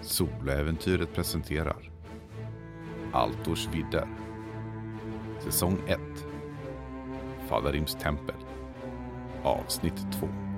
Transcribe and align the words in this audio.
Soläventyret 0.00 1.14
presenterar 1.14 1.90
Altors 3.12 3.68
vidder 3.72 4.08
Säsong 5.40 5.78
1 5.86 6.00
Fadarims 7.48 7.94
tempel 7.94 8.34
Avsnitt 9.42 10.06
2 10.12 10.49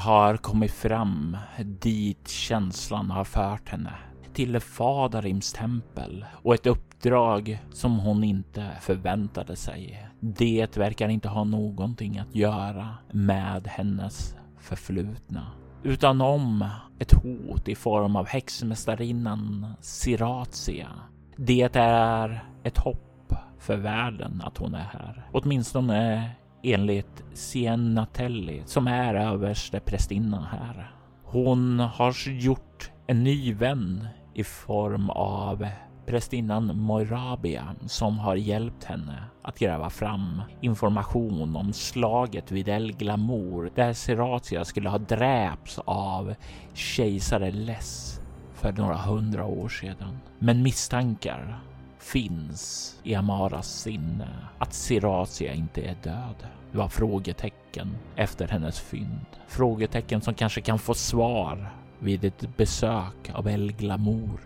har 0.00 0.36
kommit 0.36 0.72
fram 0.72 1.36
dit 1.80 2.28
känslan 2.28 3.10
har 3.10 3.24
fört 3.24 3.68
henne. 3.68 3.92
Till 4.32 4.60
Fadarims 4.60 5.52
tempel 5.52 6.24
och 6.32 6.54
ett 6.54 6.66
uppdrag 6.66 7.64
som 7.72 7.98
hon 7.98 8.24
inte 8.24 8.70
förväntade 8.80 9.56
sig. 9.56 10.08
Det 10.20 10.76
verkar 10.76 11.08
inte 11.08 11.28
ha 11.28 11.44
någonting 11.44 12.18
att 12.18 12.34
göra 12.34 12.88
med 13.12 13.66
hennes 13.66 14.36
förflutna 14.58 15.46
utan 15.82 16.20
om 16.20 16.68
ett 16.98 17.12
hot 17.12 17.68
i 17.68 17.74
form 17.74 18.16
av 18.16 18.26
häxmästarinnan 18.26 19.66
Siratia. 19.80 20.88
Det 21.36 21.76
är 21.76 22.44
ett 22.62 22.78
hopp 22.78 23.34
för 23.58 23.76
världen 23.76 24.42
att 24.44 24.58
hon 24.58 24.74
är 24.74 24.88
här. 24.92 25.26
Åtminstone 25.32 26.30
enligt 26.62 27.24
Siennatelli 27.34 28.62
som 28.66 28.86
är 28.86 29.14
överste 29.14 29.80
prästinnan 29.80 30.44
här. 30.44 30.94
Hon 31.24 31.80
har 31.80 32.30
gjort 32.30 32.90
en 33.06 33.24
ny 33.24 33.54
vän 33.54 34.06
i 34.34 34.44
form 34.44 35.10
av 35.10 35.66
prästinnan 36.06 36.78
Moirabia 36.78 37.74
som 37.86 38.18
har 38.18 38.36
hjälpt 38.36 38.84
henne 38.84 39.24
att 39.42 39.58
gräva 39.58 39.90
fram 39.90 40.42
information 40.60 41.56
om 41.56 41.72
slaget 41.72 42.52
vid 42.52 42.68
El 42.68 42.92
Glamour 42.92 43.70
där 43.74 43.92
Seratia 43.92 44.64
skulle 44.64 44.88
ha 44.88 44.98
dräpts 44.98 45.78
av 45.84 46.34
kejsare 46.74 47.50
Less 47.50 48.20
för 48.54 48.72
några 48.72 48.96
hundra 48.96 49.44
år 49.44 49.68
sedan. 49.68 50.18
Men 50.38 50.62
misstankar 50.62 51.60
finns 52.00 52.96
i 53.02 53.14
Amaras 53.14 53.80
sinne 53.80 54.28
att 54.58 54.72
Siratia 54.72 55.54
inte 55.54 55.82
är 55.82 55.96
död. 56.02 56.46
Det 56.72 56.78
var 56.78 56.88
frågetecken 56.88 57.96
efter 58.16 58.48
hennes 58.48 58.80
fynd. 58.80 59.26
Frågetecken 59.48 60.20
som 60.20 60.34
kanske 60.34 60.60
kan 60.60 60.78
få 60.78 60.94
svar 60.94 61.72
vid 61.98 62.24
ett 62.24 62.56
besök 62.56 63.30
av 63.34 63.48
El 63.48 63.72
Glamour. 63.72 64.40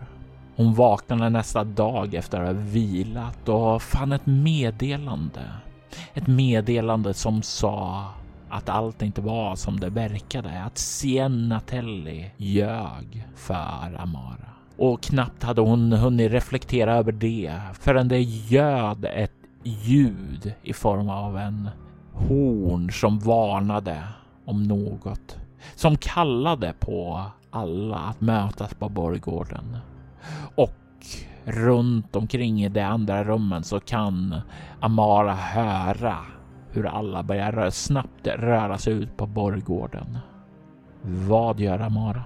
Hon 0.56 0.74
vaknade 0.74 1.30
nästa 1.30 1.64
dag 1.64 2.14
efter 2.14 2.40
att 2.40 2.46
ha 2.46 2.62
vilat 2.62 3.48
och 3.48 3.82
fann 3.82 4.12
ett 4.12 4.26
meddelande. 4.26 5.50
Ett 6.14 6.26
meddelande 6.26 7.14
som 7.14 7.42
sa 7.42 8.08
att 8.48 8.68
allt 8.68 9.02
inte 9.02 9.20
var 9.20 9.56
som 9.56 9.80
det 9.80 9.90
verkade. 9.90 10.62
Att 10.62 10.78
Sienna 10.78 11.60
Telly 11.60 12.30
ljög 12.36 13.26
för 13.36 13.96
Amara. 13.98 14.53
Och 14.76 15.02
knappt 15.02 15.42
hade 15.42 15.60
hon 15.60 15.92
hunnit 15.92 16.32
reflektera 16.32 16.94
över 16.94 17.12
det 17.12 17.60
förrän 17.72 18.08
det 18.08 18.20
göd 18.20 19.04
ett 19.04 19.32
ljud 19.62 20.54
i 20.62 20.72
form 20.72 21.08
av 21.08 21.38
en 21.38 21.68
horn 22.12 22.92
som 22.92 23.18
varnade 23.18 24.02
om 24.44 24.62
något. 24.62 25.36
Som 25.74 25.96
kallade 25.96 26.74
på 26.78 27.22
alla 27.50 27.96
att 27.96 28.20
mötas 28.20 28.74
på 28.74 28.88
borggården. 28.88 29.76
Och 30.54 31.06
runt 31.44 32.16
omkring 32.16 32.64
i 32.64 32.68
de 32.68 32.82
andra 32.82 33.24
rummen 33.24 33.64
så 33.64 33.80
kan 33.80 34.40
Amara 34.80 35.34
höra 35.34 36.18
hur 36.70 36.86
alla 36.86 37.22
börjar 37.22 37.70
snabbt 37.70 38.26
röra 38.26 38.78
sig 38.78 38.92
ut 38.92 39.16
på 39.16 39.26
borggården. 39.26 40.18
Vad 41.02 41.60
gör 41.60 41.78
Amara? 41.78 42.24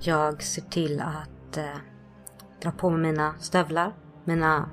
Jag 0.00 0.42
ser 0.42 0.62
till 0.62 1.00
att 1.00 1.37
eh, 1.56 1.64
dra 2.62 2.70
på 2.70 2.90
mig 2.90 3.00
mina 3.00 3.34
stövlar, 3.38 3.92
mina 4.24 4.68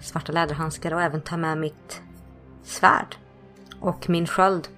svarta 0.00 0.32
läderhandskar 0.32 0.94
och 0.94 1.02
även 1.02 1.20
ta 1.20 1.36
med 1.36 1.58
mitt 1.58 2.02
svärd. 2.62 3.16
Och 3.80 4.10
min 4.10 4.26
sköld 4.26 4.68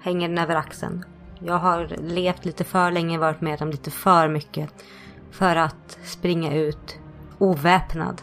hänger 0.00 0.28
den 0.28 0.38
över 0.38 0.56
axeln. 0.56 1.04
Jag 1.38 1.58
har 1.58 1.96
levt 1.98 2.44
lite 2.44 2.64
för 2.64 2.90
länge, 2.90 3.18
varit 3.18 3.40
med 3.40 3.62
om 3.62 3.70
lite 3.70 3.90
för 3.90 4.28
mycket 4.28 4.70
för 5.30 5.56
att 5.56 5.98
springa 6.04 6.54
ut 6.54 6.98
oväpnad 7.38 8.22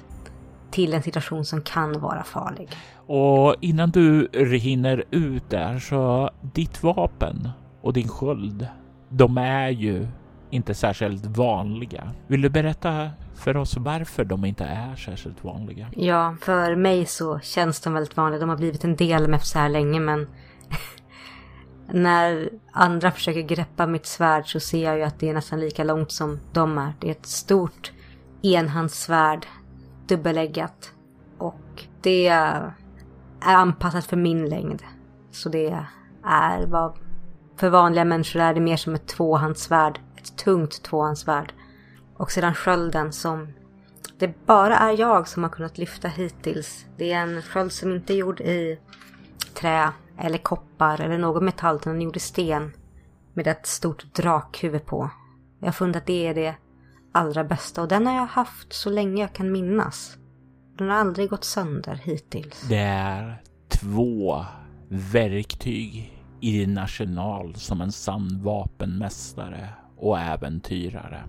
till 0.72 0.94
en 0.94 1.04
situation 1.04 1.46
som 1.46 1.62
kan 1.62 2.00
vara 2.00 2.24
farlig. 2.24 2.70
Och 2.96 3.56
innan 3.60 3.92
du 3.92 4.30
hinner 4.62 5.04
ut 5.12 5.50
där 5.50 5.80
så 5.80 6.30
ditt 6.42 6.84
vapen 6.84 7.50
och 7.82 7.94
din 7.94 8.08
sköld, 8.08 8.68
de 9.10 9.38
är 9.38 9.70
ju 9.70 10.08
inte 10.50 10.74
särskilt 10.74 11.26
vanliga. 11.26 12.12
Vill 12.28 12.42
du 12.42 12.50
berätta 12.50 13.10
för 13.36 13.58
oss 13.58 13.78
varför 13.78 14.26
de 14.26 14.46
inte 14.46 14.64
är 14.64 14.96
särskilt 14.96 15.44
vanliga? 15.44 15.88
Ja, 15.96 16.36
för 16.42 16.76
mig 16.76 17.06
så 17.06 17.40
känns 17.40 17.82
de 17.82 17.94
väldigt 17.94 18.18
vanliga. 18.18 18.40
De 18.40 18.50
har 18.50 18.58
blivit 18.58 18.84
en 18.84 18.96
del 18.96 19.28
med 19.28 19.42
så 19.42 19.60
här 19.60 19.70
länge 19.70 20.00
men 20.00 20.28
när 21.92 22.50
andra 22.72 23.12
försöker 23.12 23.42
greppa 23.42 23.88
mitt 23.88 24.06
svärd 24.06 24.52
så 24.52 24.60
ser 24.60 24.84
jag 24.84 24.98
ju 24.98 25.04
att 25.04 25.20
det 25.20 25.30
är 25.30 25.34
nästan 25.34 25.60
lika 25.60 25.84
långt 25.84 26.12
som 26.12 26.40
de 26.54 26.78
är. 26.78 26.94
Det 27.00 27.08
är 27.08 27.12
ett 27.12 27.26
stort 27.26 27.92
enhandssvärd, 28.42 29.46
dubbeleggat. 30.08 30.94
Och 31.38 31.84
det 32.02 32.28
är 32.28 32.74
anpassat 33.40 34.06
för 34.06 34.18
min 34.18 34.50
längd. 34.50 34.84
Så 35.32 35.50
det 35.50 35.86
är 36.24 36.66
vad 36.66 36.98
för 37.60 37.70
vanliga 37.70 38.06
människor 38.06 38.40
är 38.40 38.54
det 38.54 38.60
mer 38.60 38.78
som 38.78 38.96
ett 38.96 39.08
tvåhandsvärd. 39.08 40.00
Ett 40.18 40.38
tungt 40.38 40.84
tvåhandsvärd. 40.84 41.54
Och 42.18 42.32
sedan 42.32 42.56
skölden 42.56 43.14
som 43.14 43.48
det 44.18 44.46
bara 44.46 44.78
är 44.78 45.00
jag 45.00 45.28
som 45.28 45.44
har 45.44 45.50
kunnat 45.50 45.78
lyfta 45.78 46.08
hittills. 46.08 46.86
Det 46.98 47.12
är 47.12 47.22
en 47.22 47.42
sköld 47.42 47.72
som 47.72 47.92
inte 47.92 48.14
är 48.14 48.18
gjord 48.18 48.42
i 48.42 48.80
trä 49.54 49.90
eller 50.18 50.38
koppar 50.38 51.02
eller 51.02 51.18
någon 51.18 51.46
metall 51.46 51.76
utan 51.76 51.94
den 51.94 52.02
är 52.02 52.06
gjord 52.06 52.18
i 52.18 52.20
sten. 52.20 52.72
Med 53.34 53.48
ett 53.48 53.68
stort 53.68 54.14
drakhuvud 54.14 54.86
på. 54.86 55.10
Jag 55.60 55.68
har 55.68 55.74
funnit 55.74 55.96
att 55.96 56.06
det 56.06 56.28
är 56.28 56.34
det 56.34 56.56
allra 57.12 57.44
bästa 57.44 57.82
och 57.82 57.88
den 57.88 58.08
har 58.08 58.16
jag 58.16 58.26
haft 58.26 58.74
så 58.74 58.90
länge 58.90 59.22
jag 59.22 59.34
kan 59.34 59.52
minnas. 59.52 60.18
Den 60.78 60.90
har 60.90 60.98
aldrig 60.98 61.30
gått 61.30 61.44
sönder 61.44 62.00
hittills. 62.04 62.62
Det 62.70 62.78
är 62.78 63.42
två 63.70 64.46
verktyg 64.90 66.19
i 66.42 66.60
din 66.60 66.78
arsenal 66.78 67.56
som 67.56 67.82
en 67.82 67.92
sann 67.92 68.40
vapenmästare 68.44 69.70
och 69.98 70.20
äventyrare. 70.20 71.24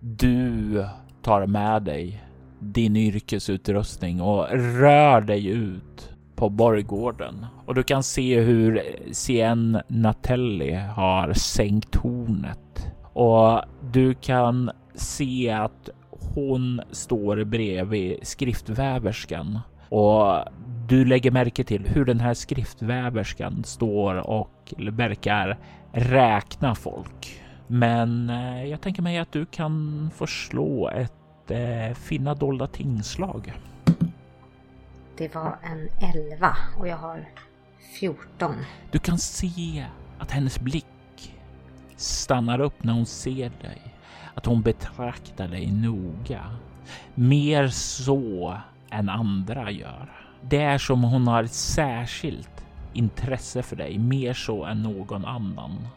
Du 0.00 0.84
tar 1.22 1.46
med 1.46 1.82
dig 1.82 2.24
din 2.58 2.96
yrkesutrustning 2.96 4.20
och 4.20 4.46
rör 4.50 5.20
dig 5.20 5.46
ut 5.46 6.10
på 6.36 6.48
borggården 6.48 7.46
och 7.66 7.74
du 7.74 7.82
kan 7.82 8.02
se 8.02 8.40
hur 8.40 8.82
Sien 9.12 9.80
Natelli 9.88 10.74
har 10.74 11.32
sänkt 11.32 11.94
hornet. 11.94 12.92
och 13.12 13.62
du 13.92 14.14
kan 14.14 14.70
se 14.94 15.50
att 15.50 15.88
hon 16.10 16.80
står 16.90 17.44
bredvid 17.44 18.18
skriftväverskan 18.22 19.58
och 19.90 20.44
du 20.88 21.04
lägger 21.04 21.30
märke 21.30 21.64
till 21.64 21.86
hur 21.86 22.04
den 22.04 22.20
här 22.20 22.34
skriftväverskan 22.34 23.64
står 23.64 24.14
och 24.14 24.74
verkar 24.78 25.58
räkna 25.92 26.74
folk. 26.74 27.42
Men 27.66 28.30
eh, 28.30 28.64
jag 28.64 28.80
tänker 28.80 29.02
mig 29.02 29.18
att 29.18 29.32
du 29.32 29.46
kan 29.46 30.10
få 30.14 30.26
slå 30.26 30.88
ett 30.88 31.50
eh, 31.50 31.94
finna 31.94 32.34
dolda 32.34 32.66
tingslag. 32.66 33.52
Det 35.16 35.34
var 35.34 35.58
en 35.62 35.88
11 36.30 36.56
och 36.78 36.88
jag 36.88 36.96
har 36.96 37.28
14. 38.00 38.54
Du 38.90 38.98
kan 38.98 39.18
se 39.18 39.86
att 40.18 40.30
hennes 40.30 40.60
blick 40.60 41.36
stannar 41.96 42.60
upp 42.60 42.84
när 42.84 42.92
hon 42.92 43.06
ser 43.06 43.50
dig. 43.62 43.94
Att 44.34 44.46
hon 44.46 44.62
betraktar 44.62 45.48
dig 45.48 45.72
noga. 45.72 46.56
Mer 47.14 47.68
så 47.68 48.56
än 48.90 49.08
andra 49.08 49.70
gör. 49.70 50.12
Det 50.42 50.62
är 50.62 50.78
som 50.78 51.02
hon 51.02 51.26
har 51.26 51.42
ett 51.44 51.52
särskilt 51.52 52.64
intresse 52.92 53.62
för 53.62 53.76
dig, 53.76 53.98
mer 53.98 54.32
så 54.32 54.64
än 54.64 54.82
någon 54.82 55.24
annan. 55.24 55.88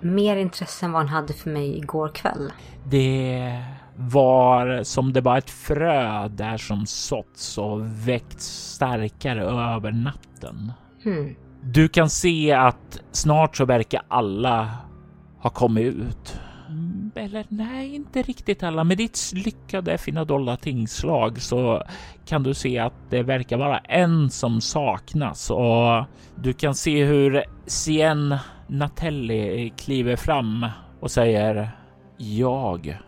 mer 0.00 0.36
intresse 0.36 0.86
än 0.86 0.92
vad 0.92 1.02
han 1.02 1.08
hade 1.08 1.32
för 1.32 1.50
mig 1.50 1.76
igår 1.78 2.08
kväll? 2.08 2.52
Det 2.84 3.62
var 3.96 4.82
som 4.82 5.12
det 5.12 5.20
var 5.20 5.38
ett 5.38 5.50
frö 5.50 6.28
där 6.28 6.56
som 6.56 6.86
såtts 6.86 7.58
och 7.58 8.08
väckts 8.08 8.74
starkare 8.74 9.42
över 9.42 9.92
natten. 9.92 10.72
Hmm. 11.04 11.34
Du 11.62 11.88
kan 11.88 12.10
se 12.10 12.52
att 12.52 13.00
snart 13.12 13.56
så 13.56 13.64
verkar 13.64 14.02
alla 14.08 14.70
ha 15.38 15.50
kommit 15.50 15.94
ut. 15.94 16.40
Eller 17.18 17.46
nej, 17.48 17.94
inte 17.94 18.22
riktigt 18.22 18.62
alla. 18.62 18.84
Med 18.84 18.98
ditt 18.98 19.32
lyckade 19.34 19.98
fina 19.98 20.24
dolda 20.24 20.56
tingslag 20.56 21.42
så 21.42 21.82
kan 22.26 22.42
du 22.42 22.54
se 22.54 22.78
att 22.78 22.94
det 23.10 23.22
verkar 23.22 23.56
vara 23.56 23.78
en 23.78 24.30
som 24.30 24.60
saknas 24.60 25.50
och 25.50 26.04
du 26.34 26.52
kan 26.52 26.74
se 26.74 27.04
hur 27.04 27.44
Sien 27.66 28.36
Natelli 28.66 29.72
kliver 29.76 30.16
fram 30.16 30.66
och 31.00 31.10
säger 31.10 31.70
Jag 32.16 32.98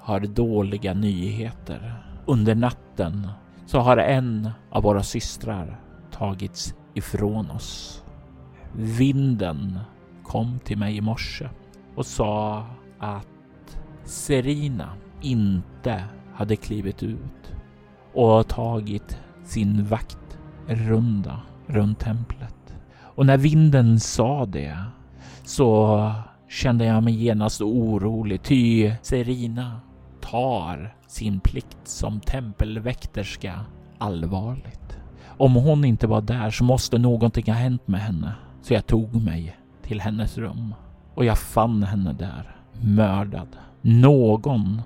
har 0.00 0.20
dåliga 0.20 0.94
nyheter. 0.94 1.94
Under 2.26 2.54
natten 2.54 3.28
så 3.66 3.78
har 3.78 3.96
en 3.96 4.50
av 4.70 4.82
våra 4.82 5.02
systrar 5.02 5.80
tagits 6.10 6.74
ifrån 6.94 7.50
oss. 7.50 8.02
Vinden 8.72 9.78
kom 10.22 10.58
till 10.64 10.78
mig 10.78 10.96
i 10.96 11.00
morse 11.00 11.48
och 11.94 12.06
sa 12.06 12.66
att 12.98 13.33
Serina 14.04 14.88
inte 15.20 16.04
hade 16.34 16.56
klivit 16.56 17.02
ut 17.02 17.54
och 18.14 18.48
tagit 18.48 19.18
sin 19.44 19.86
vaktrunda 19.86 21.40
runt 21.66 21.98
templet. 21.98 22.76
Och 23.00 23.26
när 23.26 23.38
vinden 23.38 24.00
sa 24.00 24.46
det 24.46 24.78
så 25.44 26.12
kände 26.48 26.84
jag 26.84 27.02
mig 27.02 27.14
genast 27.14 27.62
orolig 27.62 28.42
ty 28.42 28.92
Serina 29.02 29.80
tar 30.20 30.96
sin 31.06 31.40
plikt 31.40 31.78
som 31.88 32.20
tempelväkterska 32.20 33.60
allvarligt. 33.98 34.98
Om 35.26 35.54
hon 35.54 35.84
inte 35.84 36.06
var 36.06 36.20
där 36.20 36.50
så 36.50 36.64
måste 36.64 36.98
någonting 36.98 37.44
ha 37.46 37.54
hänt 37.54 37.88
med 37.88 38.00
henne. 38.00 38.32
Så 38.62 38.74
jag 38.74 38.86
tog 38.86 39.22
mig 39.22 39.56
till 39.82 40.00
hennes 40.00 40.38
rum 40.38 40.74
och 41.14 41.24
jag 41.24 41.38
fann 41.38 41.82
henne 41.82 42.12
där 42.12 42.56
mördad. 42.80 43.48
Någon 43.86 44.82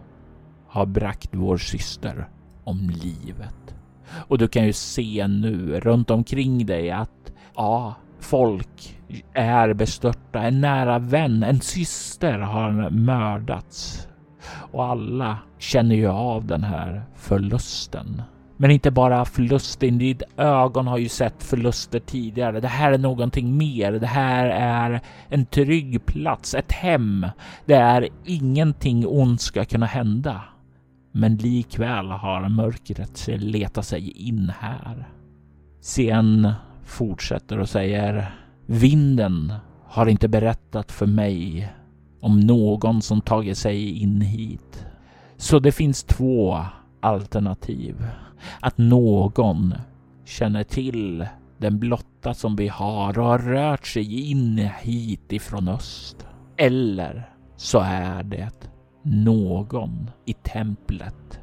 har 0.66 0.86
bragt 0.86 1.34
vår 1.34 1.56
syster 1.58 2.28
om 2.64 2.90
livet. 2.90 3.74
Och 4.10 4.38
du 4.38 4.48
kan 4.48 4.66
ju 4.66 4.72
se 4.72 5.26
nu 5.28 5.80
runt 5.80 6.10
omkring 6.10 6.66
dig 6.66 6.90
att 6.90 7.32
ja, 7.56 7.94
folk 8.20 8.98
är 9.32 9.74
bestörta. 9.74 10.42
En 10.42 10.60
nära 10.60 10.98
vän, 10.98 11.42
en 11.42 11.60
syster 11.60 12.38
har 12.38 12.90
mördats. 12.90 14.08
Och 14.50 14.84
alla 14.84 15.38
känner 15.58 15.94
ju 15.94 16.08
av 16.08 16.46
den 16.46 16.64
här 16.64 17.02
förlusten. 17.16 18.22
Men 18.60 18.70
inte 18.70 18.90
bara 18.90 19.24
förlusten, 19.24 19.98
ditt 19.98 20.22
ögon 20.36 20.86
har 20.86 20.98
ju 20.98 21.08
sett 21.08 21.42
förluster 21.42 22.00
tidigare. 22.00 22.60
Det 22.60 22.68
här 22.68 22.92
är 22.92 22.98
någonting 22.98 23.56
mer. 23.56 23.92
Det 23.92 24.06
här 24.06 24.46
är 24.46 25.00
en 25.28 25.46
trygg 25.46 26.06
plats, 26.06 26.54
ett 26.54 26.72
hem 26.72 27.26
där 27.66 28.08
ingenting 28.24 29.06
ont 29.06 29.40
ska 29.40 29.64
kunna 29.64 29.86
hända. 29.86 30.42
Men 31.12 31.36
likväl 31.36 32.06
har 32.06 32.48
mörkret 32.48 33.28
letat 33.28 33.84
sig 33.84 34.10
in 34.10 34.52
här. 34.60 35.08
Sen 35.80 36.52
fortsätter 36.84 37.58
och 37.58 37.68
säger 37.68 38.34
Vinden 38.66 39.52
har 39.86 40.06
inte 40.06 40.28
berättat 40.28 40.92
för 40.92 41.06
mig 41.06 41.72
om 42.20 42.40
någon 42.40 43.02
som 43.02 43.20
tagit 43.20 43.58
sig 43.58 44.02
in 44.02 44.20
hit. 44.20 44.86
Så 45.36 45.58
det 45.58 45.72
finns 45.72 46.04
två 46.04 46.64
alternativ. 47.00 47.96
Att 48.60 48.78
någon 48.78 49.74
känner 50.24 50.64
till 50.64 51.26
den 51.58 51.78
blotta 51.78 52.34
som 52.34 52.56
vi 52.56 52.68
har 52.68 53.18
och 53.18 53.24
har 53.24 53.38
rört 53.38 53.86
sig 53.86 54.30
in 54.30 54.58
hit 54.80 55.32
ifrån 55.32 55.68
öst. 55.68 56.26
Eller 56.56 57.30
så 57.56 57.80
är 57.80 58.22
det 58.22 58.70
någon 59.02 60.10
i 60.24 60.32
templet 60.32 61.40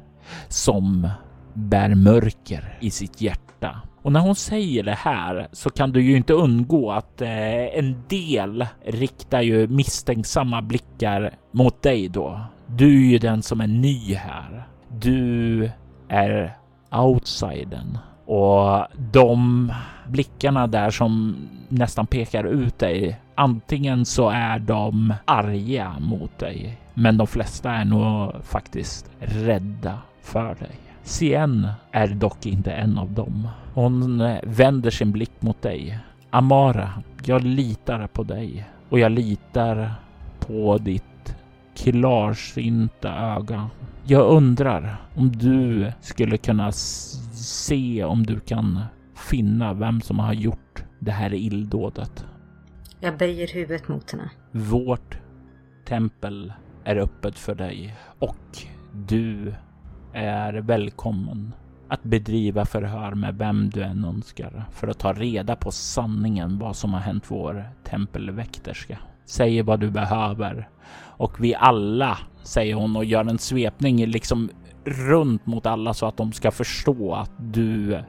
som 0.48 1.08
bär 1.54 1.94
mörker 1.94 2.78
i 2.80 2.90
sitt 2.90 3.20
hjärta. 3.20 3.82
Och 4.02 4.12
när 4.12 4.20
hon 4.20 4.34
säger 4.34 4.82
det 4.82 4.94
här 4.94 5.48
så 5.52 5.70
kan 5.70 5.92
du 5.92 6.02
ju 6.02 6.16
inte 6.16 6.32
undgå 6.32 6.92
att 6.92 7.20
eh, 7.20 7.78
en 7.78 8.02
del 8.08 8.66
riktar 8.84 9.40
ju 9.40 9.66
misstänksamma 9.66 10.62
blickar 10.62 11.34
mot 11.52 11.82
dig 11.82 12.08
då. 12.08 12.40
Du 12.66 12.86
är 12.86 13.10
ju 13.10 13.18
den 13.18 13.42
som 13.42 13.60
är 13.60 13.66
ny 13.66 14.14
här. 14.14 14.68
Du 14.88 15.70
är 16.08 16.56
outsidern 16.90 17.98
och 18.26 18.86
de 19.12 19.72
blickarna 20.06 20.66
där 20.66 20.90
som 20.90 21.36
nästan 21.68 22.06
pekar 22.06 22.44
ut 22.44 22.78
dig. 22.78 23.20
Antingen 23.34 24.04
så 24.04 24.30
är 24.30 24.58
de 24.58 25.14
arga 25.24 25.96
mot 26.00 26.38
dig, 26.38 26.78
men 26.94 27.16
de 27.16 27.26
flesta 27.26 27.70
är 27.70 27.84
nog 27.84 28.32
faktiskt 28.44 29.10
rädda 29.18 29.98
för 30.22 30.54
dig. 30.54 30.78
Sien 31.02 31.68
är 31.92 32.08
dock 32.08 32.46
inte 32.46 32.72
en 32.72 32.98
av 32.98 33.12
dem. 33.12 33.48
Hon 33.74 34.20
eh, 34.20 34.38
vänder 34.42 34.90
sin 34.90 35.12
blick 35.12 35.42
mot 35.42 35.62
dig. 35.62 35.98
Amara, 36.30 36.90
jag 37.24 37.44
litar 37.44 38.06
på 38.06 38.22
dig 38.22 38.64
och 38.88 38.98
jag 38.98 39.12
litar 39.12 39.94
på 40.38 40.78
ditt 40.78 41.36
klarsynta 41.76 43.14
öga. 43.14 43.70
Jag 44.08 44.30
undrar 44.30 44.96
om 45.14 45.32
du 45.32 45.92
skulle 46.00 46.36
kunna 46.36 46.72
se 46.72 48.04
om 48.04 48.26
du 48.26 48.40
kan 48.40 48.80
finna 49.14 49.74
vem 49.74 50.00
som 50.00 50.18
har 50.18 50.32
gjort 50.32 50.84
det 50.98 51.10
här 51.10 51.34
illdådet. 51.34 52.26
Jag 53.00 53.18
böjer 53.18 53.48
huvudet 53.54 53.88
mot 53.88 54.10
henne. 54.10 54.30
Vårt 54.52 55.18
tempel 55.88 56.52
är 56.84 56.96
öppet 56.96 57.38
för 57.38 57.54
dig 57.54 57.96
och 58.18 58.58
du 59.08 59.54
är 60.12 60.52
välkommen 60.52 61.52
att 61.88 62.02
bedriva 62.02 62.64
förhör 62.64 63.14
med 63.14 63.38
vem 63.38 63.70
du 63.70 63.82
än 63.82 64.04
önskar 64.04 64.64
för 64.72 64.88
att 64.88 64.98
ta 64.98 65.12
reda 65.12 65.56
på 65.56 65.70
sanningen 65.70 66.58
vad 66.58 66.76
som 66.76 66.92
har 66.92 67.00
hänt 67.00 67.24
vår 67.28 67.64
tempelväkterska. 67.84 68.98
Säg 69.24 69.62
vad 69.62 69.80
du 69.80 69.90
behöver 69.90 70.68
och 70.96 71.44
vi 71.44 71.54
alla, 71.54 72.18
säger 72.46 72.74
hon 72.74 72.96
och 72.96 73.04
gör 73.04 73.24
en 73.24 73.38
svepning 73.38 74.06
liksom 74.06 74.50
runt 74.84 75.46
mot 75.46 75.66
alla 75.66 75.94
så 75.94 76.06
att 76.06 76.16
de 76.16 76.32
ska 76.32 76.50
förstå 76.50 77.14
att 77.14 77.30
du 77.38 78.02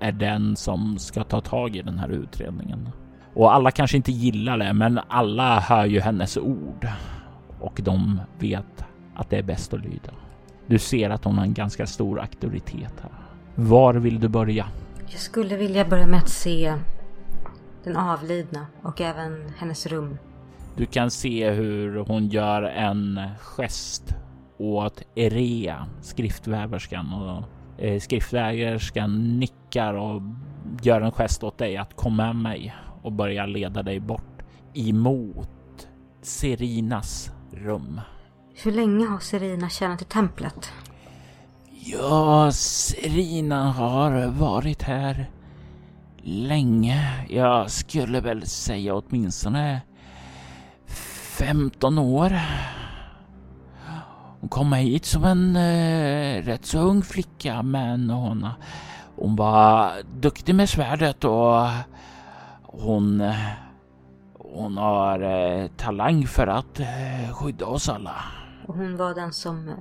är 0.00 0.12
den 0.12 0.56
som 0.56 0.98
ska 0.98 1.24
ta 1.24 1.40
tag 1.40 1.76
i 1.76 1.82
den 1.82 1.98
här 1.98 2.08
utredningen. 2.08 2.88
Och 3.34 3.54
alla 3.54 3.70
kanske 3.70 3.96
inte 3.96 4.12
gillar 4.12 4.58
det, 4.58 4.72
men 4.72 5.00
alla 5.08 5.60
hör 5.60 5.84
ju 5.84 6.00
hennes 6.00 6.36
ord 6.36 6.88
och 7.60 7.80
de 7.84 8.20
vet 8.38 8.84
att 9.14 9.30
det 9.30 9.38
är 9.38 9.42
bäst 9.42 9.74
att 9.74 9.80
lyda. 9.80 10.12
Du 10.66 10.78
ser 10.78 11.10
att 11.10 11.24
hon 11.24 11.38
har 11.38 11.44
en 11.44 11.54
ganska 11.54 11.86
stor 11.86 12.20
auktoritet 12.20 12.94
här. 13.02 13.10
Var 13.54 13.94
vill 13.94 14.20
du 14.20 14.28
börja? 14.28 14.66
Jag 15.08 15.20
skulle 15.20 15.56
vilja 15.56 15.84
börja 15.84 16.06
med 16.06 16.18
att 16.18 16.28
se 16.28 16.74
den 17.84 17.96
avlidna 17.96 18.66
och 18.82 19.00
även 19.00 19.52
hennes 19.58 19.86
rum. 19.86 20.18
Du 20.76 20.86
kan 20.86 21.10
se 21.10 21.50
hur 21.50 21.96
hon 21.96 22.28
gör 22.28 22.62
en 22.62 23.20
gest 23.38 24.14
åt 24.58 25.02
Erea, 25.14 25.86
skriftväverskan 26.00 27.12
och 27.12 27.42
eh, 27.84 28.00
skriftväverskan 28.00 29.38
nickar 29.38 29.94
och 29.94 30.22
gör 30.82 31.00
en 31.00 31.12
gest 31.12 31.44
åt 31.44 31.58
dig 31.58 31.76
att 31.76 31.96
komma 31.96 32.32
med 32.32 32.36
mig 32.36 32.74
och 33.02 33.12
börja 33.12 33.46
leda 33.46 33.82
dig 33.82 34.00
bort 34.00 34.42
emot 34.74 35.88
Serinas 36.22 37.30
rum. 37.52 38.00
Hur 38.62 38.72
länge 38.72 39.06
har 39.06 39.18
Serina 39.18 39.68
tjänat 39.68 40.02
i 40.02 40.04
templet? 40.04 40.72
Ja, 41.70 42.50
Serina 42.52 43.72
har 43.72 44.26
varit 44.26 44.82
här 44.82 45.30
länge. 46.22 47.26
Jag 47.28 47.70
skulle 47.70 48.20
väl 48.20 48.46
säga 48.46 48.94
åtminstone 48.94 49.80
15 51.38 51.98
år. 51.98 52.40
Hon 54.40 54.48
kom 54.48 54.72
hit 54.72 55.04
som 55.04 55.24
en 55.24 55.56
eh, 55.56 56.42
rätt 56.42 56.66
så 56.66 56.78
ung 56.78 57.02
flicka 57.02 57.62
men 57.62 58.10
hon, 58.10 58.48
hon 59.16 59.36
var 59.36 59.92
duktig 60.20 60.54
med 60.54 60.68
svärdet 60.68 61.24
och 61.24 61.66
hon, 62.62 63.32
hon 64.38 64.76
har 64.76 65.20
eh, 65.20 65.66
talang 65.76 66.26
för 66.26 66.46
att 66.46 66.80
eh, 66.80 67.34
skydda 67.34 67.66
oss 67.66 67.88
alla. 67.88 68.14
Och 68.66 68.74
hon 68.74 68.96
var 68.96 69.14
den 69.14 69.32
som 69.32 69.68
eh, 69.68 69.74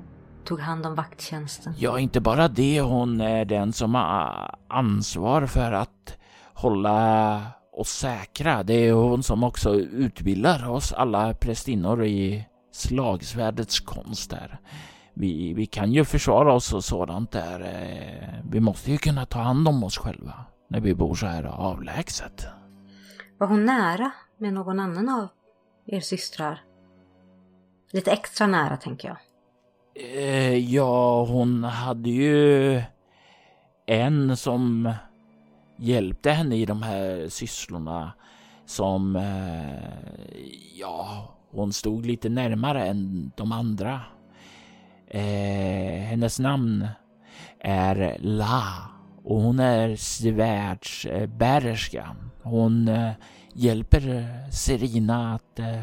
tog 0.46 0.60
hand 0.60 0.86
om 0.86 0.96
vakttjänsten. 0.96 1.74
Ja, 1.78 2.00
inte 2.00 2.22
bara 2.22 2.48
det. 2.48 2.82
Hon 2.82 3.22
är 3.22 3.46
den 3.46 3.74
som 3.74 3.96
har 3.96 4.56
ansvar 4.68 5.46
för 5.46 5.72
att 5.72 6.18
hålla 6.54 7.42
och 7.74 7.88
säkra. 7.88 8.64
Det 8.64 8.74
är 8.74 8.94
hon 8.94 9.24
som 9.24 9.44
också 9.44 9.76
utbildar 9.76 10.70
oss 10.70 10.94
alla 10.94 11.34
prästinnor 11.34 12.06
i 12.06 12.46
slagsvärdets 12.72 13.80
konst 13.80 14.30
där. 14.30 14.60
Vi, 15.14 15.54
vi 15.54 15.66
kan 15.66 15.92
ju 15.92 16.06
försvara 16.06 16.54
oss 16.54 16.74
och 16.74 16.84
sådant 16.84 17.32
där. 17.32 17.60
Eh, 17.62 18.50
vi 18.50 18.60
måste 18.60 18.92
ju 18.92 18.98
kunna 18.98 19.26
ta 19.26 19.40
hand 19.40 19.68
om 19.68 19.84
oss 19.84 19.98
själva 19.98 20.34
när 20.70 20.80
vi 20.80 20.96
bor 20.96 21.16
så 21.16 21.26
här 21.26 21.44
avlägset. 21.44 22.46
Var 23.38 23.48
hon 23.48 23.66
nära 23.66 24.12
med 24.38 24.54
någon 24.54 24.80
annan 24.80 25.10
av 25.10 25.28
er 25.86 26.00
systrar? 26.00 26.62
Lite 27.92 28.12
extra 28.12 28.48
nära 28.48 28.78
tänker 28.78 29.08
jag. 29.08 29.18
Eh, 29.96 30.58
ja, 30.58 31.26
hon 31.26 31.64
hade 31.64 32.10
ju 32.10 32.82
en 33.86 34.38
som 34.38 34.94
hjälpte 35.84 36.32
henne 36.32 36.56
i 36.56 36.66
de 36.66 36.84
här 36.84 37.30
sysslorna 37.30 38.14
som, 38.66 39.16
eh, 39.16 39.74
ja, 40.76 41.36
hon 41.52 41.74
stod 41.74 42.06
lite 42.06 42.30
närmare 42.30 42.86
än 42.86 43.32
de 43.38 43.52
andra. 43.52 44.02
Eh, 45.08 46.04
hennes 46.04 46.40
namn 46.40 46.88
är 47.60 48.18
La 48.20 48.64
och 49.24 49.42
hon 49.42 49.60
är 49.60 49.96
svärdsbärerska. 49.96 52.16
Hon 52.44 52.88
eh, 52.88 53.12
hjälper 53.54 54.28
Serina 54.52 55.34
att 55.34 55.60
eh, 55.60 55.82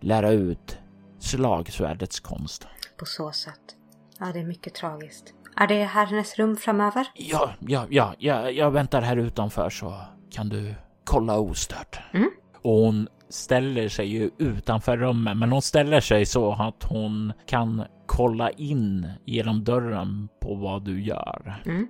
lära 0.00 0.30
ut 0.30 0.78
slagsvärdets 1.18 2.20
konst. 2.20 2.66
På 2.98 3.04
så 3.04 3.32
sätt. 3.32 3.76
Ja, 4.18 4.32
det 4.32 4.40
är 4.40 4.44
mycket 4.44 4.74
tragiskt. 4.74 5.35
Är 5.56 5.66
det 5.66 5.84
hennes 5.84 6.38
rum 6.38 6.56
framöver? 6.56 7.06
Ja, 7.14 7.50
ja, 7.60 7.86
ja, 7.90 8.14
ja 8.18 8.50
jag 8.50 8.70
väntar 8.70 9.02
här 9.02 9.16
utanför 9.16 9.70
så 9.70 9.94
kan 10.30 10.48
du 10.48 10.74
kolla 11.04 11.38
ostört. 11.38 11.98
Mm. 12.12 12.30
Och 12.62 12.72
hon 12.72 13.08
ställer 13.28 13.88
sig 13.88 14.06
ju 14.06 14.30
utanför 14.38 14.96
rummet, 14.96 15.36
men 15.36 15.52
hon 15.52 15.62
ställer 15.62 16.00
sig 16.00 16.26
så 16.26 16.52
att 16.52 16.84
hon 16.84 17.32
kan 17.46 17.82
kolla 18.06 18.50
in 18.50 19.10
genom 19.24 19.64
dörren 19.64 20.28
på 20.40 20.54
vad 20.54 20.84
du 20.84 21.02
gör. 21.02 21.62
Mm. 21.66 21.88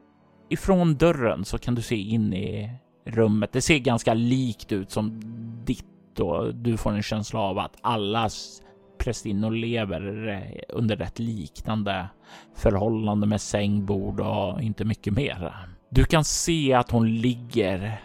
Ifrån 0.49 0.95
dörren 0.95 1.45
så 1.45 1.59
kan 1.59 1.75
du 1.75 1.83
se 1.83 1.97
in 1.97 2.35
i 2.35 2.71
rummet. 3.05 3.53
Det 3.53 3.61
ser 3.61 3.79
ganska 3.79 4.15
likt 4.15 4.73
ut 4.73 4.91
som 4.91 5.21
ditt 5.65 6.21
och 6.21 6.55
du 6.55 6.77
får 6.77 6.93
en 6.93 7.03
känsla 7.03 7.41
av 7.41 7.59
att 7.59 7.77
allas 7.81 8.63
prästinnor 8.99 9.51
lever 9.51 10.29
eh, 10.29 10.77
under 10.77 11.03
ett 11.03 11.19
liknande 11.19 12.09
förhållande 12.55 13.27
med 13.27 13.41
sängbord 13.41 14.21
och 14.21 14.63
inte 14.63 14.85
mycket 14.85 15.13
mer. 15.13 15.53
Du 15.91 16.05
kan 16.05 16.25
se 16.25 16.73
att 16.73 16.91
hon 16.91 17.15
ligger 17.15 18.01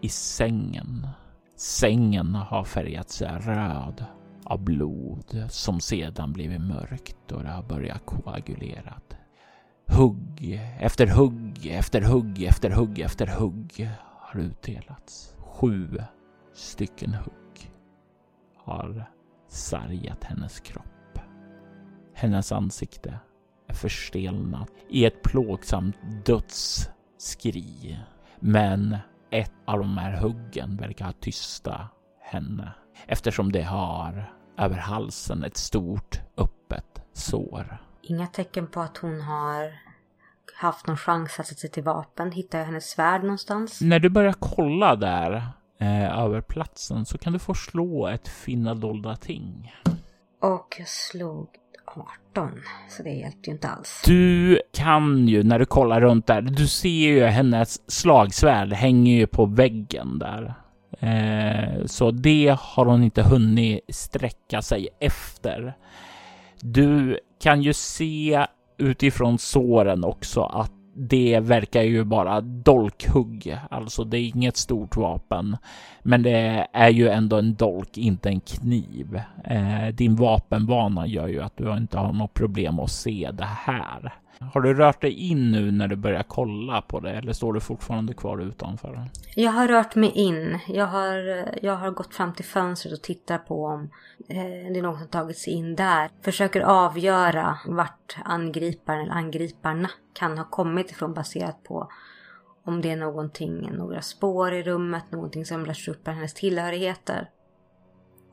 i 0.00 0.08
sängen. 0.08 1.08
Sängen 1.56 2.34
har 2.34 2.64
färgats 2.64 3.22
röd 3.22 4.04
av 4.44 4.64
blod 4.64 5.46
som 5.50 5.80
sedan 5.80 6.32
blivit 6.32 6.60
mörkt 6.60 7.32
och 7.32 7.42
det 7.42 7.48
har 7.48 7.62
börjat 7.62 8.06
koagulera. 8.06 8.94
Hugg 9.86 10.60
efter 10.80 11.06
hugg 11.06 11.66
efter 11.66 12.02
hugg 12.02 12.42
efter 12.42 12.70
hugg 12.70 13.00
efter 13.00 13.26
hugg 13.26 13.90
har 14.20 14.40
utdelats. 14.40 15.34
Sju 15.38 15.98
stycken 16.54 17.14
hugg 17.14 17.70
har 18.56 19.13
sargat 19.54 20.24
hennes 20.24 20.60
kropp. 20.60 21.18
Hennes 22.14 22.52
ansikte 22.52 23.18
är 23.68 23.74
förstelnat 23.74 24.70
i 24.88 25.04
ett 25.04 25.22
plågsamt 25.22 25.96
dödsskri. 26.24 27.98
Men 28.40 28.96
ett 29.30 29.52
av 29.64 29.78
de 29.78 29.98
här 29.98 30.20
huggen 30.20 30.76
verkar 30.76 31.12
tysta 31.12 31.88
henne 32.20 32.72
eftersom 33.06 33.52
det 33.52 33.62
har 33.62 34.32
över 34.58 34.76
halsen 34.76 35.44
ett 35.44 35.56
stort 35.56 36.20
öppet 36.36 37.02
sår. 37.12 37.78
Inga 38.02 38.26
tecken 38.26 38.66
på 38.66 38.80
att 38.80 38.96
hon 38.96 39.20
har 39.20 39.72
haft 40.56 40.86
någon 40.86 40.96
chans 40.96 41.40
att 41.40 41.46
sätta 41.46 41.58
sig 41.58 41.70
till 41.70 41.82
vapen. 41.82 42.32
Hittar 42.32 42.58
jag 42.58 42.66
hennes 42.66 42.90
svärd 42.90 43.22
någonstans? 43.22 43.80
När 43.80 43.98
du 43.98 44.08
börjar 44.08 44.34
kolla 44.38 44.96
där 44.96 45.48
eh, 45.84 46.18
över 46.18 46.40
platsen 46.40 47.06
så 47.06 47.18
kan 47.18 47.32
du 47.32 47.38
få 47.38 47.54
slå 47.54 48.06
ett 48.06 48.28
finna 48.28 48.74
dolda 48.74 49.16
ting. 49.16 49.72
Och 50.42 50.76
jag 50.78 50.88
slog 50.88 51.48
18, 52.32 52.50
så 52.88 53.02
det 53.02 53.10
hjälpte 53.10 53.50
ju 53.50 53.52
inte 53.52 53.68
alls. 53.68 54.02
Du 54.04 54.60
kan 54.72 55.28
ju 55.28 55.42
när 55.42 55.58
du 55.58 55.66
kollar 55.66 56.00
runt 56.00 56.26
där, 56.26 56.40
du 56.42 56.66
ser 56.66 56.88
ju 56.88 57.24
hennes 57.24 57.90
slagsvärd 57.90 58.72
hänger 58.72 59.16
ju 59.16 59.26
på 59.26 59.46
väggen 59.46 60.18
där. 60.18 60.54
Eh, 61.00 61.86
så 61.86 62.10
det 62.10 62.56
har 62.60 62.86
hon 62.86 63.02
inte 63.02 63.22
hunnit 63.22 63.80
sträcka 63.88 64.62
sig 64.62 64.88
efter. 65.00 65.76
Du 66.60 67.18
kan 67.42 67.62
ju 67.62 67.72
se 67.72 68.46
utifrån 68.78 69.38
såren 69.38 70.04
också 70.04 70.42
att 70.42 70.73
det 70.94 71.40
verkar 71.40 71.82
ju 71.82 72.04
bara 72.04 72.40
dolkhugg, 72.40 73.58
alltså 73.70 74.04
det 74.04 74.18
är 74.18 74.28
inget 74.36 74.56
stort 74.56 74.96
vapen. 74.96 75.56
Men 76.02 76.22
det 76.22 76.66
är 76.72 76.90
ju 76.90 77.08
ändå 77.08 77.36
en 77.36 77.54
dolk, 77.54 77.98
inte 77.98 78.28
en 78.28 78.40
kniv. 78.40 79.20
Eh, 79.44 79.86
din 79.94 80.16
vapenvana 80.16 81.06
gör 81.06 81.26
ju 81.26 81.42
att 81.42 81.56
du 81.56 81.76
inte 81.76 81.98
har 81.98 82.12
något 82.12 82.34
problem 82.34 82.78
att 82.78 82.90
se 82.90 83.30
det 83.32 83.44
här. 83.44 84.12
Har 84.38 84.60
du 84.60 84.74
rört 84.74 85.00
dig 85.00 85.12
in 85.12 85.50
nu 85.50 85.70
när 85.70 85.88
du 85.88 85.96
börjar 85.96 86.22
kolla 86.22 86.82
på 86.82 87.00
det 87.00 87.10
eller 87.10 87.32
står 87.32 87.52
du 87.52 87.60
fortfarande 87.60 88.14
kvar 88.14 88.38
utanför? 88.38 89.08
Jag 89.34 89.50
har 89.50 89.68
rört 89.68 89.94
mig 89.94 90.10
in. 90.10 90.58
Jag 90.68 90.86
har, 90.86 91.48
jag 91.62 91.76
har 91.76 91.90
gått 91.90 92.14
fram 92.14 92.32
till 92.32 92.44
fönstret 92.44 92.92
och 92.92 93.02
tittat 93.02 93.46
på 93.46 93.64
om 93.64 93.82
eh, 94.28 94.72
det 94.72 94.78
är 94.78 94.82
någon 94.82 94.98
som 94.98 95.08
tagit 95.08 95.38
sig 95.38 95.52
in 95.52 95.76
där. 95.76 96.10
Försöker 96.22 96.60
avgöra 96.60 97.58
vart 97.66 98.16
angriparen 98.24 99.00
eller 99.00 99.14
angriparna 99.14 99.90
kan 100.12 100.38
ha 100.38 100.44
kommit 100.44 100.90
ifrån 100.90 101.14
baserat 101.14 101.64
på 101.64 101.88
om 102.64 102.80
det 102.80 102.90
är 102.90 102.96
någonting, 102.96 103.70
några 103.72 104.02
spår 104.02 104.52
i 104.52 104.62
rummet, 104.62 105.04
någonting 105.10 105.46
som 105.46 105.66
lärs 105.66 105.88
upp 105.88 106.08
av 106.08 106.14
hennes 106.14 106.34
tillhörigheter. 106.34 107.30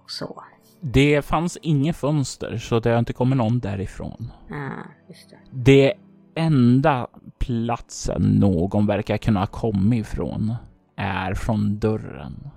Och 0.03 0.12
så. 0.12 0.43
Det 0.81 1.21
fanns 1.21 1.57
inget 1.61 1.95
fönster 1.95 2.57
så 2.57 2.79
det 2.79 2.89
har 2.89 3.00
inte 3.00 3.13
kommit 3.13 3.38
någon 3.38 3.59
därifrån. 3.59 4.31
Ja, 4.50 4.71
just 5.09 5.29
det. 5.29 5.38
Det 5.51 5.93
enda 6.35 7.07
platsen 7.39 8.21
någon 8.21 8.85
verkar 8.85 9.17
kunna 9.17 9.39
ha 9.39 9.47
kommit 9.47 10.07
ifrån 10.07 10.55
är 10.95 11.33
från 11.33 11.79
dörren. 11.79 12.50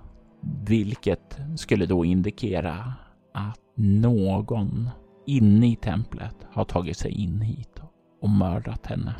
Vilket 0.67 1.37
skulle 1.57 1.85
då 1.85 2.05
indikera 2.05 2.93
att 3.33 3.59
någon 3.75 4.89
inne 5.25 5.71
i 5.71 5.75
templet 5.75 6.35
har 6.51 6.65
tagit 6.65 6.97
sig 6.97 7.11
in 7.11 7.41
hit 7.41 7.81
och 8.21 8.29
mördat 8.29 8.85
henne. 8.85 9.15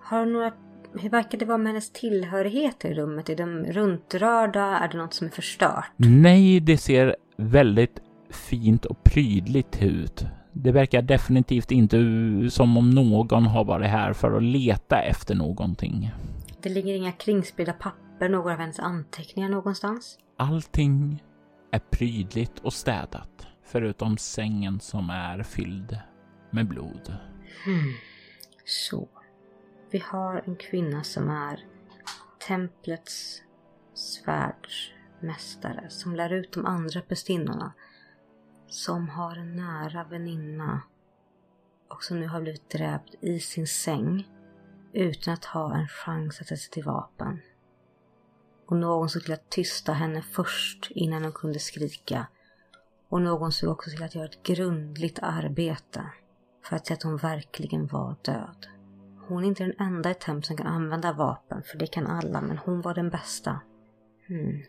Har 0.00 0.26
några... 0.26 0.52
Hur 1.00 1.10
verkar 1.10 1.38
det 1.38 1.44
vara 1.44 1.58
med 1.58 1.66
hennes 1.66 1.92
tillhörigheter 1.92 2.90
i 2.90 2.94
rummet? 2.94 3.28
Är 3.28 3.36
de 3.36 3.64
runtrörda? 3.64 4.60
Är 4.60 4.88
det 4.88 4.98
något 4.98 5.14
som 5.14 5.26
är 5.26 5.30
förstört? 5.30 5.90
Nej, 5.96 6.60
det 6.60 6.78
ser 6.78 7.16
väldigt 7.36 8.00
fint 8.30 8.84
och 8.84 9.04
prydligt 9.04 9.82
ut. 9.82 10.26
Det 10.52 10.72
verkar 10.72 11.02
definitivt 11.02 11.70
inte 11.70 11.96
som 12.50 12.76
om 12.76 12.90
någon 12.90 13.46
har 13.46 13.64
varit 13.64 13.88
här 13.88 14.12
för 14.12 14.36
att 14.36 14.42
leta 14.42 15.00
efter 15.02 15.34
någonting. 15.34 16.10
Det 16.62 16.68
ligger 16.68 16.94
inga 16.94 17.12
kringspridda 17.12 17.72
papper, 17.72 18.28
några 18.28 18.52
av 18.52 18.58
hennes 18.58 18.78
anteckningar 18.78 19.48
någonstans? 19.48 20.18
Allting 20.36 21.22
är 21.70 21.78
prydligt 21.78 22.58
och 22.58 22.72
städat, 22.72 23.46
förutom 23.64 24.18
sängen 24.18 24.80
som 24.80 25.10
är 25.10 25.42
fylld 25.42 25.98
med 26.50 26.68
blod. 26.68 27.16
Hmm. 27.64 27.94
Så. 28.64 29.08
Vi 29.90 29.98
har 29.98 30.42
en 30.46 30.56
kvinna 30.56 31.02
som 31.02 31.30
är 31.30 31.60
templets 32.48 33.42
svärdsmästare 33.94 35.86
som 35.88 36.14
lär 36.14 36.32
ut 36.32 36.52
de 36.52 36.66
andra 36.66 37.00
pestinnorna 37.00 37.72
som 38.68 39.08
har 39.08 39.36
en 39.36 39.56
nära 39.56 40.04
väninna 40.04 40.82
och 41.88 42.04
som 42.04 42.20
nu 42.20 42.26
har 42.26 42.40
blivit 42.40 42.70
dräpt 42.70 43.14
i 43.20 43.40
sin 43.40 43.66
säng 43.66 44.28
utan 44.92 45.34
att 45.34 45.44
ha 45.44 45.76
en 45.76 45.88
chans 45.88 46.40
att 46.40 46.46
sätta 46.46 46.56
sig 46.56 46.70
till 46.70 46.84
vapen. 46.84 47.40
Och 48.66 48.76
någon 48.76 49.08
såg 49.08 49.22
till 49.22 49.32
att 49.32 49.50
tysta 49.50 49.92
henne 49.92 50.22
först 50.22 50.90
innan 50.90 51.22
hon 51.22 51.32
kunde 51.32 51.58
skrika. 51.58 52.26
Och 53.08 53.22
någon 53.22 53.52
såg 53.52 53.70
också 53.70 53.90
till 53.90 54.02
att 54.02 54.14
göra 54.14 54.26
ett 54.26 54.42
grundligt 54.42 55.18
arbete 55.22 56.04
för 56.64 56.76
att 56.76 56.86
se 56.86 56.94
att 56.94 57.02
hon 57.02 57.16
verkligen 57.16 57.86
var 57.86 58.16
död. 58.22 58.66
Hon 59.28 59.44
är 59.44 59.48
inte 59.48 59.64
den 59.64 59.86
enda 59.86 60.10
i 60.10 60.14
Temp 60.14 60.46
som 60.46 60.56
kan 60.56 60.66
använda 60.66 61.12
vapen, 61.12 61.62
för 61.62 61.78
det 61.78 61.86
kan 61.86 62.06
alla, 62.06 62.40
men 62.40 62.58
hon 62.58 62.80
var 62.80 62.94
den 62.94 63.10
bästa. 63.10 63.60
Hmm 64.26 64.62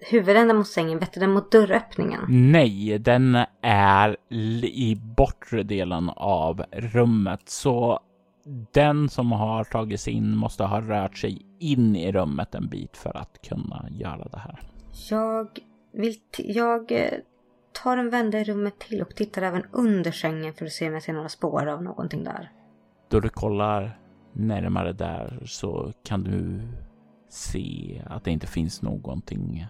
huvudänden 0.00 0.56
mot 0.56 0.66
sängen, 0.66 0.98
vetter 0.98 1.20
den 1.20 1.30
mot 1.30 1.52
dörröppningen? 1.52 2.20
Nej, 2.28 2.98
den 2.98 3.38
är 3.62 4.16
i 4.64 4.96
bortre 5.16 5.62
delen 5.62 6.10
av 6.16 6.64
rummet. 6.72 7.40
Så 7.44 8.00
den 8.72 9.08
som 9.08 9.32
har 9.32 9.64
tagit 9.64 10.00
sig 10.00 10.12
in 10.12 10.36
måste 10.36 10.64
ha 10.64 10.80
rört 10.80 11.18
sig 11.18 11.46
in 11.58 11.96
i 11.96 12.12
rummet 12.12 12.54
en 12.54 12.68
bit 12.68 12.96
för 12.96 13.16
att 13.16 13.42
kunna 13.48 13.86
göra 13.90 14.28
det 14.28 14.38
här. 14.38 14.60
Jag 15.10 15.48
vill... 15.92 16.14
Jag 16.38 16.92
eh, 16.92 17.12
tar 17.82 17.96
en 17.96 18.10
vända 18.10 18.40
i 18.40 18.44
rummet 18.44 18.78
till 18.78 19.02
och 19.02 19.14
tittar 19.14 19.42
även 19.42 19.62
under 19.72 20.10
sängen 20.10 20.54
för 20.54 20.66
att 20.66 20.72
se 20.72 20.88
om 20.88 20.94
jag 20.94 21.02
ser 21.02 21.12
några 21.12 21.28
spår 21.28 21.66
av 21.66 21.82
någonting 21.82 22.24
där. 22.24 22.52
Då 23.08 23.20
du 23.20 23.28
kollar 23.28 23.98
närmare 24.32 24.92
där 24.92 25.42
så 25.46 25.92
kan 26.04 26.24
du 26.24 26.60
se 27.28 28.02
att 28.06 28.24
det 28.24 28.30
inte 28.30 28.46
finns 28.46 28.82
någonting 28.82 29.66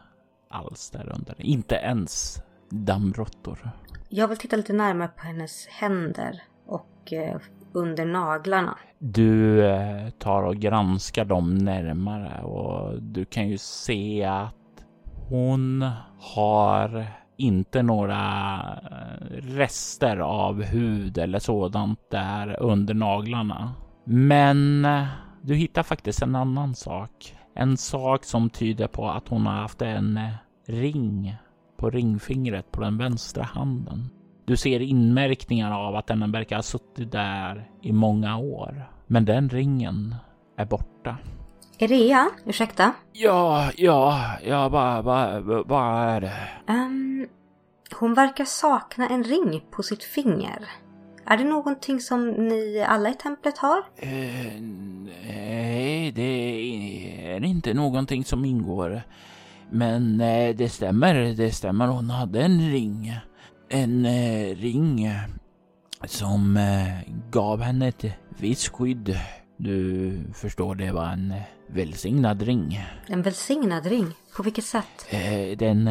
alls 0.51 0.91
där 0.91 1.13
under. 1.15 1.35
Inte 1.39 1.75
ens 1.75 2.43
dammråttor. 2.71 3.71
Jag 4.09 4.29
vill 4.29 4.39
titta 4.39 4.57
lite 4.57 4.73
närmare 4.73 5.09
på 5.09 5.27
hennes 5.27 5.67
händer 5.67 6.43
och 6.67 7.13
eh, 7.13 7.37
under 7.73 8.07
naglarna. 8.07 8.79
Du 8.99 9.65
eh, 9.67 10.11
tar 10.11 10.43
och 10.43 10.57
granskar 10.57 11.25
dem 11.25 11.55
närmare 11.55 12.43
och 12.43 13.03
du 13.03 13.25
kan 13.25 13.49
ju 13.49 13.59
se 13.59 14.25
att 14.25 14.55
hon 15.29 15.91
har 16.21 17.07
inte 17.37 17.83
några 17.83 18.57
eh, 18.91 19.37
rester 19.37 20.17
av 20.17 20.63
hud 20.63 21.19
eller 21.19 21.39
sådant 21.39 22.11
där 22.11 22.63
under 22.63 22.95
naglarna. 22.95 23.75
Men 24.05 24.87
du 25.43 25.55
hittar 25.55 25.83
faktiskt 25.83 26.23
en 26.23 26.37
annan 26.37 26.75
sak. 26.75 27.37
En 27.55 27.77
sak 27.77 28.25
som 28.25 28.51
tyder 28.51 28.87
på 28.87 29.09
att 29.09 29.29
hon 29.29 29.47
har 29.47 29.55
haft 29.55 29.83
en 29.83 30.17
eh, 30.17 30.31
ring 30.67 31.37
på 31.77 31.91
ringfingret 31.91 32.73
på 32.73 32.81
den 32.81 32.99
vänstra 32.99 33.43
handen. 33.43 34.11
Du 34.45 34.57
ser 34.57 34.81
inmärkningar 34.81 35.73
av 35.73 35.97
att 35.97 36.07
den 36.07 36.33
verkar 36.33 36.57
ha 36.57 36.63
suttit 36.63 37.13
där 37.13 37.71
i 37.81 37.93
många 37.93 38.39
år. 38.39 38.91
Men 39.07 39.25
den 39.25 39.49
ringen 39.49 40.15
är 40.57 40.65
borta. 40.65 41.17
Erea, 41.79 42.31
ursäkta? 42.45 42.93
Ja, 43.13 43.71
ja, 43.77 44.31
ja, 44.45 44.69
vad, 44.69 45.05
vad, 45.05 45.43
vad 45.69 46.09
är 46.09 46.21
det? 46.21 46.49
Um, 46.69 47.27
hon 47.95 48.15
verkar 48.15 48.45
sakna 48.45 49.09
en 49.09 49.25
ring 49.25 49.63
på 49.71 49.83
sitt 49.83 50.05
finger. 50.05 50.69
Är 51.27 51.37
det 51.37 51.45
någonting 51.45 52.01
som 52.01 52.31
ni 52.31 52.85
alla 52.89 53.11
i 53.11 53.15
templet 53.15 53.59
har? 53.59 53.79
Uh, 53.79 54.61
nej, 55.27 56.13
det 56.13 56.23
är 57.33 57.45
inte 57.45 57.75
någonting 57.75 58.25
som 58.25 58.45
ingår. 58.45 59.03
Men 59.71 60.21
uh, 60.21 60.57
det 60.57 60.69
stämmer, 60.69 61.15
det 61.15 61.53
stämmer. 61.53 61.87
Hon 61.87 62.11
hade 62.11 62.43
en 62.43 62.71
ring. 62.71 63.15
En 63.69 64.07
uh, 64.07 64.57
ring 64.57 65.11
som 66.05 66.59
gav 67.31 67.61
henne 67.61 67.89
ett 67.89 68.05
visst 68.39 68.69
skydd. 68.69 69.19
Du 69.57 70.13
förstår, 70.35 70.75
det 70.75 70.93
var 70.93 71.07
en 71.07 71.35
välsignad 71.67 72.43
ring. 72.43 72.81
En 73.07 73.23
välsignad 73.23 73.87
ring? 73.87 74.07
På 74.37 74.43
vilket 74.43 74.65
sätt? 74.65 75.07
Den 75.59 75.89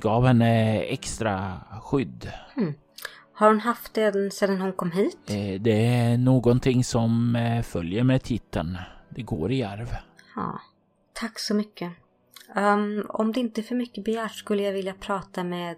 gav 0.00 0.26
henne 0.26 0.80
extra 0.80 1.60
skydd. 1.82 2.30
Hmm. 2.54 2.74
Har 3.40 3.48
hon 3.48 3.60
haft 3.60 3.94
den 3.94 4.30
sedan 4.30 4.60
hon 4.60 4.72
kom 4.72 4.90
hit? 4.90 5.18
Det 5.60 5.86
är 5.86 6.18
någonting 6.18 6.84
som 6.84 7.38
följer 7.64 8.04
med 8.04 8.22
titeln. 8.22 8.78
Det 9.08 9.22
går 9.22 9.52
i 9.52 9.62
arv. 9.62 9.96
Ja, 10.36 10.60
tack 11.12 11.38
så 11.38 11.54
mycket. 11.54 11.92
Um, 12.56 13.06
om 13.08 13.32
det 13.32 13.40
inte 13.40 13.60
är 13.60 13.62
för 13.62 13.74
mycket 13.74 14.04
begärt 14.04 14.32
skulle 14.32 14.62
jag 14.62 14.72
vilja 14.72 14.94
prata 14.94 15.44
med 15.44 15.76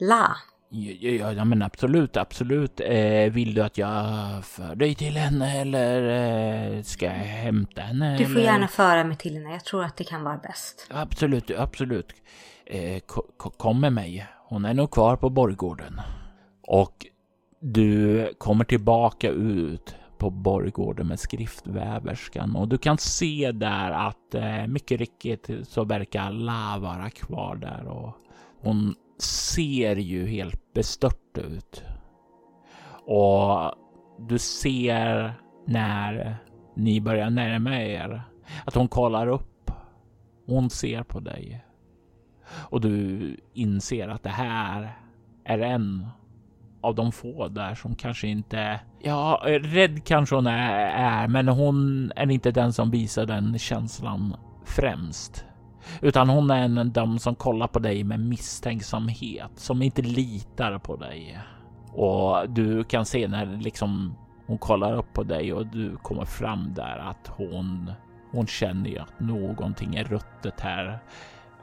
La. 0.00 0.36
Ja, 0.68 0.92
ja, 1.00 1.32
ja 1.32 1.44
men 1.44 1.62
absolut, 1.62 2.16
absolut. 2.16 2.80
Eh, 2.80 3.32
vill 3.32 3.54
du 3.54 3.62
att 3.62 3.78
jag 3.78 4.44
för 4.44 4.74
dig 4.74 4.94
till 4.94 5.16
henne 5.16 5.60
eller 5.60 6.02
eh, 6.76 6.82
ska 6.82 7.06
jag 7.06 7.12
hämta 7.12 7.80
henne? 7.80 8.16
Du 8.18 8.24
får 8.24 8.32
eller? 8.32 8.42
gärna 8.42 8.68
föra 8.68 9.04
mig 9.04 9.16
till 9.16 9.34
henne. 9.34 9.52
Jag 9.52 9.64
tror 9.64 9.84
att 9.84 9.96
det 9.96 10.04
kan 10.04 10.24
vara 10.24 10.36
bäst. 10.36 10.86
Absolut, 10.90 11.50
absolut. 11.50 12.12
Eh, 12.66 13.02
kom 13.36 13.80
med 13.80 13.92
mig. 13.92 14.26
Hon 14.48 14.64
är 14.64 14.74
nog 14.74 14.90
kvar 14.90 15.16
på 15.16 15.30
borggården. 15.30 16.00
Och 16.66 17.06
du 17.60 18.26
kommer 18.38 18.64
tillbaka 18.64 19.30
ut 19.30 19.94
på 20.18 20.30
borggården 20.30 21.06
med 21.06 21.20
skriftväverskan 21.20 22.56
och 22.56 22.68
du 22.68 22.78
kan 22.78 22.98
se 22.98 23.52
där 23.52 23.90
att 23.90 24.34
eh, 24.34 24.66
mycket 24.66 25.00
riktigt 25.00 25.50
så 25.68 25.84
verkar 25.84 26.30
La 26.30 26.78
vara 26.80 27.10
kvar 27.10 27.56
där 27.56 27.88
och 27.88 28.12
hon 28.60 28.94
ser 29.18 29.96
ju 29.96 30.26
helt 30.26 30.74
bestört 30.74 31.38
ut. 31.38 31.82
Och 33.06 33.72
du 34.18 34.38
ser 34.38 35.34
när 35.66 36.36
ni 36.76 37.00
börjar 37.00 37.30
närma 37.30 37.82
er 37.82 38.22
att 38.64 38.74
hon 38.74 38.88
kollar 38.88 39.26
upp. 39.26 39.70
Hon 40.46 40.70
ser 40.70 41.02
på 41.02 41.20
dig. 41.20 41.64
Och 42.48 42.80
du 42.80 43.36
inser 43.54 44.08
att 44.08 44.22
det 44.22 44.28
här 44.28 44.98
är 45.44 45.58
en 45.58 46.06
av 46.86 46.94
de 46.94 47.12
få 47.12 47.48
där 47.48 47.74
som 47.74 47.94
kanske 47.94 48.28
inte... 48.28 48.80
Ja, 49.02 49.42
rädd 49.44 50.04
kanske 50.04 50.34
hon 50.34 50.46
är, 50.46 50.86
är 50.86 51.28
men 51.28 51.48
hon 51.48 52.12
är 52.16 52.30
inte 52.30 52.50
den 52.50 52.72
som 52.72 52.90
visar 52.90 53.26
den 53.26 53.58
känslan 53.58 54.36
främst. 54.64 55.44
Utan 56.00 56.28
hon 56.28 56.50
är 56.50 56.62
en 56.62 56.78
av 56.78 56.86
de 56.86 57.18
som 57.18 57.34
kollar 57.34 57.66
på 57.66 57.78
dig 57.78 58.04
med 58.04 58.20
misstänksamhet, 58.20 59.50
som 59.56 59.82
inte 59.82 60.02
litar 60.02 60.78
på 60.78 60.96
dig. 60.96 61.38
Och 61.92 62.50
du 62.50 62.84
kan 62.84 63.04
se 63.04 63.28
när 63.28 63.46
liksom 63.46 64.16
hon 64.46 64.58
kollar 64.58 64.96
upp 64.96 65.12
på 65.12 65.22
dig 65.22 65.52
och 65.52 65.66
du 65.66 65.96
kommer 65.96 66.24
fram 66.24 66.74
där 66.74 66.98
att 66.98 67.30
hon, 67.36 67.92
hon 68.32 68.46
känner 68.46 68.90
ju 68.90 68.98
att 68.98 69.20
någonting 69.20 69.94
är 69.94 70.04
ruttet 70.04 70.60
här. 70.60 70.98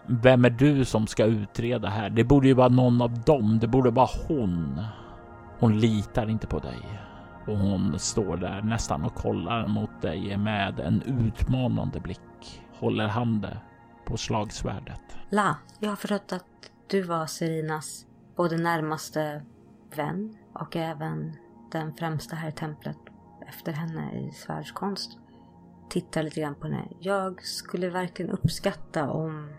Vem 0.05 0.45
är 0.45 0.49
du 0.49 0.85
som 0.85 1.07
ska 1.07 1.25
utreda 1.25 1.89
här? 1.89 2.09
Det 2.09 2.23
borde 2.23 2.47
ju 2.47 2.53
vara 2.53 2.69
någon 2.69 3.01
av 3.01 3.21
dem. 3.21 3.59
Det 3.59 3.67
borde 3.67 3.89
vara 3.89 4.09
hon. 4.27 4.81
Hon 5.63 5.79
litar 5.79 6.29
inte 6.29 6.47
på 6.47 6.59
dig 6.59 7.01
och 7.47 7.57
hon 7.57 7.99
står 7.99 8.37
där 8.37 8.61
nästan 8.61 9.03
och 9.03 9.15
kollar 9.15 9.67
mot 9.67 10.01
dig 10.01 10.37
med 10.37 10.79
en 10.79 11.01
utmanande 11.01 11.99
blick. 11.99 12.61
Håller 12.79 13.07
handen 13.07 13.57
på 14.05 14.17
slagsvärdet. 14.17 15.01
La, 15.29 15.57
jag 15.79 15.89
har 15.89 15.95
förstått 15.95 16.33
att 16.33 16.71
du 16.87 17.01
var 17.01 17.25
Serinas 17.25 18.05
både 18.35 18.57
närmaste 18.57 19.45
vän 19.95 20.37
och 20.53 20.75
även 20.75 21.35
den 21.71 21.93
främsta 21.93 22.35
här 22.35 22.49
i 22.49 22.51
templet 22.51 22.97
efter 23.47 23.71
henne 23.71 24.11
i 24.19 24.31
svärdskonst. 24.31 25.17
Tittar 25.89 26.23
lite 26.23 26.41
grann 26.41 26.55
på 26.55 26.67
henne. 26.67 26.87
Jag 26.99 27.41
skulle 27.41 27.89
verkligen 27.89 28.31
uppskatta 28.31 29.09
om 29.09 29.53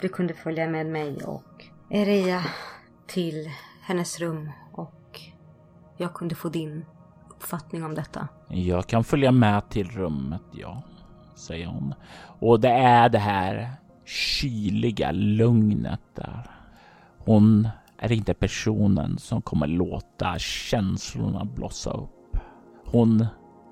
du 0.00 0.08
kunde 0.08 0.34
följa 0.34 0.68
med 0.68 0.86
mig 0.86 1.24
och 1.24 1.64
Eria 1.90 2.44
till 3.06 3.50
hennes 3.82 4.20
rum 4.20 4.50
och 4.72 5.01
jag 6.02 6.14
kunde 6.14 6.34
få 6.34 6.48
din 6.48 6.84
uppfattning 7.30 7.84
om 7.84 7.94
detta. 7.94 8.28
Jag 8.48 8.86
kan 8.86 9.04
följa 9.04 9.32
med 9.32 9.68
till 9.68 9.90
rummet, 9.90 10.42
ja, 10.52 10.82
säger 11.34 11.66
hon. 11.66 11.94
Och 12.40 12.60
det 12.60 12.68
är 12.70 13.08
det 13.08 13.18
här 13.18 13.70
kyliga 14.04 15.12
lugnet 15.12 16.00
där. 16.14 16.50
Hon 17.18 17.68
är 17.98 18.12
inte 18.12 18.34
personen 18.34 19.18
som 19.18 19.42
kommer 19.42 19.66
låta 19.66 20.38
känslorna 20.38 21.44
blossa 21.44 21.90
upp. 21.90 22.36
Hon 22.86 23.26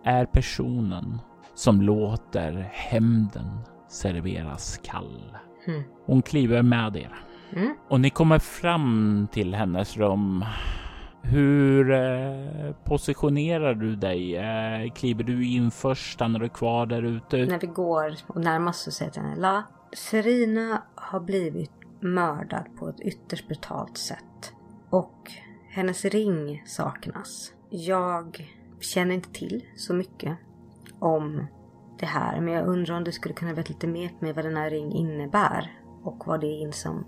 är 0.05 0.25
personen 0.27 1.21
som 1.55 1.83
låter 1.83 2.71
hämnden 2.73 3.59
serveras 3.89 4.81
kall. 4.85 5.37
Mm. 5.67 5.83
Hon 6.07 6.23
kliver 6.23 6.63
med 6.63 6.97
er 6.97 7.25
Mm. 7.53 7.75
och 7.89 8.01
ni 8.01 8.11
kommer 8.11 8.39
fram 8.39 9.29
till 9.33 9.55
hennes 9.55 9.97
rum. 9.97 10.45
Hur 11.23 11.91
eh, 11.91 12.73
positionerar 12.85 13.75
du 13.75 13.97
dig? 13.97 14.37
Eh, 14.37 14.93
kliver 14.93 15.25
du 15.25 15.47
in 15.47 15.71
först? 15.71 16.13
Stannar 16.13 16.41
du 16.41 16.49
kvar 16.49 16.87
där 16.87 17.03
ute? 17.03 17.37
När 17.37 17.59
vi 17.59 17.67
går 17.67 18.15
och 18.27 18.41
närmar 18.41 18.71
oss 18.71 18.83
så 18.83 18.91
säger 18.91 19.09
jag 19.09 19.13
till 19.13 19.23
henne, 19.23 19.37
La, 19.37 19.63
Serina 19.93 20.83
har 20.95 21.21
blivit 21.21 21.71
mördad 22.01 22.65
på 22.79 22.89
ett 22.89 23.01
ytterst 23.01 23.49
brutalt 23.49 23.99
sätt. 23.99 24.53
Och 24.91 25.31
hennes 25.69 26.05
ring 26.05 26.63
saknas. 26.67 27.53
Jag 27.71 28.51
känner 28.81 29.15
inte 29.15 29.33
till 29.33 29.65
så 29.77 29.95
mycket 29.95 30.39
om 30.99 31.47
det 31.99 32.07
här. 32.07 32.41
Men 32.41 32.55
jag 32.55 32.67
undrar 32.67 32.97
om 32.97 33.05
du 33.05 33.13
skulle 33.13 33.35
kunna 33.35 33.55
berätta 33.55 33.69
lite 33.69 33.87
mer 33.87 34.09
för 34.09 34.27
mig 34.27 34.33
vad 34.33 34.45
den 34.45 34.57
här 34.57 34.71
ring 34.71 34.93
innebär. 34.93 35.73
Och 36.03 36.27
vad 36.27 36.41
det 36.41 36.47
är 36.47 36.61
in 36.61 36.73
som 36.73 37.05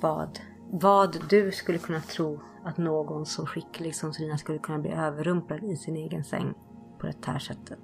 vad, 0.00 0.40
vad 0.80 1.28
du 1.30 1.52
skulle 1.52 1.78
kunna 1.78 2.00
tro 2.00 2.40
att 2.64 2.78
någon 2.78 3.26
så 3.26 3.46
skicklig 3.46 3.94
som 3.94 4.12
Serina 4.12 4.38
skulle 4.38 4.58
kunna 4.58 4.78
bli 4.78 4.90
överrumplad 4.90 5.64
i 5.64 5.76
sin 5.76 5.96
egen 5.96 6.24
säng 6.24 6.54
på 7.00 7.06
det 7.06 7.26
här 7.26 7.38
sättet. 7.38 7.78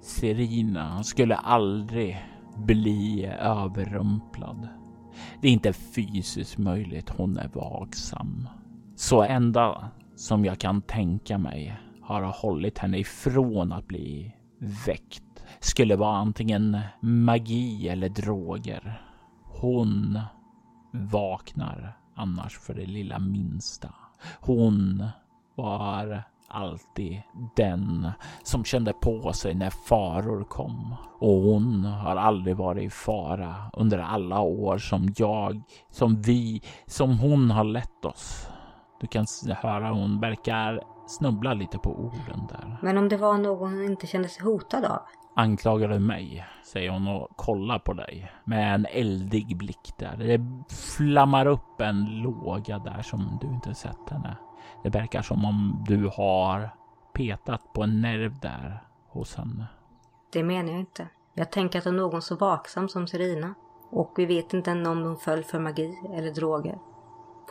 Serina 0.00 1.02
skulle 1.02 1.36
aldrig 1.36 2.26
bli 2.56 3.26
överrumplad. 3.40 4.68
Det 5.42 5.48
är 5.48 5.52
inte 5.52 5.72
fysiskt 5.72 6.58
möjligt. 6.58 7.10
Hon 7.10 7.36
är 7.36 7.48
vaksam. 7.48 8.48
Så 8.96 9.22
enda 9.22 9.90
som 10.16 10.44
jag 10.44 10.58
kan 10.58 10.82
tänka 10.82 11.38
mig 11.38 11.80
har 12.02 12.22
hållit 12.22 12.78
henne 12.78 12.98
ifrån 12.98 13.72
att 13.72 13.86
bli 13.86 14.34
väckt 14.86 15.44
skulle 15.60 15.96
vara 15.96 16.16
antingen 16.16 16.78
magi 17.00 17.88
eller 17.88 18.08
droger. 18.08 19.02
Hon 19.44 20.20
vaknar 20.92 22.01
annars 22.14 22.58
för 22.58 22.74
det 22.74 22.86
lilla 22.86 23.18
minsta. 23.18 23.94
Hon 24.40 25.04
var 25.54 26.22
alltid 26.48 27.22
den 27.56 28.10
som 28.42 28.64
kände 28.64 28.92
på 28.92 29.32
sig 29.32 29.54
när 29.54 29.70
faror 29.70 30.44
kom. 30.44 30.94
Och 31.18 31.42
hon 31.42 31.84
har 31.84 32.16
aldrig 32.16 32.56
varit 32.56 32.82
i 32.82 32.90
fara 32.90 33.54
under 33.72 33.98
alla 33.98 34.40
år 34.40 34.78
som 34.78 35.12
jag, 35.16 35.62
som 35.90 36.22
vi, 36.22 36.62
som 36.86 37.18
hon 37.18 37.50
har 37.50 37.64
lett 37.64 38.04
oss. 38.04 38.48
Du 39.00 39.06
kan 39.06 39.26
höra 39.56 39.90
hon 39.90 40.20
verkar 40.20 40.82
snubbla 41.06 41.54
lite 41.54 41.78
på 41.78 41.90
orden 41.90 42.46
där. 42.48 42.78
Men 42.82 42.98
om 42.98 43.08
det 43.08 43.16
var 43.16 43.38
någon 43.38 43.72
hon 43.72 43.84
inte 43.84 44.06
kände 44.06 44.28
sig 44.28 44.44
hotad 44.44 44.84
av? 44.84 45.02
Anklagar 45.34 45.88
du 45.88 45.98
mig? 45.98 46.46
Säger 46.64 46.90
hon 46.90 47.08
och 47.08 47.36
kollar 47.36 47.78
på 47.78 47.92
dig 47.92 48.32
med 48.44 48.74
en 48.74 48.86
eldig 48.86 49.56
blick 49.56 49.94
där. 49.98 50.16
Det 50.16 50.40
flammar 50.96 51.46
upp 51.46 51.80
en 51.80 52.04
låga 52.04 52.78
där 52.78 53.02
som 53.02 53.38
du 53.40 53.46
inte 53.46 53.74
sett 53.74 54.10
henne. 54.10 54.36
Det 54.82 54.90
verkar 54.90 55.22
som 55.22 55.44
om 55.44 55.84
du 55.88 56.10
har 56.16 56.70
petat 57.12 57.72
på 57.72 57.82
en 57.82 58.00
nerv 58.00 58.40
där 58.40 58.84
hos 59.08 59.36
henne. 59.36 59.66
Det 60.32 60.42
menar 60.42 60.70
jag 60.70 60.80
inte. 60.80 61.08
Jag 61.34 61.52
tänker 61.52 61.78
att 61.78 61.84
det 61.84 61.90
är 61.90 61.94
någon 61.94 62.22
så 62.22 62.36
vaksam 62.36 62.88
som 62.88 63.06
Serina. 63.06 63.54
Och 63.90 64.12
vi 64.16 64.26
vet 64.26 64.54
inte 64.54 64.70
än 64.70 64.86
om 64.86 65.02
hon 65.02 65.16
föll 65.16 65.44
för 65.44 65.58
magi 65.58 65.98
eller 66.14 66.30
droger. 66.30 66.78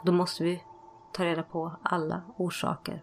Då 0.03 0.11
måste 0.11 0.43
vi 0.43 0.63
ta 1.13 1.25
reda 1.25 1.43
på 1.43 1.71
alla 1.83 2.21
orsaker 2.37 3.01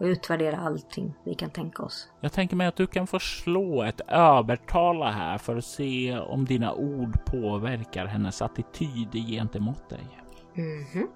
och 0.00 0.06
utvärdera 0.06 0.56
allting 0.56 1.14
vi 1.24 1.34
kan 1.34 1.50
tänka 1.50 1.82
oss. 1.82 2.08
Jag 2.20 2.32
tänker 2.32 2.56
mig 2.56 2.66
att 2.66 2.76
du 2.76 2.86
kan 2.86 3.06
få 3.06 3.18
slå 3.18 3.82
ett 3.82 4.00
övertala 4.08 5.10
här 5.10 5.38
för 5.38 5.56
att 5.56 5.64
se 5.64 6.18
om 6.18 6.44
dina 6.44 6.74
ord 6.74 7.24
påverkar 7.24 8.06
hennes 8.06 8.42
attityd 8.42 9.12
gentemot 9.12 9.88
dig. 9.88 10.18
Mm 10.56 11.08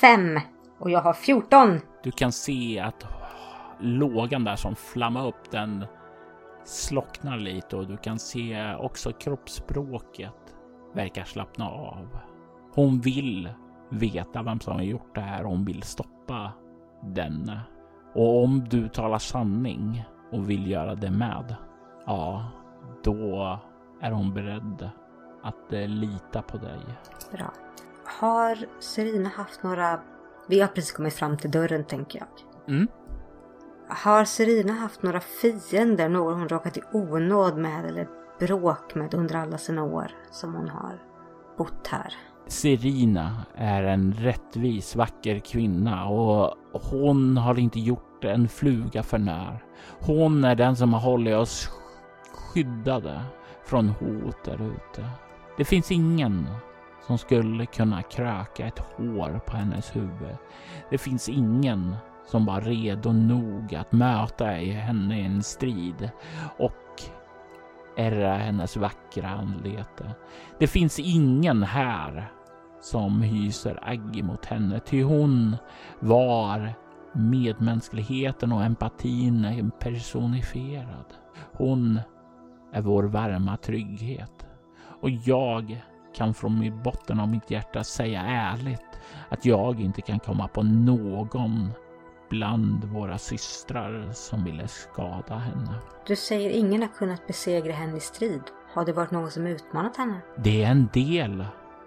Fem 0.00 0.40
och 0.78 0.90
jag 0.90 1.00
har 1.00 1.12
14. 1.12 1.80
Du 2.02 2.10
kan 2.10 2.32
se 2.32 2.80
att 2.80 3.06
lågan 3.80 4.44
där 4.44 4.56
som 4.56 4.76
flammar 4.76 5.26
upp 5.26 5.50
den 5.50 5.84
slocknar 6.64 7.36
lite 7.36 7.76
och 7.76 7.86
du 7.86 7.96
kan 7.96 8.18
se 8.18 8.74
också 8.74 9.12
kroppsspråket 9.12 10.54
verkar 10.94 11.24
slappna 11.24 11.68
av. 11.68 12.18
Hon 12.74 13.00
vill 13.00 13.48
veta 13.90 14.42
vem 14.42 14.60
som 14.60 14.74
har 14.74 14.82
gjort 14.82 15.14
det 15.14 15.20
här 15.20 15.44
hon 15.44 15.64
vill 15.64 15.82
stoppa 15.82 16.52
denne. 17.02 17.60
Och 18.14 18.44
om 18.44 18.64
du 18.70 18.88
talar 18.88 19.18
sanning 19.18 20.04
och 20.32 20.50
vill 20.50 20.70
göra 20.70 20.94
det 20.94 21.10
med, 21.10 21.56
ja, 22.06 22.50
då 23.04 23.58
är 24.00 24.10
hon 24.10 24.34
beredd 24.34 24.90
att 25.42 25.72
eh, 25.72 25.88
lita 25.88 26.42
på 26.42 26.56
dig. 26.56 26.80
Bra. 27.32 27.52
Har 28.04 28.58
Serina 28.80 29.28
haft 29.28 29.62
några... 29.62 30.00
Vi 30.48 30.60
har 30.60 30.68
precis 30.68 30.92
kommit 30.92 31.14
fram 31.14 31.36
till 31.36 31.50
dörren 31.50 31.84
tänker 31.84 32.18
jag. 32.18 32.28
Mm. 32.74 32.88
Har 33.88 34.24
Serina 34.24 34.72
haft 34.72 35.02
några 35.02 35.20
fiender, 35.20 36.08
någon 36.08 36.38
hon 36.38 36.48
råkat 36.48 36.76
i 36.76 36.82
onåd 36.92 37.56
med 37.56 37.84
eller 37.84 38.08
bråk 38.38 38.94
med 38.94 39.14
under 39.14 39.36
alla 39.36 39.58
sina 39.58 39.84
år 39.84 40.10
som 40.30 40.54
hon 40.54 40.68
har 40.68 41.02
bott 41.56 41.86
här? 41.86 42.14
Serina 42.52 43.42
är 43.54 43.82
en 43.82 44.12
rättvis, 44.12 44.96
vacker 44.96 45.38
kvinna 45.38 46.06
och 46.08 46.82
hon 46.90 47.36
har 47.36 47.58
inte 47.58 47.80
gjort 47.80 48.24
en 48.24 48.48
fluga 48.48 49.02
för 49.02 49.18
när. 49.18 49.64
Hon 50.00 50.44
är 50.44 50.54
den 50.54 50.76
som 50.76 50.92
har 50.92 51.00
hållit 51.00 51.36
oss 51.36 51.70
skyddade 52.34 53.22
från 53.64 53.88
hot 53.88 54.44
där 54.44 54.62
ute. 54.62 55.10
Det 55.56 55.64
finns 55.64 55.90
ingen 55.90 56.46
som 57.06 57.18
skulle 57.18 57.66
kunna 57.66 58.02
kröka 58.02 58.66
ett 58.66 58.78
hår 58.78 59.40
på 59.46 59.56
hennes 59.56 59.96
huvud. 59.96 60.36
Det 60.90 60.98
finns 60.98 61.28
ingen 61.28 61.96
som 62.26 62.46
var 62.46 62.60
redo 62.60 63.12
nog 63.12 63.74
att 63.74 63.92
möta 63.92 64.44
henne 64.44 65.20
i 65.20 65.24
en 65.24 65.42
strid 65.42 66.10
och 66.58 67.02
ärra 67.96 68.36
hennes 68.36 68.76
vackra 68.76 69.28
anlete. 69.28 70.14
Det 70.58 70.66
finns 70.66 70.98
ingen 70.98 71.62
här 71.62 72.32
som 72.82 73.22
hyser 73.22 73.78
agg 73.82 74.24
mot 74.24 74.44
henne, 74.44 74.80
ty 74.80 75.02
hon 75.02 75.56
var 76.00 76.74
medmänskligheten 77.12 78.52
och 78.52 78.64
empatin 78.64 79.70
personifierad. 79.78 81.04
Hon 81.52 82.00
är 82.72 82.82
vår 82.82 83.02
varma 83.02 83.56
trygghet 83.56 84.46
och 85.00 85.10
jag 85.10 85.82
kan 86.14 86.34
från 86.34 86.82
botten 86.82 87.20
av 87.20 87.28
mitt 87.28 87.50
hjärta 87.50 87.84
säga 87.84 88.20
ärligt 88.22 89.00
att 89.28 89.44
jag 89.46 89.80
inte 89.80 90.00
kan 90.00 90.18
komma 90.18 90.48
på 90.48 90.62
någon 90.62 91.70
bland 92.30 92.84
våra 92.84 93.18
systrar 93.18 94.12
som 94.12 94.44
ville 94.44 94.68
skada 94.68 95.34
henne. 95.34 95.74
Du 96.06 96.16
säger 96.16 96.50
ingen 96.50 96.82
har 96.82 96.88
kunnat 96.88 97.26
besegra 97.26 97.72
henne 97.72 97.96
i 97.96 98.00
strid. 98.00 98.42
Har 98.74 98.84
det 98.84 98.92
varit 98.92 99.10
någon 99.10 99.30
som 99.30 99.46
utmanat 99.46 99.96
henne? 99.96 100.20
Det 100.36 100.64
är 100.64 100.70
en 100.70 100.88
del 100.92 101.44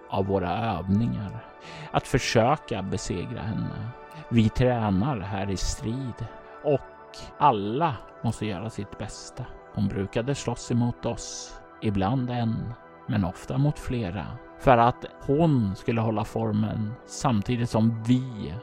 av 0.09 0.25
våra 0.25 0.77
övningar. 0.77 1.45
Att 1.91 2.07
försöka 2.07 2.81
besegra 2.81 3.41
henne. 3.41 3.89
Vi 4.29 4.49
tränar 4.49 5.19
här 5.19 5.49
i 5.49 5.57
strid 5.57 6.25
och 6.63 7.17
alla 7.37 7.95
måste 8.23 8.45
göra 8.45 8.69
sitt 8.69 8.97
bästa. 8.97 9.45
Hon 9.73 9.87
brukade 9.87 10.35
slåss 10.35 10.71
emot 10.71 11.05
oss, 11.05 11.59
ibland 11.81 12.29
en, 12.29 12.73
men 13.07 13.25
ofta 13.25 13.57
mot 13.57 13.79
flera. 13.79 14.27
För 14.59 14.77
att 14.77 15.05
hon 15.21 15.75
skulle 15.75 16.01
hålla 16.01 16.23
formen 16.23 16.93
samtidigt 17.05 17.69
som 17.69 18.03
vi 18.03 18.53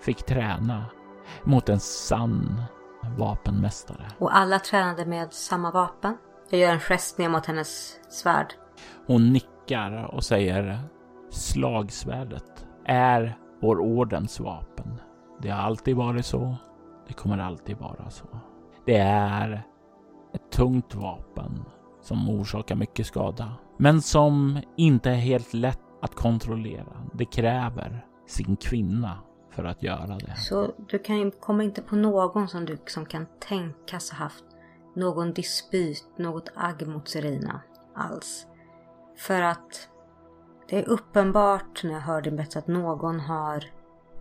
fick 0.00 0.22
träna 0.22 0.84
mot 1.44 1.68
en 1.68 1.80
sann 1.80 2.62
vapenmästare. 3.18 4.06
Och 4.18 4.36
alla 4.36 4.58
tränade 4.58 5.06
med 5.06 5.32
samma 5.32 5.70
vapen? 5.70 6.16
Jag 6.50 6.60
gör 6.60 6.72
en 6.72 6.80
gest 6.80 7.18
ner 7.18 7.28
mot 7.28 7.46
hennes 7.46 7.98
svärd. 8.10 8.54
Hon 9.06 9.32
nickar 9.32 9.51
nickar 9.62 10.14
och 10.14 10.24
säger 10.24 10.78
slagsvärdet 11.30 12.66
är 12.84 13.38
vår 13.60 13.80
ordens 13.80 14.40
vapen. 14.40 15.00
Det 15.42 15.48
har 15.48 15.62
alltid 15.62 15.96
varit 15.96 16.26
så. 16.26 16.56
Det 17.08 17.14
kommer 17.14 17.38
alltid 17.38 17.76
vara 17.76 18.10
så. 18.10 18.24
Det 18.86 18.96
är 18.96 19.62
ett 20.34 20.50
tungt 20.50 20.94
vapen 20.94 21.64
som 22.00 22.30
orsakar 22.30 22.76
mycket 22.76 23.06
skada, 23.06 23.52
men 23.78 24.02
som 24.02 24.58
inte 24.76 25.10
är 25.10 25.14
helt 25.14 25.54
lätt 25.54 25.80
att 26.02 26.14
kontrollera. 26.14 27.02
Det 27.14 27.24
kräver 27.24 28.06
sin 28.26 28.56
kvinna 28.56 29.18
för 29.50 29.64
att 29.64 29.82
göra 29.82 30.18
det. 30.18 30.36
Så 30.36 30.72
du 30.88 30.98
kan 30.98 31.30
komma 31.30 31.62
inte 31.62 31.82
på 31.82 31.96
någon 31.96 32.48
som 32.48 32.64
du 32.64 32.78
som 32.86 33.06
kan 33.06 33.26
tänkas 33.48 34.10
ha 34.10 34.18
haft 34.18 34.44
någon 34.94 35.32
dispyt, 35.32 36.04
något 36.16 36.52
agg 36.54 36.86
mot 36.86 37.08
Serina 37.08 37.60
alls. 37.94 38.46
För 39.16 39.42
att 39.42 39.88
det 40.68 40.78
är 40.78 40.88
uppenbart 40.88 41.84
när 41.84 41.92
jag 41.92 42.00
hör 42.00 42.22
din 42.22 42.36
berättelse 42.36 42.58
att 42.58 42.66
någon 42.66 43.20
har 43.20 43.64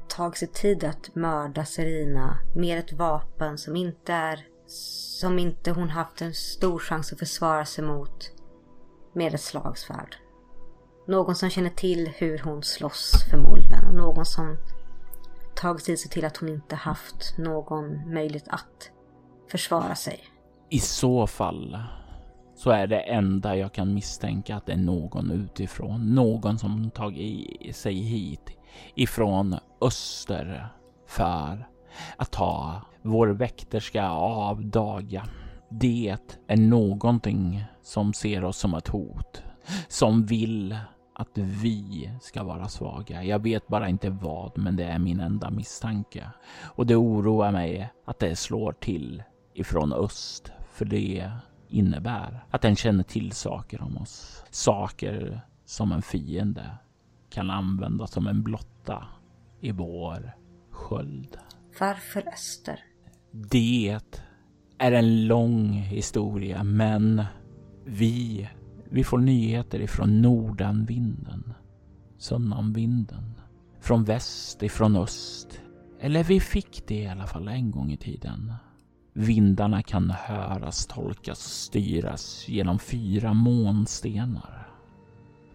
tagit 0.07 0.37
sig 0.37 0.47
tid 0.47 0.83
att 0.83 1.15
mörda 1.15 1.65
Serina 1.65 2.37
med 2.55 2.79
ett 2.79 2.93
vapen 2.93 3.57
som 3.57 3.75
inte 3.75 4.13
är 4.13 4.45
som 4.67 5.39
inte 5.39 5.71
hon 5.71 5.89
haft 5.89 6.21
en 6.21 6.33
stor 6.33 6.79
chans 6.79 7.13
att 7.13 7.19
försvara 7.19 7.65
sig 7.65 7.83
mot 7.83 8.31
med 9.13 9.33
ett 9.33 9.41
slagsvärd. 9.41 10.15
Någon 11.07 11.35
som 11.35 11.49
känner 11.49 11.69
till 11.69 12.07
hur 12.07 12.39
hon 12.39 12.63
slåss 12.63 13.11
förmodligen 13.29 13.85
och 13.85 13.95
någon 13.95 14.25
som 14.25 14.57
tagit 15.55 15.83
sig 15.83 15.97
till 15.97 16.25
att 16.25 16.37
hon 16.37 16.49
inte 16.49 16.75
haft 16.75 17.37
någon 17.37 18.13
möjlighet 18.13 18.47
att 18.47 18.91
försvara 19.51 19.95
sig. 19.95 20.23
I 20.69 20.79
så 20.79 21.27
fall 21.27 21.77
så 22.61 22.71
är 22.71 22.87
det 22.87 22.99
enda 22.99 23.55
jag 23.57 23.73
kan 23.73 23.93
misstänka 23.93 24.55
att 24.55 24.65
det 24.65 24.73
är 24.73 24.77
någon 24.77 25.31
utifrån. 25.31 26.15
Någon 26.15 26.59
som 26.59 26.89
tagit 26.89 27.75
sig 27.75 27.93
hit 27.93 28.57
ifrån 28.95 29.55
öster 29.81 30.67
för 31.07 31.67
att 32.17 32.31
ta 32.31 32.81
vår 33.01 33.27
väkterska 33.27 34.09
av 34.09 34.65
Daga. 34.65 35.23
Det 35.69 36.17
är 36.47 36.57
någonting 36.57 37.63
som 37.81 38.13
ser 38.13 38.43
oss 38.43 38.57
som 38.57 38.73
ett 38.73 38.87
hot, 38.87 39.43
som 39.87 40.25
vill 40.25 40.77
att 41.15 41.37
vi 41.37 42.11
ska 42.21 42.43
vara 42.43 42.67
svaga. 42.67 43.23
Jag 43.23 43.39
vet 43.39 43.67
bara 43.67 43.89
inte 43.89 44.09
vad, 44.09 44.57
men 44.57 44.75
det 44.75 44.85
är 44.85 44.99
min 44.99 45.19
enda 45.19 45.49
misstanke. 45.49 46.31
Och 46.61 46.85
det 46.85 46.95
oroar 46.95 47.51
mig 47.51 47.89
att 48.05 48.19
det 48.19 48.35
slår 48.35 48.71
till 48.71 49.23
ifrån 49.53 49.93
öst, 49.93 50.51
för 50.73 50.85
det 50.85 51.31
innebär 51.71 52.45
att 52.49 52.61
den 52.61 52.75
känner 52.75 53.03
till 53.03 53.31
saker 53.31 53.81
om 53.81 53.97
oss. 53.97 54.43
Saker 54.49 55.41
som 55.65 55.91
en 55.91 56.01
fiende 56.01 56.77
kan 57.29 57.49
använda 57.49 58.07
som 58.07 58.27
en 58.27 58.43
blotta 58.43 59.07
i 59.59 59.71
vår 59.71 60.35
sköld. 60.69 61.37
Varför 61.79 62.27
öster? 62.27 62.79
Det 63.31 63.99
är 64.77 64.91
en 64.91 65.27
lång 65.27 65.73
historia, 65.73 66.63
men 66.63 67.23
vi, 67.85 68.49
vi 68.89 69.03
får 69.03 69.17
nyheter 69.17 69.79
ifrån 69.79 70.21
nordanvinden, 70.21 71.53
sönnanvinden, 72.17 73.41
från 73.79 74.03
väst, 74.03 74.63
ifrån 74.63 74.95
öst. 74.95 75.61
Eller 75.99 76.23
vi 76.23 76.39
fick 76.39 76.87
det 76.87 76.95
i 76.95 77.07
alla 77.07 77.27
fall 77.27 77.47
en 77.47 77.71
gång 77.71 77.91
i 77.91 77.97
tiden. 77.97 78.53
Vindarna 79.13 79.83
kan 79.83 80.09
höras, 80.09 80.85
tolkas 80.85 81.45
och 81.45 81.51
styras 81.51 82.47
genom 82.47 82.79
fyra 82.79 83.33
månstenar. 83.33 84.67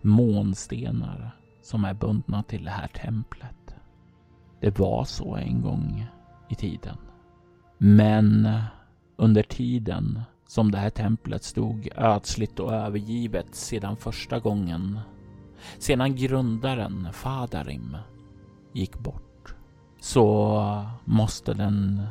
Månstenar 0.02 1.36
som 1.62 1.84
är 1.84 1.94
bundna 1.94 2.42
till 2.42 2.64
det 2.64 2.70
här 2.70 2.88
templet. 2.88 3.76
Det 4.60 4.78
var 4.78 5.04
så 5.04 5.36
en 5.36 5.62
gång 5.62 6.06
i 6.48 6.54
tiden. 6.54 6.96
Men 7.78 8.48
under 9.16 9.42
tiden 9.42 10.20
som 10.46 10.70
det 10.70 10.78
här 10.78 10.90
templet 10.90 11.42
stod 11.42 11.88
ödsligt 11.96 12.60
och 12.60 12.72
övergivet 12.72 13.54
sedan 13.54 13.96
första 13.96 14.38
gången, 14.38 15.00
sedan 15.78 16.16
grundaren 16.16 17.08
Fadarim 17.12 17.96
gick 18.72 18.98
bort, 18.98 19.54
så 20.00 20.86
måste 21.04 21.54
den 21.54 22.02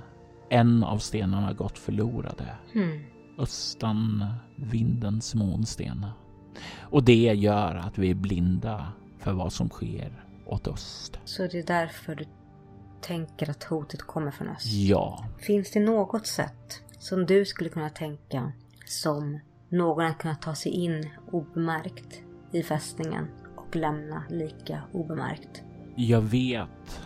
en 0.50 0.84
av 0.84 0.98
stenarna 0.98 1.54
gått 1.54 1.78
förlorade. 1.78 2.56
Mm. 2.76 3.04
Östan 3.38 4.26
vindens 4.56 5.36
månsten. 5.36 6.06
Och 6.80 7.04
det 7.04 7.34
gör 7.34 7.76
att 7.76 7.98
vi 7.98 8.10
är 8.10 8.16
blinda 8.16 8.88
för 9.20 9.34
vad 9.34 9.54
som 9.54 9.70
sker 9.70 10.24
åt 10.46 10.68
öst. 10.68 11.20
Så 11.26 11.48
det 11.48 11.60
är 11.60 11.64
därför 11.64 12.16
du 12.16 12.26
tänker 13.02 13.50
att 13.50 13.64
hotet 13.64 14.02
kommer 14.02 14.32
från 14.32 14.48
öst? 14.48 14.74
Ja. 14.74 15.26
Finns 15.40 15.72
det 15.72 15.80
något 15.80 16.28
sätt 16.28 16.82
som 17.00 17.26
du 17.26 17.46
skulle 17.46 17.70
kunna 17.70 17.90
tänka 17.90 18.52
som 18.86 19.40
någon 19.70 20.06
att 20.06 20.18
kunna 20.18 20.36
ta 20.36 20.56
sig 20.56 20.72
in 20.72 21.10
obemärkt 21.32 22.22
i 22.52 22.64
fästningen 22.64 23.28
och 23.56 23.76
lämna 23.76 24.24
lika 24.30 24.82
obemärkt? 24.92 25.64
Jag 25.96 26.22
vet 26.22 27.02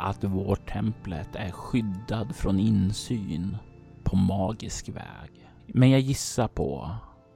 att 0.00 0.24
vårt 0.24 0.68
templet 0.68 1.36
är 1.36 1.50
skyddad 1.50 2.36
från 2.36 2.58
insyn 2.58 3.56
på 4.04 4.16
magisk 4.16 4.88
väg. 4.88 5.50
Men 5.66 5.90
jag 5.90 6.00
gissar 6.00 6.48
på 6.48 6.90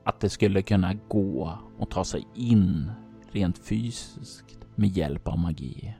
att 0.05 0.20
det 0.20 0.29
skulle 0.29 0.62
kunna 0.62 0.94
gå 1.09 1.59
att 1.81 1.90
ta 1.90 2.05
sig 2.05 2.27
in 2.35 2.92
rent 3.31 3.59
fysiskt 3.59 4.59
med 4.74 4.88
hjälp 4.88 5.29
av 5.29 5.38
magi 5.38 5.94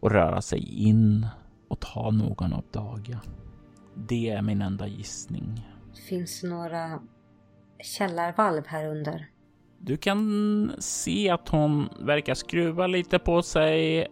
och 0.00 0.10
röra 0.10 0.42
sig 0.42 0.84
in 0.88 1.26
och 1.68 1.80
ta 1.80 2.10
någon 2.10 2.52
av 2.52 2.64
dagen. 2.72 3.20
Det 3.94 4.30
är 4.30 4.42
min 4.42 4.62
enda 4.62 4.86
gissning. 4.86 5.68
Finns 6.08 6.40
det 6.40 6.48
några 6.48 7.00
källarvalv 7.84 8.62
här 8.66 8.88
under? 8.88 9.28
Du 9.78 9.96
kan 9.96 10.72
se 10.78 11.30
att 11.30 11.48
hon 11.48 11.88
verkar 12.00 12.34
skruva 12.34 12.86
lite 12.86 13.18
på 13.18 13.42
sig 13.42 14.06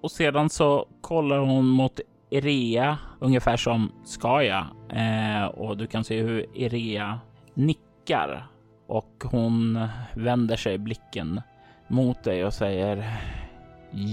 och 0.00 0.10
sedan 0.10 0.50
så 0.50 0.86
kollar 1.00 1.38
hon 1.38 1.66
mot 1.66 2.00
Irea 2.30 2.98
ungefär 3.18 3.56
som 3.56 3.92
ska 4.04 4.42
jag 4.42 4.66
eh, 4.88 5.44
och 5.44 5.76
du 5.76 5.86
kan 5.86 6.04
se 6.04 6.22
hur 6.22 6.46
Irea 6.54 7.20
nickar 7.54 8.46
och 8.86 9.24
hon 9.24 9.88
vänder 10.14 10.56
sig 10.56 10.78
blicken 10.78 11.42
mot 11.88 12.24
dig 12.24 12.44
och 12.44 12.54
säger 12.54 13.20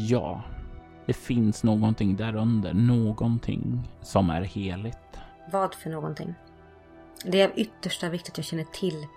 ja. 0.09 0.41
Det 1.05 1.13
finns 1.13 1.63
någonting 1.63 2.15
där 2.15 2.35
under, 2.35 2.73
någonting 2.73 3.83
som 4.01 4.29
är 4.29 4.41
heligt. 4.41 5.19
Vad 5.51 5.75
för 5.75 5.89
någonting? 5.89 6.33
Det 7.25 7.41
är 7.41 7.47
av 7.47 7.59
yttersta 7.59 8.09
vikt 8.09 8.29
att 8.29 8.37
jag 8.37 8.45
känner 8.45 8.63
till 8.63 9.07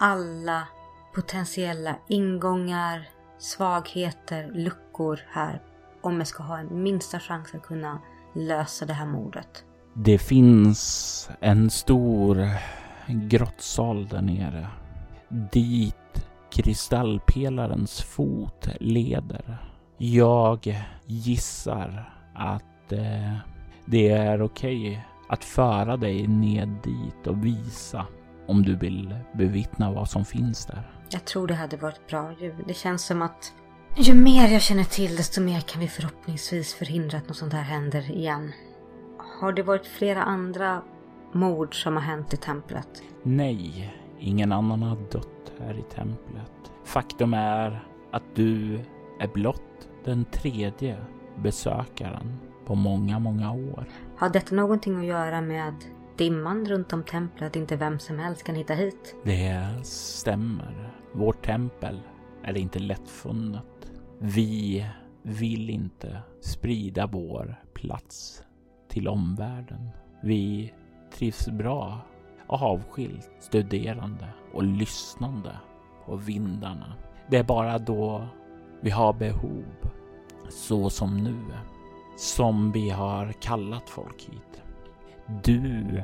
alla 0.00 0.68
potentiella 1.14 1.96
ingångar, 2.08 3.08
svagheter, 3.38 4.50
luckor 4.54 5.20
här. 5.28 5.60
Om 6.00 6.18
jag 6.18 6.26
ska 6.26 6.42
ha 6.42 6.58
en 6.58 6.82
minsta 6.82 7.20
chans 7.20 7.54
att 7.54 7.62
kunna 7.62 7.98
lösa 8.32 8.86
det 8.86 8.92
här 8.92 9.06
mordet. 9.06 9.64
Det 9.94 10.18
finns 10.18 11.30
en 11.40 11.70
stor 11.70 12.48
grottsal 13.06 14.08
där 14.08 14.22
nere. 14.22 14.68
Dit 15.28 15.94
kristallpelarens 16.50 18.02
fot 18.02 18.68
leder. 18.80 19.58
Jag 19.96 20.84
gissar 21.06 22.14
att 22.34 22.92
eh, 22.92 23.34
det 23.84 24.08
är 24.08 24.42
okej 24.42 24.90
okay 24.90 25.02
att 25.28 25.44
föra 25.44 25.96
dig 25.96 26.26
ned 26.26 26.68
dit 26.68 27.26
och 27.26 27.44
visa 27.44 28.06
om 28.46 28.62
du 28.62 28.76
vill 28.76 29.14
bevittna 29.32 29.92
vad 29.92 30.10
som 30.10 30.24
finns 30.24 30.66
där. 30.66 30.90
Jag 31.10 31.24
tror 31.24 31.46
det 31.46 31.54
hade 31.54 31.76
varit 31.76 32.06
bra. 32.06 32.34
Det 32.66 32.74
känns 32.74 33.04
som 33.04 33.22
att 33.22 33.52
ju 34.04 34.14
mer 34.14 34.48
jag 34.48 34.62
känner 34.62 34.84
till 34.84 35.16
desto 35.16 35.40
mer 35.40 35.60
kan 35.60 35.80
vi 35.80 35.88
förhoppningsvis 35.88 36.74
förhindra 36.74 37.18
att 37.18 37.28
något 37.28 37.36
sånt 37.36 37.52
här 37.52 37.62
händer 37.62 38.10
igen. 38.10 38.52
Har 39.40 39.52
det 39.52 39.62
varit 39.62 39.86
flera 39.86 40.22
andra 40.22 40.82
mord 41.32 41.82
som 41.82 41.96
har 41.96 42.02
hänt 42.02 42.34
i 42.34 42.36
templet? 42.36 43.02
Nej, 43.22 43.94
ingen 44.18 44.52
annan 44.52 44.82
har 44.82 44.96
dött 44.96 45.52
här 45.60 45.78
i 45.78 45.94
templet. 45.94 46.52
Faktum 46.84 47.34
är 47.34 47.84
att 48.10 48.22
du 48.34 48.80
är 49.20 49.28
blott 49.28 49.88
den 50.04 50.24
tredje 50.24 50.96
besökaren 51.36 52.38
på 52.66 52.74
många, 52.74 53.18
många 53.18 53.52
år. 53.52 53.84
Har 54.16 54.28
detta 54.28 54.54
någonting 54.54 54.96
att 54.98 55.06
göra 55.06 55.40
med 55.40 55.74
dimman 56.16 56.66
runt 56.66 56.92
om 56.92 57.02
templet, 57.02 57.56
inte 57.56 57.76
vem 57.76 57.98
som 57.98 58.18
helst 58.18 58.44
kan 58.44 58.54
hitta 58.54 58.74
hit? 58.74 59.14
Det 59.24 59.66
stämmer. 59.82 60.92
Vårt 61.12 61.46
tempel 61.46 62.00
är 62.42 62.56
inte 62.56 62.78
lättfunnet. 62.78 63.64
Vi 64.18 64.86
vill 65.22 65.70
inte 65.70 66.22
sprida 66.40 67.06
vår 67.06 67.62
plats 67.74 68.42
till 68.88 69.08
omvärlden. 69.08 69.88
Vi 70.22 70.72
trivs 71.12 71.48
bra 71.48 72.00
avskilt, 72.46 73.30
studerande 73.40 74.28
och 74.52 74.64
lyssnande 74.64 75.56
på 76.06 76.16
vindarna. 76.16 76.94
Det 77.30 77.36
är 77.36 77.44
bara 77.44 77.78
då 77.78 78.26
vi 78.80 78.90
har 78.90 79.12
behov, 79.12 79.64
så 80.48 80.90
som 80.90 81.24
nu, 81.24 81.38
som 82.16 82.72
vi 82.72 82.90
har 82.90 83.32
kallat 83.32 83.90
folk 83.90 84.22
hit. 84.22 84.62
Du 85.44 86.02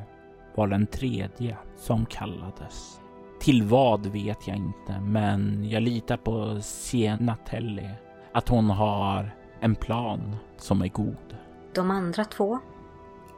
var 0.55 0.69
den 0.69 0.87
tredje 0.87 1.57
som 1.77 2.07
kallades. 2.07 3.01
Till 3.41 3.63
vad 3.63 4.07
vet 4.07 4.49
jag 4.49 4.57
inte, 4.57 5.01
men 5.01 5.69
jag 5.71 5.83
litar 5.83 6.17
på 6.17 6.61
Sienatelli. 6.61 7.91
Att 8.35 8.49
hon 8.49 8.71
har 8.71 9.31
en 9.61 9.75
plan 9.75 10.37
som 10.57 10.83
är 10.83 10.89
god. 10.89 11.37
De 11.75 11.91
andra 11.91 12.25
två? 12.25 12.59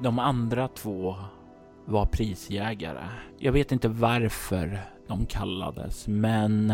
De 0.02 0.18
andra 0.18 0.68
två 0.68 1.14
var 1.84 2.06
prisjägare. 2.06 3.04
Jag 3.38 3.52
vet 3.52 3.72
inte 3.72 3.88
varför 3.88 4.80
de 5.08 5.26
kallades, 5.26 6.08
men 6.08 6.72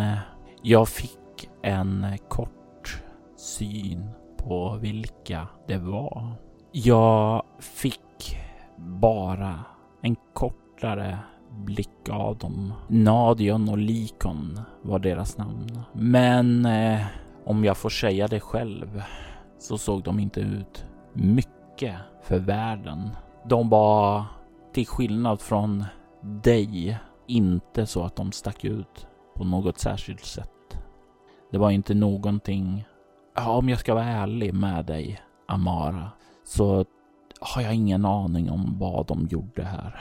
jag 0.63 0.89
fick 0.89 1.51
en 1.63 2.07
kort 2.29 3.03
syn 3.37 4.11
på 4.37 4.77
vilka 4.81 5.47
det 5.67 5.79
var. 5.79 6.33
Jag 6.73 7.43
fick 7.59 8.39
bara 8.77 9.61
en 10.03 10.17
kortare 10.33 11.19
blick 11.51 12.09
av 12.11 12.39
dem. 12.39 12.73
Nadion 12.89 13.69
och 13.69 13.79
Likon 13.79 14.61
var 14.83 14.99
deras 14.99 15.39
namn. 15.39 15.81
Men 15.93 16.67
eh, 16.67 17.01
om 17.45 17.65
jag 17.65 17.77
får 17.77 17.91
säga 17.91 18.29
det 18.29 18.41
själv 18.41 19.03
så 19.59 19.79
såg 19.79 20.03
de 20.03 20.19
inte 20.19 20.41
ut 20.41 20.85
mycket 21.13 21.97
för 22.23 22.39
världen. 22.39 23.11
De 23.45 23.69
var 23.69 24.25
till 24.73 24.87
skillnad 24.87 25.41
från 25.41 25.85
dig 26.21 26.99
inte 27.27 27.87
så 27.87 28.03
att 28.03 28.17
de 28.17 28.33
stack 28.33 28.65
ut 28.65 29.07
på 29.35 29.45
något 29.45 29.79
särskilt 29.79 30.25
sätt. 30.25 30.49
Det 31.51 31.59
var 31.59 31.71
inte 31.71 31.95
någonting, 31.95 32.85
ja, 33.37 33.51
om 33.51 33.69
jag 33.69 33.79
ska 33.79 33.95
vara 33.95 34.05
ärlig 34.05 34.55
med 34.55 34.85
dig 34.85 35.23
Amara, 35.49 36.11
så 36.45 36.85
har 37.41 37.63
jag 37.63 37.75
ingen 37.75 38.05
aning 38.05 38.51
om 38.51 38.79
vad 38.79 39.07
de 39.07 39.27
gjorde 39.31 39.63
här. 39.63 40.01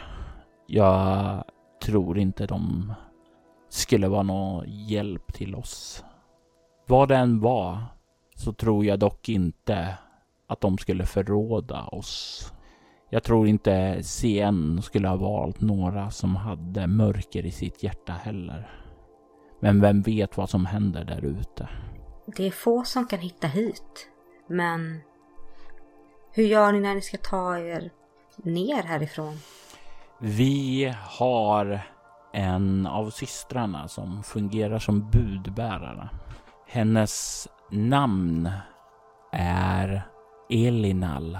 Jag 0.67 1.43
tror 1.83 2.19
inte 2.19 2.45
de 2.45 2.93
skulle 3.69 4.07
vara 4.07 4.23
någon 4.23 4.65
hjälp 4.67 5.33
till 5.33 5.55
oss. 5.55 6.03
Vad 6.85 7.09
det 7.09 7.15
än 7.15 7.39
var 7.39 7.77
så 8.35 8.53
tror 8.53 8.85
jag 8.85 8.99
dock 8.99 9.29
inte 9.29 9.97
att 10.47 10.61
de 10.61 10.77
skulle 10.77 11.05
förråda 11.05 11.83
oss. 11.83 12.53
Jag 13.09 13.23
tror 13.23 13.47
inte 13.47 14.03
CN 14.03 14.81
skulle 14.81 15.07
ha 15.07 15.15
valt 15.15 15.61
några 15.61 16.11
som 16.11 16.35
hade 16.35 16.87
mörker 16.87 17.45
i 17.45 17.51
sitt 17.51 17.83
hjärta 17.83 18.13
heller. 18.13 18.71
Men 19.59 19.81
vem 19.81 20.01
vet 20.01 20.37
vad 20.37 20.49
som 20.49 20.65
händer 20.65 21.03
där 21.03 21.25
ute? 21.25 21.69
Det 22.25 22.47
är 22.47 22.51
få 22.51 22.83
som 22.83 23.07
kan 23.07 23.19
hitta 23.19 23.47
hit. 23.47 24.09
Men 24.47 25.01
hur 26.31 26.43
gör 26.43 26.71
ni 26.71 26.79
när 26.79 26.95
ni 26.95 27.01
ska 27.01 27.17
ta 27.17 27.57
er 27.57 27.91
ner 28.35 28.83
härifrån? 28.83 29.37
Vi 30.19 30.93
har 30.99 31.81
en 32.33 32.87
av 32.87 33.09
systrarna 33.09 33.87
som 33.87 34.23
fungerar 34.23 34.79
som 34.79 35.09
budbärare. 35.09 36.09
Hennes 36.73 37.47
namn 37.69 38.49
är 39.31 40.01
Elinal 40.49 41.39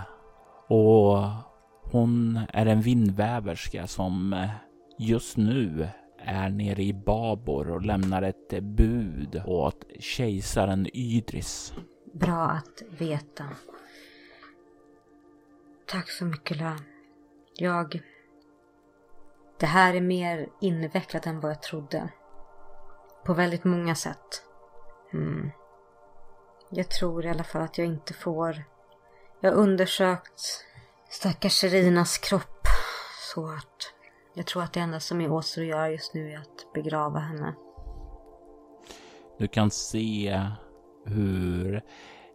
och 0.68 1.28
hon 1.92 2.40
är 2.54 2.66
en 2.66 2.82
vindväverska 2.82 3.88
som 3.88 4.48
just 4.98 5.38
nu 5.38 5.90
är 6.18 6.50
nere 6.50 6.84
i 6.84 6.94
Babor 6.94 7.72
och 7.72 7.82
lämnar 7.82 8.22
ett 8.22 8.64
bud 8.64 9.42
åt 9.46 9.86
kejsaren 10.00 10.88
Ydris. 10.94 11.74
Bra 12.14 12.42
att 12.42 12.84
veta. 13.00 13.46
Tack 15.88 16.10
så 16.10 16.26
mycket 16.26 16.58
Lön. 16.58 16.84
Jag... 17.56 18.02
Det 19.60 19.66
här 19.66 19.94
är 19.94 20.02
mer 20.02 20.48
invecklat 20.62 21.28
än 21.28 21.40
vad 21.40 21.52
jag 21.52 21.62
trodde. 21.62 22.10
På 23.26 23.34
väldigt 23.34 23.64
många 23.64 23.96
sätt. 23.96 24.51
Mm. 25.14 25.52
Jag 26.70 26.90
tror 26.90 27.26
i 27.26 27.30
alla 27.30 27.44
fall 27.44 27.62
att 27.62 27.78
jag 27.78 27.88
inte 27.88 28.14
får... 28.14 28.64
Jag 29.42 29.52
har 29.52 29.58
undersökt 29.58 30.42
stackars 31.10 31.54
Serinas 31.54 32.18
kropp. 32.18 32.68
Så 33.34 33.48
att 33.48 33.94
jag 34.34 34.46
tror 34.46 34.64
att 34.64 34.74
det 34.74 34.80
enda 34.80 35.00
som 35.00 35.22
är 35.22 35.32
åter 35.32 35.62
att 35.62 35.68
göra 35.68 35.92
just 35.92 36.14
nu 36.14 36.32
är 36.32 36.38
att 36.38 36.74
begrava 36.74 37.20
henne. 37.20 37.56
Du 39.40 39.48
kan 39.48 39.72
se 39.72 40.42
hur 41.06 41.84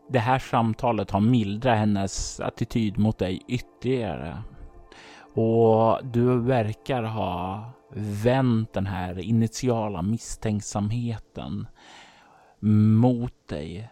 det 0.09 0.19
här 0.19 0.39
samtalet 0.39 1.11
har 1.11 1.21
mildrat 1.21 1.79
hennes 1.79 2.41
attityd 2.41 2.99
mot 2.99 3.19
dig 3.19 3.43
ytterligare. 3.49 4.43
Och 5.35 6.07
du 6.07 6.41
verkar 6.41 7.03
ha 7.03 7.71
vänt 8.25 8.73
den 8.73 8.87
här 8.87 9.19
initiala 9.19 10.03
misstänksamheten 10.03 11.67
mot 12.61 13.49
dig 13.49 13.88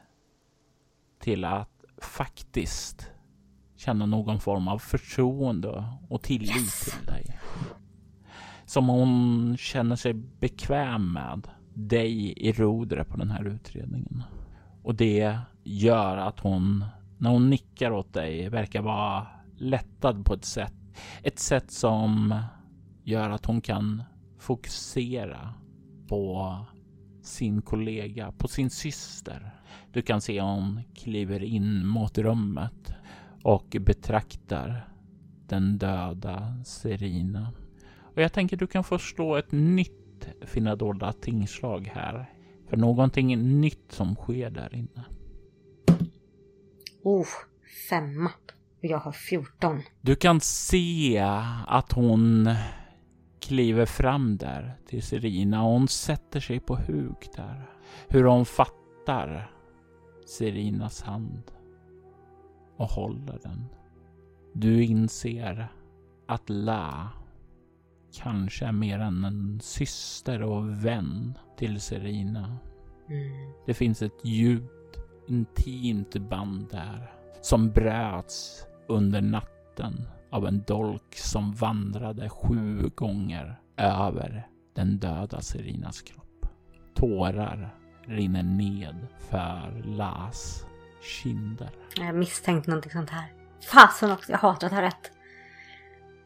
till 1.19 1.45
att 1.45 1.85
faktiskt 1.99 3.11
känna 3.77 4.07
någon 4.07 4.41
form 4.41 4.69
av 4.69 4.79
förtroende 4.79 5.85
och 6.09 6.23
tillit 6.23 6.57
yes. 6.57 6.81
till 6.81 7.07
dig. 7.07 7.39
Som 8.67 8.89
hon 8.89 9.57
känner 9.57 9.97
sig 9.97 10.15
bekväm 10.15 11.13
med 11.13 11.49
dig 11.75 12.33
i 12.37 12.53
rodret 12.53 13.09
på 13.09 13.17
den 13.17 13.31
här 13.31 13.45
utredningen. 13.45 14.23
Och 14.83 14.95
det 14.95 15.39
gör 15.63 16.17
att 16.17 16.41
hon, 16.41 16.85
när 17.19 17.31
hon 17.31 17.51
nickar 17.51 17.91
åt 17.91 18.13
dig, 18.13 18.49
verkar 18.49 18.83
vara 18.83 19.27
lättad 19.57 20.25
på 20.25 20.35
ett 20.35 20.45
sätt. 20.45 20.75
Ett 21.23 21.39
sätt 21.39 21.71
som 21.71 22.41
gör 23.03 23.31
att 23.31 23.47
hon 23.47 23.61
kan 23.61 24.03
fokusera 24.39 25.55
på 26.09 26.57
sin 27.27 27.63
kollega, 27.63 28.33
på 28.33 28.49
sin 28.49 28.71
syster. 28.71 29.51
Du 29.93 30.03
kan 30.03 30.21
se 30.21 30.41
hon 30.41 30.81
kliver 30.95 31.43
in 31.43 31.87
mot 31.87 32.19
rummet 32.19 32.93
och 33.43 33.77
betraktar 33.81 34.89
den 35.49 35.79
döda 35.79 36.63
Serina. 36.65 37.53
Och 38.15 38.23
jag 38.23 38.33
tänker 38.33 38.57
du 38.57 38.67
kan 38.67 38.85
få 38.85 38.99
slå 38.99 39.37
ett 39.37 39.53
nytt 39.53 40.05
finna 40.43 40.77
dolda 40.77 41.13
tingslag 41.13 41.91
här. 41.95 42.31
För 42.69 42.77
någonting 42.77 43.61
nytt 43.61 43.93
som 43.93 44.15
sker 44.15 44.51
där 44.51 44.75
inne. 44.75 45.05
Oh, 47.03 47.27
femma. 47.91 48.31
Och 48.79 48.85
jag 48.85 48.99
har 48.99 49.13
14. 49.13 49.83
Du 50.01 50.17
kan 50.17 50.41
se 50.41 51.19
att 51.67 51.93
hon 51.93 52.49
kliver 53.45 53.87
fram 53.87 54.37
där 54.37 54.77
till 54.87 55.03
Serina 55.03 55.65
och 55.65 55.73
hon 55.73 55.89
sätter 55.89 56.41
sig 56.41 56.61
på 56.61 56.77
huk 56.77 57.29
där. 57.37 57.71
Hur 58.09 58.25
hon 58.25 58.45
fattar 58.45 59.51
Serinas 60.27 61.03
hand 61.03 61.43
och 62.77 62.87
håller 62.87 63.39
den. 63.43 63.65
Du 64.53 64.85
inser 64.85 65.73
att 66.27 66.49
La 66.51 67.09
kanske 68.23 68.67
är 68.67 68.73
mer 68.73 68.99
än 68.99 69.25
en 69.25 69.61
syster 69.61 70.43
och 70.43 70.85
vän 70.85 71.39
till 71.57 71.81
Serina. 71.81 72.59
Mm. 73.09 73.53
Det 73.67 73.75
finns 73.75 74.03
ett 74.03 74.25
djupt 74.25 74.99
intimt 75.29 76.17
band 76.17 76.69
där 76.71 77.13
som 77.41 77.71
bröts 77.71 78.67
under 78.89 79.21
natten 79.21 80.09
av 80.35 80.47
en 80.47 80.63
dolk 80.67 81.15
som 81.15 81.53
vandrade 81.53 82.29
sju 82.29 82.91
gånger 82.95 83.61
över 83.77 84.49
den 84.75 84.99
döda 84.99 85.41
Serinas 85.41 86.03
kropp. 86.03 86.47
Tårar 86.95 87.75
rinner 88.07 88.43
ned 88.43 89.07
för 89.19 89.83
Las 89.85 90.67
kinder. 91.03 91.71
Jag 91.97 92.15
misstänkt 92.15 92.67
någonting 92.67 92.93
sånt 92.93 93.11
här. 93.11 93.33
Fasen 93.73 94.11
också, 94.11 94.33
jag 94.33 94.39
hatar 94.39 94.67
att 94.67 94.73
ha 94.73 94.83
rätt. 94.83 95.11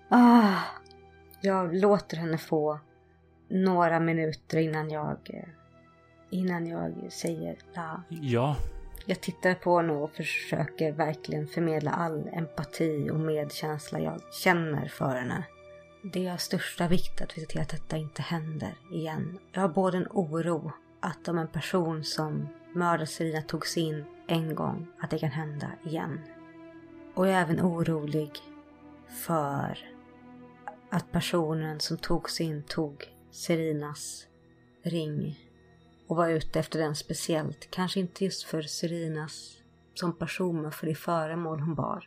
Ah, 0.09 0.59
jag 1.41 1.75
låter 1.75 2.17
henne 2.17 2.39
få 2.39 2.81
några 3.49 4.01
minuter 4.01 4.59
innan 4.59 4.91
jag 4.91 5.19
eh, 5.25 5.49
innan 6.31 6.67
jag 6.67 6.93
säger 7.11 7.57
la. 7.75 8.03
Ja. 8.09 8.57
Jag 9.11 9.21
tittar 9.21 9.55
på 9.55 9.77
henne 9.77 9.93
och 9.93 10.11
försöker 10.11 10.93
verkligen 10.93 11.47
förmedla 11.47 11.91
all 11.91 12.29
empati 12.33 13.11
och 13.11 13.21
medkänsla 13.21 14.01
jag 14.01 14.21
känner 14.33 14.89
för 14.89 15.15
henne. 15.15 15.45
Det 16.03 16.27
är 16.27 16.33
av 16.33 16.37
största 16.37 16.89
vikt 16.89 17.21
att 17.21 17.37
vi 17.37 17.41
ser 17.41 17.49
till 17.49 17.61
att 17.61 17.69
detta 17.69 17.97
inte 17.97 18.23
händer 18.23 18.75
igen. 18.93 19.39
Jag 19.53 19.61
har 19.61 19.69
både 19.69 19.97
en 19.97 20.07
oro 20.11 20.73
att 21.01 21.29
om 21.29 21.39
en 21.39 21.49
person 21.49 22.05
som 22.05 22.49
mördade 22.73 23.07
Serina 23.07 23.43
tog 23.43 23.67
sig 23.67 23.83
in 23.83 24.05
en 24.27 24.55
gång, 24.55 24.87
att 25.01 25.11
det 25.11 25.19
kan 25.19 25.31
hända 25.31 25.71
igen. 25.85 26.21
Och 27.15 27.27
jag 27.27 27.35
är 27.35 27.43
även 27.43 27.61
orolig 27.61 28.31
för 29.27 29.79
att 30.91 31.13
personen 31.13 31.81
som 31.81 31.97
tog 31.97 32.31
sig 32.31 32.47
in 32.47 32.63
tog 32.63 33.05
Serinas 33.31 34.27
ring 34.83 35.48
och 36.09 36.17
var 36.17 36.29
ute 36.29 36.61
efter 36.61 36.79
den 36.79 36.95
speciellt. 36.95 37.71
Kanske 37.71 38.01
inte 38.01 38.25
just 38.25 38.43
för 38.43 38.63
Serinas 38.63 39.57
som 39.95 40.19
person, 40.19 40.63
men 40.63 40.73
för 40.73 40.87
det 40.87 40.95
föremål 40.95 41.61
hon 41.61 41.75
bar. 41.75 42.05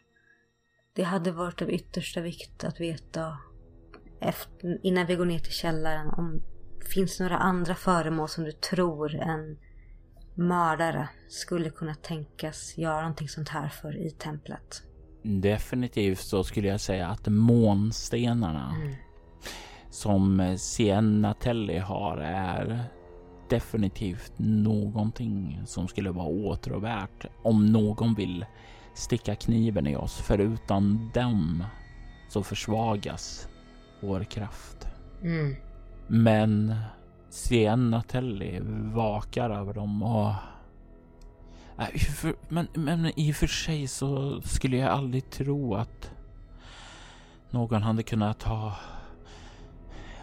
Det 0.93 1.03
hade 1.03 1.31
varit 1.31 1.61
av 1.61 1.71
yttersta 1.71 2.21
vikt 2.21 2.63
att 2.63 2.79
veta 2.79 3.37
efter, 4.19 4.79
innan 4.83 5.05
vi 5.05 5.15
går 5.15 5.25
ner 5.25 5.39
till 5.39 5.53
källaren 5.53 6.09
om 6.09 6.41
finns 6.93 7.19
några 7.19 7.37
andra 7.37 7.75
föremål 7.75 8.29
som 8.29 8.43
du 8.43 8.51
tror 8.51 9.15
en 9.15 9.57
mördare 10.35 11.09
skulle 11.27 11.69
kunna 11.69 11.95
tänkas 11.95 12.77
göra 12.77 13.01
någonting 13.01 13.29
sånt 13.29 13.49
här 13.49 13.69
för 13.69 13.97
i 13.97 14.11
templet? 14.11 14.83
Definitivt 15.23 16.19
så 16.19 16.43
skulle 16.43 16.67
jag 16.67 16.81
säga 16.81 17.07
att 17.07 17.27
månstenarna 17.27 18.75
mm. 18.81 18.95
som 19.89 20.55
Sienna 20.57 21.33
Telly 21.33 21.77
har 21.77 22.17
är 22.17 22.85
definitivt 23.51 24.33
någonting 24.37 25.61
som 25.65 25.87
skulle 25.87 26.11
vara 26.11 26.27
åtråvärt 26.27 27.25
om 27.43 27.65
någon 27.65 28.13
vill 28.13 28.45
sticka 28.93 29.35
kniven 29.35 29.87
i 29.87 29.95
oss. 29.95 30.17
För 30.17 30.37
utan 30.37 31.11
dem 31.13 31.63
så 32.29 32.43
försvagas 32.43 33.47
vår 34.01 34.23
kraft. 34.23 34.87
Mm. 35.21 35.55
Men 36.07 36.75
Sienna 37.29 38.01
Telly 38.01 38.59
vakar 38.93 39.49
över 39.49 39.73
dem 39.73 40.03
och... 40.03 40.33
Men, 42.49 42.67
men 42.73 43.19
i 43.19 43.31
och 43.31 43.35
för 43.35 43.47
sig 43.47 43.87
så 43.87 44.41
skulle 44.41 44.77
jag 44.77 44.89
aldrig 44.89 45.29
tro 45.29 45.75
att 45.75 46.11
någon 47.49 47.83
hade 47.83 48.03
kunnat 48.03 48.39
ta 48.39 48.73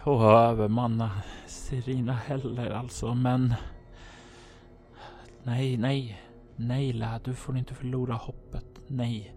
och 0.03 0.23
övermanna 0.23 1.11
Serina 1.47 2.13
heller 2.13 2.71
alltså, 2.71 3.13
men... 3.13 3.53
Nej, 5.43 5.77
nej, 5.77 6.21
nej 6.55 6.93
Lä, 6.93 7.19
du 7.23 7.33
får 7.35 7.57
inte 7.57 7.73
förlora 7.73 8.13
hoppet. 8.13 8.65
Nej. 8.87 9.35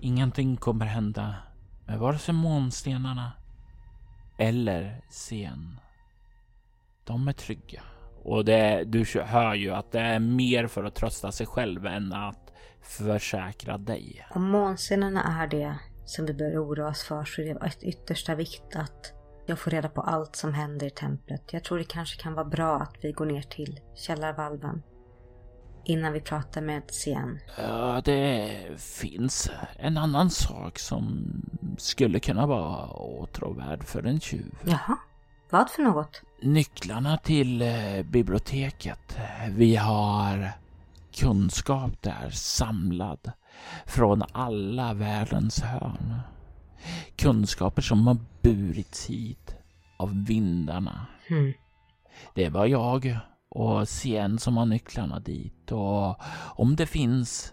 Ingenting 0.00 0.56
kommer 0.56 0.86
hända 0.86 1.34
med 1.86 1.98
vare 1.98 2.18
sig 2.18 2.34
månstenarna 2.34 3.32
eller 4.38 5.02
scen. 5.10 5.80
De 7.04 7.28
är 7.28 7.32
trygga. 7.32 7.82
Och 8.22 8.44
det, 8.44 8.84
du 8.84 9.04
hör 9.24 9.54
ju 9.54 9.70
att 9.70 9.92
det 9.92 10.00
är 10.00 10.18
mer 10.18 10.66
för 10.66 10.84
att 10.84 10.94
trösta 10.94 11.32
sig 11.32 11.46
själv 11.46 11.86
än 11.86 12.12
att 12.12 12.52
försäkra 12.82 13.78
dig. 13.78 14.26
Om 14.30 14.50
månstenarna 14.50 15.42
är 15.42 15.46
det 15.46 15.78
som 16.04 16.26
vi 16.26 16.34
bör 16.34 16.64
oroa 16.64 16.88
oss 16.88 17.02
för 17.02 17.24
så 17.24 17.42
är 17.42 17.54
det 17.54 17.60
av 17.60 17.70
yttersta 17.82 18.34
vikt 18.34 18.76
att 18.76 19.17
jag 19.48 19.58
får 19.58 19.70
reda 19.70 19.88
på 19.88 20.00
allt 20.00 20.36
som 20.36 20.54
händer 20.54 20.86
i 20.86 20.90
templet. 20.90 21.42
Jag 21.52 21.64
tror 21.64 21.78
det 21.78 21.84
kanske 21.84 22.22
kan 22.22 22.34
vara 22.34 22.44
bra 22.44 22.76
att 22.76 22.96
vi 23.00 23.12
går 23.12 23.26
ner 23.26 23.42
till 23.42 23.80
källarvalven. 23.94 24.82
innan 25.84 26.12
vi 26.12 26.20
pratar 26.20 26.60
med 26.60 26.82
Sian? 26.88 27.38
Ja, 27.58 28.00
det 28.04 28.50
finns 28.76 29.50
en 29.76 29.96
annan 29.96 30.30
sak 30.30 30.78
som 30.78 31.24
skulle 31.78 32.20
kunna 32.20 32.46
vara 32.46 32.86
åtråvärd 32.86 33.84
för 33.84 34.02
en 34.06 34.20
tjuv. 34.20 34.54
Jaha, 34.64 34.98
vad 35.50 35.70
för 35.70 35.82
något? 35.82 36.22
Nycklarna 36.42 37.16
till 37.18 37.62
eh, 37.62 38.02
biblioteket. 38.02 39.16
Vi 39.50 39.76
har 39.76 40.50
kunskap 41.14 42.02
där 42.02 42.30
samlad 42.30 43.32
från 43.86 44.22
alla 44.32 44.94
världens 44.94 45.60
hörn. 45.60 46.14
Kunskaper 47.16 47.82
som 47.82 48.06
har 48.06 48.16
burits 48.42 49.06
hit 49.06 49.56
av 49.98 50.24
vindarna. 50.24 51.06
Hmm. 51.28 51.52
Det 52.34 52.48
var 52.48 52.66
jag 52.66 53.18
och 53.48 53.88
Sien 53.88 54.38
som 54.38 54.56
har 54.56 54.66
nycklarna 54.66 55.20
dit 55.20 55.72
och 55.72 56.16
om 56.56 56.76
det 56.76 56.86
finns 56.86 57.52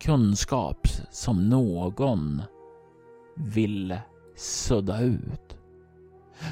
kunskap 0.00 0.86
som 1.10 1.48
någon 1.48 2.42
vill 3.36 3.98
sudda 4.36 5.00
ut 5.00 5.58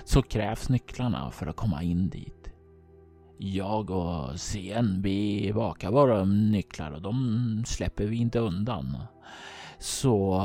så 0.04 0.22
krävs 0.22 0.68
nycklarna 0.68 1.30
för 1.30 1.46
att 1.46 1.56
komma 1.56 1.82
in 1.82 2.08
dit. 2.08 2.50
Jag 3.38 3.90
och 3.90 4.40
Sien, 4.40 5.02
vi 5.02 5.50
vakar 5.50 5.90
våra 5.90 6.24
nycklar 6.24 6.90
och 6.90 7.02
de 7.02 7.64
släpper 7.66 8.04
vi 8.06 8.16
inte 8.16 8.38
undan. 8.38 8.96
Så 9.78 10.42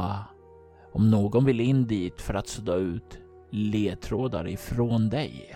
om 0.92 1.12
någon 1.12 1.46
vill 1.46 1.60
in 1.60 1.88
dit 1.88 2.22
för 2.22 2.34
att 2.34 2.48
sudda 2.48 2.76
ut 2.76 3.20
ledtrådar 3.50 4.48
ifrån 4.48 5.10
dig, 5.10 5.56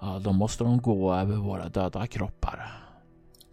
ja, 0.00 0.20
då 0.24 0.32
måste 0.32 0.64
de 0.64 0.80
gå 0.80 1.14
över 1.14 1.36
våra 1.36 1.68
döda 1.68 2.06
kroppar. 2.06 2.88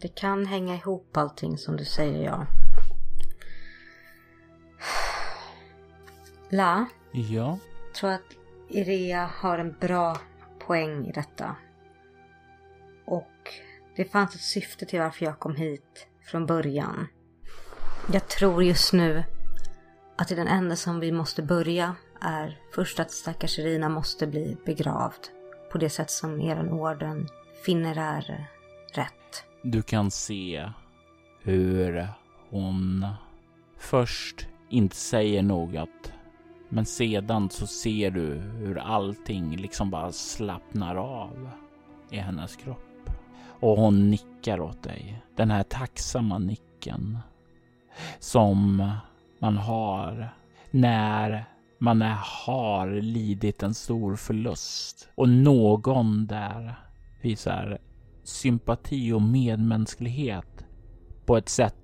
Det 0.01 0.15
kan 0.15 0.45
hänga 0.45 0.75
ihop 0.75 1.17
allting 1.17 1.57
som 1.57 1.77
du 1.77 1.85
säger, 1.85 2.25
ja. 2.25 2.45
La, 6.49 6.85
Ja, 7.11 7.57
tror 7.95 8.09
att 8.09 8.35
Irea 8.69 9.29
har 9.35 9.57
en 9.57 9.75
bra 9.79 10.17
poäng 10.67 11.05
i 11.05 11.11
detta. 11.11 11.55
Och 13.05 13.53
det 13.95 14.05
fanns 14.05 14.35
ett 14.35 14.41
syfte 14.41 14.85
till 14.85 14.99
varför 14.99 15.25
jag 15.25 15.39
kom 15.39 15.55
hit 15.55 16.07
från 16.21 16.45
början. 16.45 17.07
Jag 18.13 18.27
tror 18.27 18.63
just 18.63 18.93
nu 18.93 19.23
att 20.19 20.27
det 20.27 20.33
är 20.33 20.35
den 20.35 20.47
enda 20.47 20.75
som 20.75 20.99
vi 20.99 21.11
måste 21.11 21.41
börja 21.41 21.95
är 22.21 22.57
först 22.75 22.99
att 22.99 23.11
stackars 23.11 23.59
Irina 23.59 23.89
måste 23.89 24.27
bli 24.27 24.57
begravd 24.65 25.27
på 25.71 25.77
det 25.77 25.89
sätt 25.89 26.11
som 26.11 26.41
eran 26.41 26.69
orden 26.69 27.27
finner 27.65 27.97
är 27.97 28.47
rätt. 28.93 29.43
du 29.61 29.81
kan 29.81 30.11
se 30.11 30.69
hur 31.43 32.07
hon 32.49 33.07
först 33.77 34.47
inte 34.69 34.95
säger 34.95 35.43
något. 35.43 36.11
Men 36.69 36.85
sedan 36.85 37.49
så 37.49 37.67
ser 37.67 38.11
du 38.11 38.25
hur 38.33 38.77
allting 38.77 39.55
liksom 39.55 39.89
bara 39.89 40.11
slappnar 40.11 40.95
av 40.95 41.49
i 42.09 42.17
hennes 42.17 42.55
kropp. 42.55 43.09
Och 43.59 43.77
hon 43.77 44.09
nickar 44.09 44.59
åt 44.59 44.83
dig. 44.83 45.23
Den 45.35 45.51
här 45.51 45.63
tacksamma 45.63 46.37
nicken. 46.37 47.17
Som 48.19 48.91
man 49.39 49.57
har 49.57 50.29
när 50.71 51.45
man 51.79 52.01
är, 52.01 52.17
har 52.45 52.87
lidit 52.87 53.63
en 53.63 53.73
stor 53.73 54.15
förlust. 54.15 55.09
Och 55.15 55.29
någon 55.29 56.27
där 56.27 56.75
visar 57.21 57.77
sympati 58.23 59.11
och 59.11 59.21
medmänsklighet 59.21 60.65
på 61.25 61.37
ett 61.37 61.49
sätt 61.49 61.75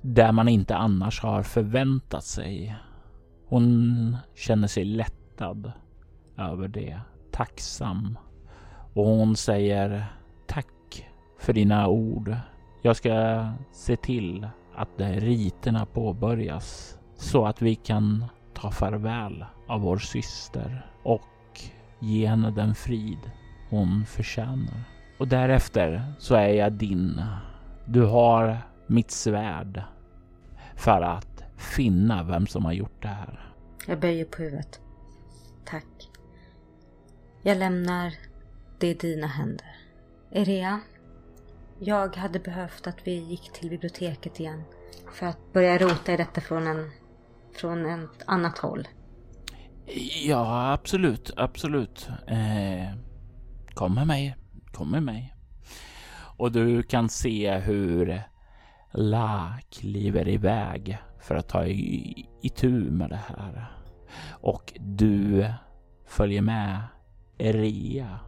där 0.00 0.32
man 0.32 0.48
inte 0.48 0.76
annars 0.76 1.20
har 1.20 1.42
förväntat 1.42 2.24
sig. 2.24 2.76
Hon 3.46 4.16
känner 4.34 4.68
sig 4.68 4.84
lättad 4.84 5.72
över 6.38 6.68
det, 6.68 7.00
tacksam. 7.32 8.18
Och 8.94 9.06
hon 9.06 9.36
säger 9.36 10.06
tack 10.46 11.06
för 11.38 11.52
dina 11.52 11.88
ord. 11.88 12.36
Jag 12.82 12.96
ska 12.96 13.46
se 13.72 13.96
till 13.96 14.48
att 14.76 15.00
eh, 15.00 15.08
riterna 15.08 15.86
påbörjas 15.86 16.98
så 17.16 17.46
att 17.46 17.62
vi 17.62 17.74
kan 17.74 18.24
ta 18.54 18.70
farväl 18.70 19.44
av 19.68 19.80
vår 19.80 19.98
syster 19.98 20.86
och 21.02 21.60
ge 21.98 22.26
henne 22.26 22.50
den 22.50 22.74
frid 22.74 23.30
hon 23.70 24.06
förtjänar. 24.06 24.84
Och 25.18 25.28
därefter 25.28 26.12
så 26.18 26.34
är 26.34 26.48
jag 26.48 26.72
din. 26.72 27.22
Du 27.86 28.02
har 28.02 28.58
mitt 28.86 29.10
svärd 29.10 29.82
för 30.76 31.02
att 31.02 31.44
finna 31.56 32.22
vem 32.22 32.46
som 32.46 32.64
har 32.64 32.72
gjort 32.72 33.02
det 33.02 33.08
här. 33.08 33.52
Jag 33.86 34.00
böjer 34.00 34.24
på 34.24 34.42
huvudet. 34.42 34.80
Tack. 35.64 36.10
Jag 37.42 37.58
lämnar 37.58 38.14
det 38.78 38.86
i 38.86 38.94
dina 38.94 39.26
händer. 39.26 39.76
Erea, 40.30 40.80
jag 41.78 42.16
hade 42.16 42.38
behövt 42.38 42.86
att 42.86 43.06
vi 43.06 43.14
gick 43.14 43.52
till 43.52 43.70
biblioteket 43.70 44.40
igen 44.40 44.62
för 45.12 45.26
att 45.26 45.52
börja 45.52 45.78
rota 45.78 46.12
i 46.12 46.16
detta 46.16 46.40
från 46.40 46.66
en 46.66 46.90
från 47.56 47.86
ett 47.86 48.22
annat 48.26 48.58
håll. 48.58 48.88
Ja, 50.24 50.72
absolut, 50.72 51.30
absolut. 51.36 52.08
Eh, 52.26 52.96
kom 53.74 53.94
med 53.94 54.06
mig, 54.06 54.36
kom 54.72 54.90
med 54.90 55.02
mig. 55.02 55.34
Och 56.36 56.52
du 56.52 56.82
kan 56.82 57.08
se 57.08 57.54
hur 57.54 58.22
La 58.92 59.58
kliver 59.70 60.28
iväg 60.28 60.98
för 61.20 61.34
att 61.34 61.48
ta 61.48 61.66
i, 61.66 62.28
itu 62.42 62.90
med 62.90 63.10
det 63.10 63.20
här. 63.28 63.72
Och 64.30 64.72
du 64.80 65.46
följer 66.06 66.42
med 66.42 66.80
Ria 67.38 68.20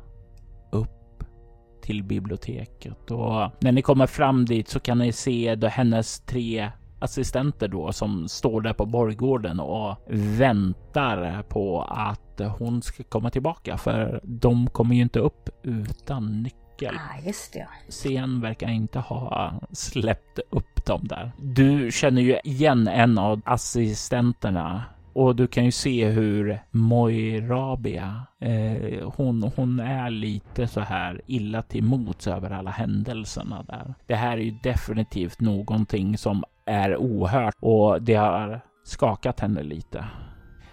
till 1.86 2.02
biblioteket. 2.04 3.10
Och 3.10 3.50
när 3.60 3.72
ni 3.72 3.82
kommer 3.82 4.06
fram 4.06 4.44
dit 4.44 4.68
så 4.68 4.80
kan 4.80 4.98
ni 4.98 5.12
se 5.12 5.54
då 5.54 5.66
hennes 5.66 6.20
tre 6.20 6.70
assistenter 6.98 7.68
då 7.68 7.92
som 7.92 8.28
står 8.28 8.60
där 8.60 8.72
på 8.72 8.86
borggården 8.86 9.60
och 9.60 9.96
väntar 10.38 11.42
på 11.42 11.82
att 11.82 12.40
hon 12.58 12.82
ska 12.82 13.02
komma 13.02 13.30
tillbaka 13.30 13.78
för 13.78 14.20
de 14.24 14.66
kommer 14.66 14.94
ju 14.94 15.02
inte 15.02 15.18
upp 15.18 15.48
utan 15.62 16.42
nyckel. 16.42 16.94
Ah, 16.94 17.26
just 17.26 17.52
det. 17.52 17.68
Sen 17.88 18.40
verkar 18.40 18.68
inte 18.68 18.98
ha 18.98 19.60
släppt 19.72 20.38
upp 20.50 20.86
dem 20.86 21.00
där. 21.04 21.32
Du 21.38 21.90
känner 21.92 22.22
ju 22.22 22.40
igen 22.44 22.88
en 22.88 23.18
av 23.18 23.40
assistenterna 23.44 24.84
och 25.16 25.36
du 25.36 25.46
kan 25.46 25.64
ju 25.64 25.72
se 25.72 26.08
hur 26.08 26.58
Moirabia, 26.70 28.26
eh, 28.40 29.12
hon, 29.16 29.52
hon 29.56 29.80
är 29.80 30.10
lite 30.10 30.66
så 30.66 30.80
här 30.80 31.20
illa 31.26 31.62
till 31.62 31.84
mots 31.84 32.26
över 32.26 32.50
alla 32.50 32.70
händelserna 32.70 33.62
där. 33.62 33.94
Det 34.06 34.14
här 34.14 34.36
är 34.36 34.42
ju 34.42 34.50
definitivt 34.62 35.40
någonting 35.40 36.18
som 36.18 36.44
är 36.64 36.96
ohört 36.96 37.54
och 37.60 38.02
det 38.02 38.14
har 38.14 38.60
skakat 38.84 39.40
henne 39.40 39.62
lite. 39.62 40.04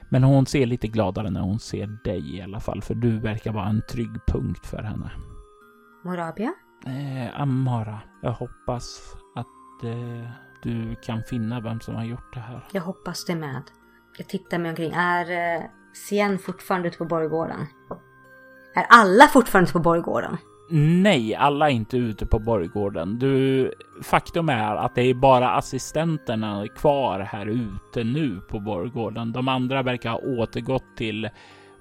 Men 0.09 0.23
hon 0.23 0.45
ser 0.45 0.65
lite 0.65 0.87
gladare 0.87 1.29
när 1.29 1.41
hon 1.41 1.59
ser 1.59 2.03
dig 2.03 2.37
i 2.37 2.41
alla 2.41 2.59
fall, 2.59 2.81
för 2.81 2.95
du 2.95 3.19
verkar 3.19 3.51
vara 3.51 3.67
en 3.67 3.81
trygg 3.89 4.25
punkt 4.27 4.65
för 4.65 4.83
henne. 4.83 5.11
Morabia? 6.05 6.53
Eh, 6.85 7.41
Amara, 7.41 7.99
jag 8.21 8.31
hoppas 8.31 9.15
att 9.35 9.83
eh, 9.83 10.29
du 10.63 10.95
kan 10.95 11.23
finna 11.23 11.59
vem 11.59 11.79
som 11.79 11.95
har 11.95 12.05
gjort 12.05 12.33
det 12.33 12.39
här. 12.39 12.63
Jag 12.71 12.81
hoppas 12.81 13.25
det 13.25 13.35
med. 13.35 13.61
Jag 14.17 14.27
tittar 14.27 14.57
mig 14.59 14.69
omkring. 14.69 14.91
Är 14.93 15.55
eh, 15.55 15.63
Sien 15.93 16.39
fortfarande 16.39 16.87
ute 16.87 16.97
på 16.97 17.05
borggården? 17.05 17.67
Är 18.75 18.85
alla 18.89 19.27
fortfarande 19.27 19.69
ute 19.69 19.73
på 19.73 19.79
borggården? 19.79 20.37
Nej, 21.03 21.35
alla 21.35 21.69
är 21.69 21.73
inte 21.73 21.97
ute 21.97 22.25
på 22.25 22.39
borggården. 22.39 23.19
Du, 23.19 23.71
faktum 24.01 24.49
är 24.49 24.75
att 24.75 24.95
det 24.95 25.01
är 25.01 25.13
bara 25.13 25.49
assistenterna 25.49 26.67
kvar 26.67 27.19
här 27.19 27.45
ute 27.45 28.03
nu 28.03 28.41
på 28.49 28.59
borggården. 28.59 29.31
De 29.31 29.47
andra 29.47 29.83
verkar 29.83 30.09
ha 30.09 30.17
återgått 30.17 30.97
till 30.97 31.29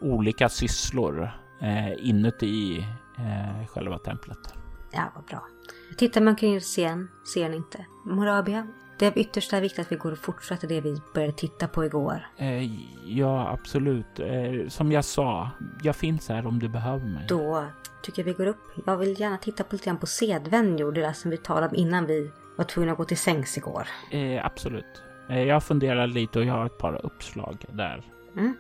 olika 0.01 0.49
sysslor 0.49 1.31
eh, 1.61 2.09
inuti 2.09 2.79
eh, 3.19 3.67
själva 3.67 3.99
templet. 3.99 4.55
Ja, 4.93 5.13
vad 5.15 5.25
bra. 5.25 5.43
Jag 5.89 5.99
tittar 5.99 6.21
mig 6.21 6.31
omkring 6.31 6.61
Sien. 6.61 7.09
Ser 7.35 7.49
ni 7.49 7.57
inte. 7.57 7.87
Morabia, 8.05 8.67
det 8.99 9.07
är 9.07 9.11
av 9.11 9.19
yttersta 9.19 9.61
vikt 9.61 9.79
att 9.79 9.93
vi 9.93 9.97
går 9.97 10.13
och 10.13 10.19
fortsätter 10.19 10.69
det 10.69 10.81
vi 10.81 11.01
började 11.15 11.33
titta 11.33 11.69
på 11.69 11.85
igår. 11.85 12.27
Eh, 12.37 12.65
ja, 13.07 13.49
absolut. 13.49 14.21
Eh, 14.21 14.69
som 14.69 14.93
jag 14.93 15.05
sa, 15.05 15.51
jag 15.83 15.97
finns 15.97 16.29
här 16.29 16.47
om 16.47 16.59
du 16.59 16.69
behöver 16.69 17.07
mig. 17.07 17.27
Då 17.29 17.65
tycker 18.03 18.23
jag 18.23 18.27
vi 18.27 18.33
går 18.33 18.47
upp. 18.47 18.73
Jag 18.87 18.97
vill 18.97 19.21
gärna 19.21 19.39
titta 19.39 19.65
på 19.65 19.75
lite 19.75 19.85
grann 19.85 19.99
på 19.99 20.07
sedvänjor, 20.07 20.93
det 20.93 21.01
där 21.01 21.13
som 21.13 21.31
vi 21.31 21.37
talade 21.37 21.69
om 21.69 21.75
innan 21.75 22.07
vi 22.07 22.31
var 22.57 22.65
tvungna 22.65 22.93
att 22.93 22.99
gå 22.99 23.05
till 23.05 23.19
sängs 23.19 23.57
igår. 23.57 23.89
Eh, 24.11 24.47
absolut. 24.47 25.03
Eh, 25.29 25.43
jag 25.43 25.63
funderar 25.65 26.07
lite 26.07 26.39
och 26.39 26.45
jag 26.45 26.55
har 26.55 26.67
ett 26.67 26.79
par 26.79 27.07
uppslag 27.07 27.65
där. 27.69 28.03
Mm. 28.37 28.57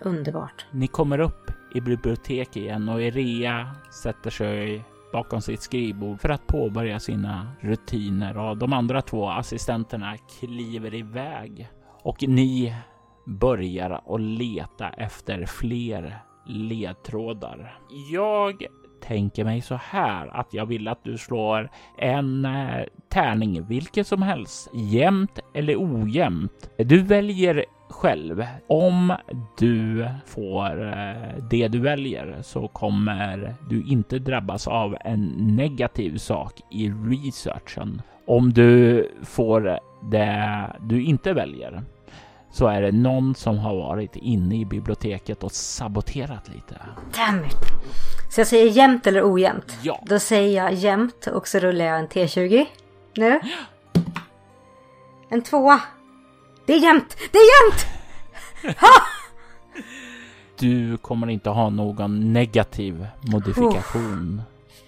Underbart. 0.00 0.66
Ni 0.70 0.86
kommer 0.86 1.18
upp 1.18 1.50
i 1.74 1.80
biblioteket 1.80 2.56
igen 2.56 2.88
och 2.88 3.02
Erea 3.02 3.74
sätter 3.90 4.30
sig 4.30 4.84
bakom 5.12 5.40
sitt 5.40 5.62
skrivbord 5.62 6.20
för 6.20 6.28
att 6.28 6.46
påbörja 6.46 7.00
sina 7.00 7.52
rutiner 7.60 8.38
och 8.38 8.56
de 8.56 8.72
andra 8.72 9.02
två 9.02 9.28
assistenterna 9.28 10.16
kliver 10.40 10.94
iväg 10.94 11.68
och 12.02 12.28
ni 12.28 12.74
börjar 13.26 13.90
att 13.90 14.20
leta 14.20 14.88
efter 14.88 15.46
fler 15.46 16.18
ledtrådar. 16.46 17.78
Jag 18.12 18.66
tänker 19.02 19.44
mig 19.44 19.60
så 19.60 19.74
här 19.74 20.26
att 20.26 20.54
jag 20.54 20.66
vill 20.66 20.88
att 20.88 21.04
du 21.04 21.18
slår 21.18 21.70
en 21.98 22.44
eh, 22.44 22.84
tärning, 23.08 23.66
vilket 23.66 24.06
som 24.06 24.22
helst, 24.22 24.70
jämnt 24.74 25.38
eller 25.54 25.76
ojämnt. 25.76 26.70
Du 26.76 27.02
väljer 27.02 27.64
själv. 27.92 28.46
Om 28.66 29.14
du 29.58 30.08
får 30.26 30.86
eh, 30.86 31.42
det 31.50 31.68
du 31.68 31.78
väljer 31.78 32.38
så 32.42 32.68
kommer 32.68 33.54
du 33.70 33.84
inte 33.88 34.18
drabbas 34.18 34.68
av 34.68 34.96
en 35.00 35.26
negativ 35.56 36.18
sak 36.18 36.60
i 36.70 36.90
researchen. 36.90 38.02
Om 38.26 38.52
du 38.52 39.08
får 39.22 39.78
det 40.10 40.66
du 40.80 41.02
inte 41.02 41.32
väljer 41.32 41.82
så 42.52 42.66
är 42.66 42.82
det 42.82 42.92
någon 42.92 43.34
som 43.34 43.58
har 43.58 43.76
varit 43.76 44.16
inne 44.16 44.60
i 44.60 44.64
biblioteket 44.64 45.44
och 45.44 45.52
saboterat 45.52 46.48
lite. 46.48 46.76
Damn 47.16 47.44
it. 47.44 47.56
Så 48.30 48.40
jag 48.40 48.46
säger 48.46 48.70
jämnt 48.70 49.06
eller 49.06 49.32
ojämnt? 49.32 49.78
Ja. 49.82 50.02
Då 50.06 50.18
säger 50.18 50.64
jag 50.64 50.72
jämnt 50.72 51.26
och 51.26 51.48
så 51.48 51.58
rullar 51.58 51.84
jag 51.84 51.98
en 51.98 52.08
T20 52.08 52.66
nu. 53.16 53.40
En 55.28 55.42
tvåa. 55.42 55.80
Det 56.66 56.72
är 56.72 56.78
jämnt! 56.78 57.16
Det 57.32 57.38
är 57.38 57.48
jämnt! 57.64 57.86
Du 60.58 60.96
kommer 60.96 61.30
inte 61.30 61.50
ha 61.50 61.70
någon 61.70 62.32
negativ 62.32 63.06
modifikation 63.20 64.42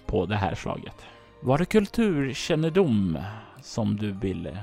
på 0.05 0.25
det 0.25 0.35
här 0.35 0.55
slaget. 0.55 0.95
Var 1.41 1.57
det 1.57 1.65
kulturkännedom 1.65 3.17
som 3.61 3.97
du 3.97 4.11
ville? 4.11 4.57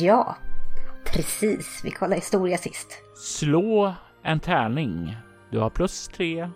Ja, 0.00 0.36
precis. 1.06 1.80
Vi 1.84 1.90
kollade 1.90 2.16
historia 2.16 2.58
sist. 2.58 2.88
Slå 3.16 3.94
en 4.22 4.40
tärning. 4.40 5.16
Du 5.50 5.58
har 5.58 5.70
plus 5.70 6.08
tre 6.08 6.50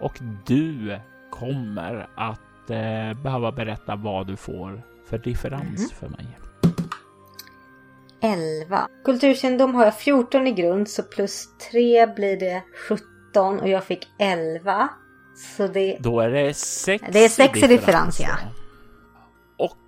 och 0.00 0.18
du 0.46 0.98
kommer 1.30 2.08
att 2.16 2.70
eh, 2.70 3.22
behöva 3.22 3.52
berätta 3.52 3.96
vad 3.96 4.26
du 4.26 4.36
får 4.36 4.82
för 5.08 5.18
differens 5.18 5.92
för 5.92 6.08
mig. 6.08 6.26
11. 8.26 8.88
Kulturkännedom 9.04 9.74
har 9.74 9.84
jag 9.84 9.98
14 9.98 10.46
i 10.46 10.52
grund 10.52 10.88
så 10.88 11.02
plus 11.02 11.48
3 11.70 12.06
blir 12.06 12.36
det 12.36 12.62
17 12.88 13.60
och 13.60 13.68
jag 13.68 13.84
fick 13.84 14.08
11. 14.18 14.88
Så 15.36 15.66
det... 15.66 15.96
Då 16.00 16.20
är 16.20 16.30
det 16.30 16.54
sex 16.54 17.04
Det 17.12 17.24
är 17.24 17.28
sex 17.28 17.62
i 17.62 17.66
differens, 17.66 18.20
ja. 18.20 18.36
Och 19.58 19.78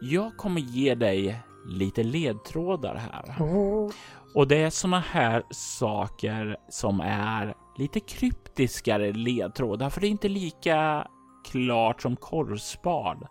jag 0.00 0.36
kommer 0.36 0.60
ge 0.60 0.94
dig 0.94 1.42
lite 1.66 2.02
ledtrådar 2.02 2.94
här. 2.94 3.44
Oh. 3.44 3.90
Och 4.34 4.48
det 4.48 4.62
är 4.62 4.70
såna 4.70 5.00
här 5.00 5.42
saker 5.50 6.56
som 6.68 7.00
är 7.00 7.54
lite 7.78 8.00
kryptiskare 8.00 9.12
ledtrådar, 9.12 9.90
för 9.90 10.00
det 10.00 10.06
är 10.06 10.10
inte 10.10 10.28
lika 10.28 11.06
klart 11.50 12.02
som 12.02 12.16
korvspad 12.16 13.26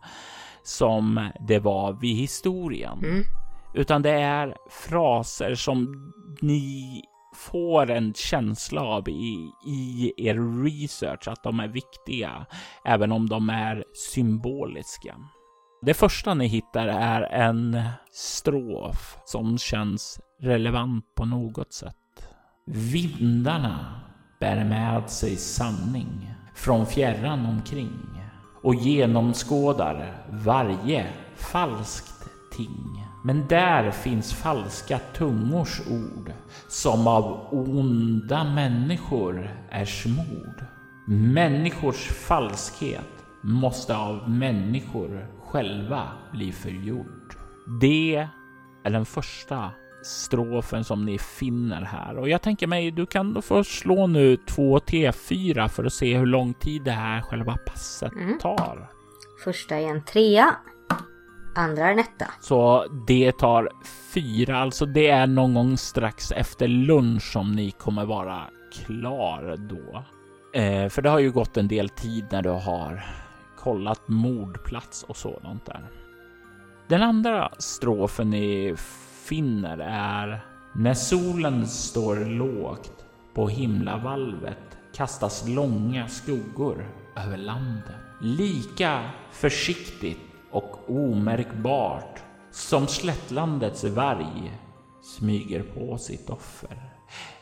som 0.64 1.30
det 1.48 1.60
var 1.60 1.94
vid 1.94 2.16
historien. 2.16 3.00
Mm. 3.04 3.24
Utan 3.74 4.02
det 4.02 4.12
är 4.12 4.56
fraser 4.70 5.56
som 5.56 6.12
ni 6.42 7.02
får 7.36 7.92
en 7.92 8.14
känsla 8.14 8.82
av 8.82 9.10
i, 9.10 9.52
i 9.68 10.14
er 10.18 10.64
research 10.64 11.28
att 11.28 11.44
de 11.44 11.60
är 11.60 11.68
viktiga, 11.68 12.46
även 12.86 13.12
om 13.12 13.30
de 13.30 13.50
är 13.50 13.84
symboliska. 14.14 15.16
Det 15.82 15.94
första 15.94 16.34
ni 16.34 16.48
hittar 16.48 16.88
är 16.88 17.22
en 17.22 17.82
strof 18.12 19.18
som 19.26 19.58
känns 19.58 20.20
relevant 20.42 21.06
på 21.16 21.26
något 21.26 21.74
sätt. 21.74 21.96
Vindarna 22.66 24.02
bär 24.40 24.64
med 24.64 25.10
sig 25.10 25.36
sanning 25.36 26.32
från 26.56 26.86
fjärran 26.86 27.46
omkring 27.46 28.00
och 28.64 28.76
genomskådar 28.76 30.24
varje 30.30 31.08
falskt 31.36 32.30
ting. 32.58 33.07
Men 33.24 33.48
där 33.48 33.92
finns 33.92 34.34
falska 34.34 35.00
tungors 35.14 35.82
ord 35.90 36.32
som 36.68 37.08
av 37.08 37.48
onda 37.52 38.44
människor 38.44 39.50
är 39.70 39.86
smord. 39.86 40.66
Människors 41.08 42.08
falskhet 42.08 43.26
måste 43.42 43.96
av 43.98 44.30
människor 44.30 45.28
själva 45.46 46.04
bli 46.32 46.52
förgjord. 46.52 47.36
Det 47.82 48.28
är 48.84 48.90
den 48.90 49.06
första 49.06 49.72
strofen 50.04 50.84
som 50.84 51.06
ni 51.06 51.18
finner 51.18 51.82
här 51.82 52.18
och 52.18 52.30
jag 52.30 52.42
tänker 52.42 52.68
mig 52.68 52.92
du 52.92 53.06
kan 53.06 53.42
få 53.42 53.64
slå 53.64 54.08
nu 54.08 54.38
2 54.38 54.80
T4 54.80 55.68
för 55.68 55.86
att 55.86 55.94
se 55.94 56.18
hur 56.18 56.26
lång 56.26 56.54
tid 56.54 56.84
det 56.84 56.92
här 56.92 57.22
själva 57.22 57.58
passet 57.58 58.14
Mm. 58.14 58.40
tar. 58.40 58.90
Första 59.44 59.76
är 59.76 59.88
en 59.88 60.04
trea. 60.04 60.56
Andra 61.58 61.88
är 61.88 61.92
en 61.92 62.00
etta. 62.00 62.32
Så 62.42 62.86
det 63.08 63.32
tar 63.32 63.70
fyra, 64.14 64.58
alltså 64.60 64.86
det 64.86 65.08
är 65.08 65.28
någon 65.28 65.54
gång 65.54 65.78
strax 65.78 66.32
efter 66.32 66.68
lunch 66.68 67.32
som 67.32 67.52
ni 67.52 67.72
kommer 67.72 68.06
vara 68.06 68.42
klar 68.74 69.58
då. 69.58 70.04
Eh, 70.60 70.90
för 70.90 71.02
det 71.02 71.10
har 71.10 71.20
ju 71.20 71.32
gått 71.32 71.58
en 71.58 71.68
del 71.68 71.90
tid 71.90 72.26
när 72.32 72.42
du 72.42 72.50
har 72.50 73.06
kollat 73.58 74.08
mordplats 74.08 75.04
och 75.04 75.18
sådant 75.18 75.66
där. 75.66 75.88
Den 76.88 77.04
andra 77.04 77.52
strofen 77.58 78.30
ni 78.30 78.76
finner 79.26 79.78
är 79.78 80.40
När 80.74 80.94
solen 80.94 81.68
står 81.68 82.16
lågt 82.16 83.06
på 83.34 83.48
himlavalvet 83.48 84.78
kastas 84.96 85.48
långa 85.48 86.08
skuggor 86.08 86.86
över 87.16 87.38
landet. 87.38 87.96
Lika 88.22 89.10
försiktigt 89.32 90.27
och 90.52 90.90
omärkbart 90.90 92.24
som 92.52 92.88
slättlandets 92.88 93.84
varg 93.84 94.60
smyger 95.02 95.64
på 95.64 95.98
sitt 95.98 96.30
offer 96.30 96.94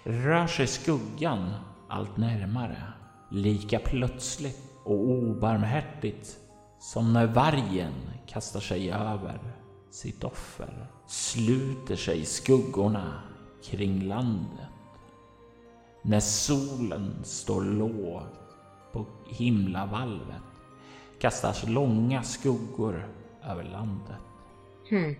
rör 0.03 0.47
sig 0.47 0.67
skuggan 0.67 1.53
allt 1.89 2.17
närmare. 2.17 2.83
Lika 3.31 3.79
plötsligt 3.79 4.61
och 4.83 4.99
obarmhärtigt 5.09 6.37
som 6.79 7.13
när 7.13 7.27
vargen 7.27 7.93
kastar 8.27 8.59
sig 8.59 8.91
över 8.91 9.39
sitt 9.91 10.23
offer 10.23 10.87
sluter 11.07 11.95
sig 11.95 12.25
skuggorna 12.25 13.21
kring 13.63 14.01
landet. 14.01 14.67
När 16.01 16.19
solen 16.19 17.23
står 17.23 17.63
lågt 17.63 18.39
på 18.93 19.05
himlavalvet 19.27 20.54
kastas 21.25 21.67
långa 21.67 22.23
skuggor 22.23 23.07
över 23.43 23.63
landet. 23.63 24.21
Hmm. 24.89 25.15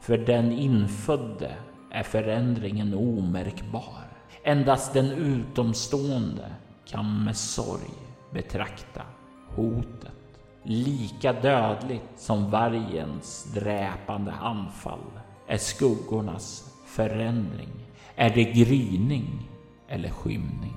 För 0.00 0.18
den 0.18 0.52
infödde 0.52 1.54
är 1.90 2.02
förändringen 2.02 2.94
omärkbar. 2.94 4.04
Endast 4.44 4.92
den 4.92 5.10
utomstående 5.10 6.50
kan 6.86 7.24
med 7.24 7.36
sorg 7.36 7.90
betrakta 8.32 9.02
hotet. 9.48 10.40
Lika 10.62 11.32
dödligt 11.32 12.12
som 12.16 12.50
vargens 12.50 13.44
dräpande 13.54 14.32
anfall 14.32 15.10
är 15.46 15.58
skuggornas 15.58 16.74
förändring. 16.86 17.72
Är 18.16 18.30
det 18.30 18.44
gryning 18.44 19.48
eller 19.88 20.10
skymning? 20.10 20.74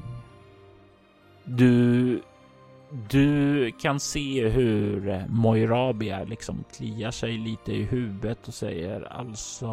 Du 1.44 2.22
du 3.10 3.72
kan 3.72 4.00
se 4.00 4.48
hur 4.48 5.10
eh, 5.10 5.28
Moirabia 5.28 6.24
liksom 6.24 6.64
kliar 6.78 7.12
sig 7.12 7.38
lite 7.38 7.74
i 7.74 7.84
huvudet 7.84 8.48
och 8.48 8.54
säger 8.54 9.14
alltså... 9.14 9.68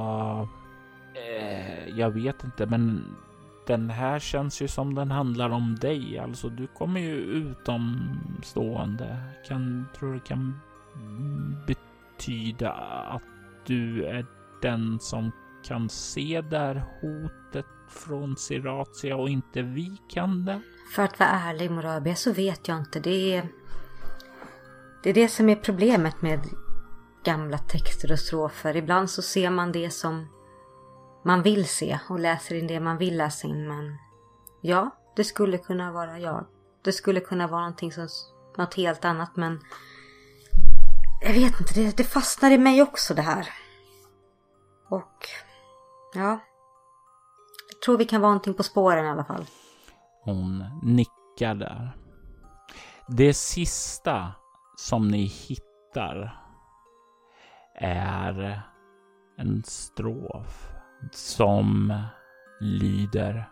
Eh, 1.15 1.99
jag 1.99 2.11
vet 2.11 2.45
inte, 2.45 2.67
men 2.67 3.17
den 3.67 3.91
här 3.91 4.19
känns 4.19 4.63
ju 4.63 4.69
som 4.69 4.95
den 4.95 5.11
handlar 5.11 5.51
om 5.51 5.75
dig. 5.75 6.19
Alltså, 6.19 6.49
du 6.49 6.67
kommer 6.67 7.01
ju 7.01 7.17
utomstående. 7.17 9.17
Kan, 9.49 9.87
tror 9.99 10.15
det 10.15 10.21
kan 10.21 10.61
betyda 11.67 12.73
att 13.11 13.23
du 13.67 14.05
är 14.05 14.27
den 14.63 14.99
som 15.01 15.33
kan 15.65 15.89
se 15.89 16.41
där 16.41 16.85
hotet 17.01 17.67
från 17.89 18.37
Siratia 18.37 19.17
och 19.17 19.29
inte 19.29 19.63
vi 19.63 19.97
kan 20.09 20.45
det? 20.45 20.61
För 20.95 21.03
att 21.03 21.19
vara 21.19 21.29
ärlig 21.29 21.71
Morabia 21.71 22.15
så 22.15 22.33
vet 22.33 22.69
jag 22.69 22.79
inte. 22.79 23.01
Det 23.01 23.37
är, 23.37 23.49
det 25.03 25.11
är 25.11 25.15
det 25.15 25.29
som 25.29 25.49
är 25.49 25.57
problemet 25.57 26.23
med 26.23 26.41
gamla 27.25 27.59
texter 27.59 28.13
och 28.13 28.19
strofer. 28.19 28.77
Ibland 28.77 29.11
så 29.11 29.23
ser 29.23 29.51
man 29.51 29.73
det 29.73 29.91
som 29.91 30.29
man 31.25 31.43
vill 31.43 31.69
se 31.69 31.99
och 32.09 32.21
läser 32.21 32.55
in 32.55 32.67
det 32.67 32.81
man 32.81 32.99
vill 32.99 33.17
läsa 33.17 33.49
in. 33.49 33.69
Men 33.69 33.99
ja, 34.61 34.91
det 35.17 35.25
skulle 35.25 35.59
kunna 35.59 35.93
vara 35.93 36.19
jag. 36.19 36.47
Det 36.85 36.93
skulle 36.93 37.21
kunna 37.21 37.47
vara 37.47 37.61
någonting 37.61 37.93
som 37.93 38.09
något 38.57 38.75
helt 38.75 39.05
annat 39.05 39.37
men 39.37 39.61
jag 41.21 41.33
vet 41.33 41.61
inte, 41.61 41.75
det, 41.75 41.97
det 41.97 42.05
fastnar 42.05 42.51
i 42.51 42.59
mig 42.59 42.83
också 42.83 43.15
det 43.15 43.23
här. 43.23 43.49
Och 44.89 45.29
ja, 46.15 46.39
jag 47.69 47.81
tror 47.85 47.99
vi 47.99 48.05
kan 48.05 48.21
vara 48.21 48.31
någonting 48.31 48.55
på 48.55 48.63
spåren 48.63 49.05
i 49.05 49.09
alla 49.09 49.25
fall. 49.25 49.47
Hon 50.27 50.65
nickar 50.83 51.55
där. 51.55 51.97
Det 53.09 53.35
sista 53.35 54.33
som 54.77 55.09
ni 55.09 55.25
hittar 55.25 56.41
är 57.81 58.63
en 59.39 59.63
strof 59.67 60.69
som 61.13 61.99
lyder 62.61 63.49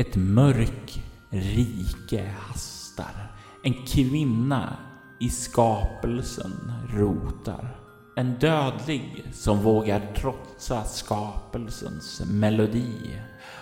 Ett 0.00 0.16
mörk 0.16 1.02
rike 1.30 2.34
hastar. 2.38 3.32
En 3.64 3.74
kvinna 3.86 4.76
i 5.20 5.28
skapelsen 5.28 6.72
rotar. 6.88 7.76
En 8.16 8.38
dödlig 8.38 9.24
som 9.32 9.58
vågar 9.58 10.14
trotsa 10.14 10.84
skapelsens 10.84 12.22
melodi 12.30 13.20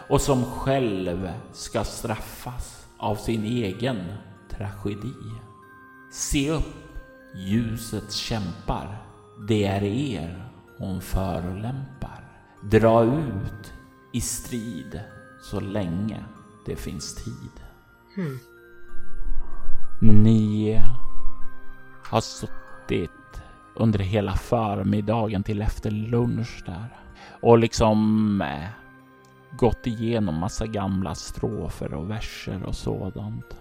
och 0.09 0.21
som 0.21 0.45
själv 0.45 1.31
ska 1.53 1.85
straffas 1.85 2.87
av 2.99 3.15
sin 3.15 3.45
egen 3.45 4.05
tragedi. 4.51 5.15
Se 6.13 6.51
upp, 6.51 6.99
ljusets 7.35 8.15
kämpar, 8.15 9.03
det 9.49 9.65
är 9.65 9.83
er 9.83 10.45
hon 10.79 11.01
förolämpar. 11.01 12.25
Dra 12.63 13.05
ut 13.05 13.73
i 14.13 14.21
strid 14.21 15.01
så 15.43 15.61
länge 15.61 16.25
det 16.67 16.77
finns 16.77 17.15
tid. 17.15 17.65
Hmm. 18.15 18.39
Ni 20.01 20.81
har 22.05 22.21
suttit 22.21 23.11
under 23.75 23.99
hela 23.99 24.35
förmiddagen 24.35 25.43
till 25.43 25.63
efter 25.63 25.91
lunch 25.91 26.63
där 26.67 26.97
och 27.41 27.59
liksom 27.59 28.41
eh, 28.41 28.69
gått 29.53 29.87
igenom 29.87 30.35
massa 30.41 30.67
gamla 30.67 31.15
strofer 31.15 31.95
och 31.95 32.11
verser 32.11 32.63
och 32.63 32.75
sådant. 32.75 33.57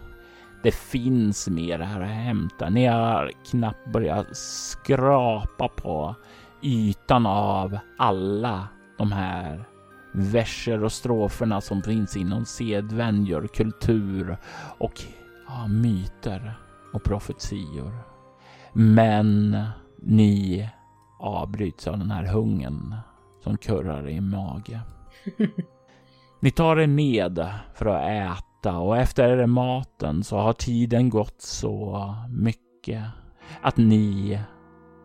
Det 0.63 0.71
finns 0.71 1.47
mer 1.49 1.79
här 1.79 2.01
att 2.01 2.07
hämta. 2.07 2.69
Ni 2.69 2.85
har 2.85 3.31
knappt 3.51 3.91
börjat 3.93 4.37
skrapa 4.37 5.67
på 5.67 6.15
ytan 6.61 7.25
av 7.25 7.79
alla 7.97 8.67
de 8.97 9.11
här 9.11 9.65
verser 10.11 10.83
och 10.83 10.91
stroferna 10.91 11.61
som 11.61 11.81
finns 11.81 12.17
inom 12.17 12.45
sedvänjor, 12.45 13.47
kultur 13.47 14.37
och 14.77 15.01
ja, 15.47 15.67
myter 15.67 16.53
och 16.93 17.03
profetior. 17.03 17.91
Men 18.73 19.57
ni 19.97 20.69
avbryts 21.19 21.87
av 21.87 21.97
den 21.97 22.11
här 22.11 22.25
hungern 22.25 22.95
som 23.43 23.57
kurrar 23.57 24.09
i 24.09 24.21
mage. 24.21 24.81
Ni 26.39 26.51
tar 26.51 26.79
er 26.79 26.87
ned 26.87 27.49
för 27.73 27.85
att 27.85 28.37
äta 28.37 28.77
och 28.77 28.97
efter 28.97 29.45
maten 29.45 30.23
så 30.23 30.37
har 30.37 30.53
tiden 30.53 31.09
gått 31.09 31.41
så 31.41 32.15
mycket 32.29 33.03
att 33.61 33.77
ni 33.77 34.39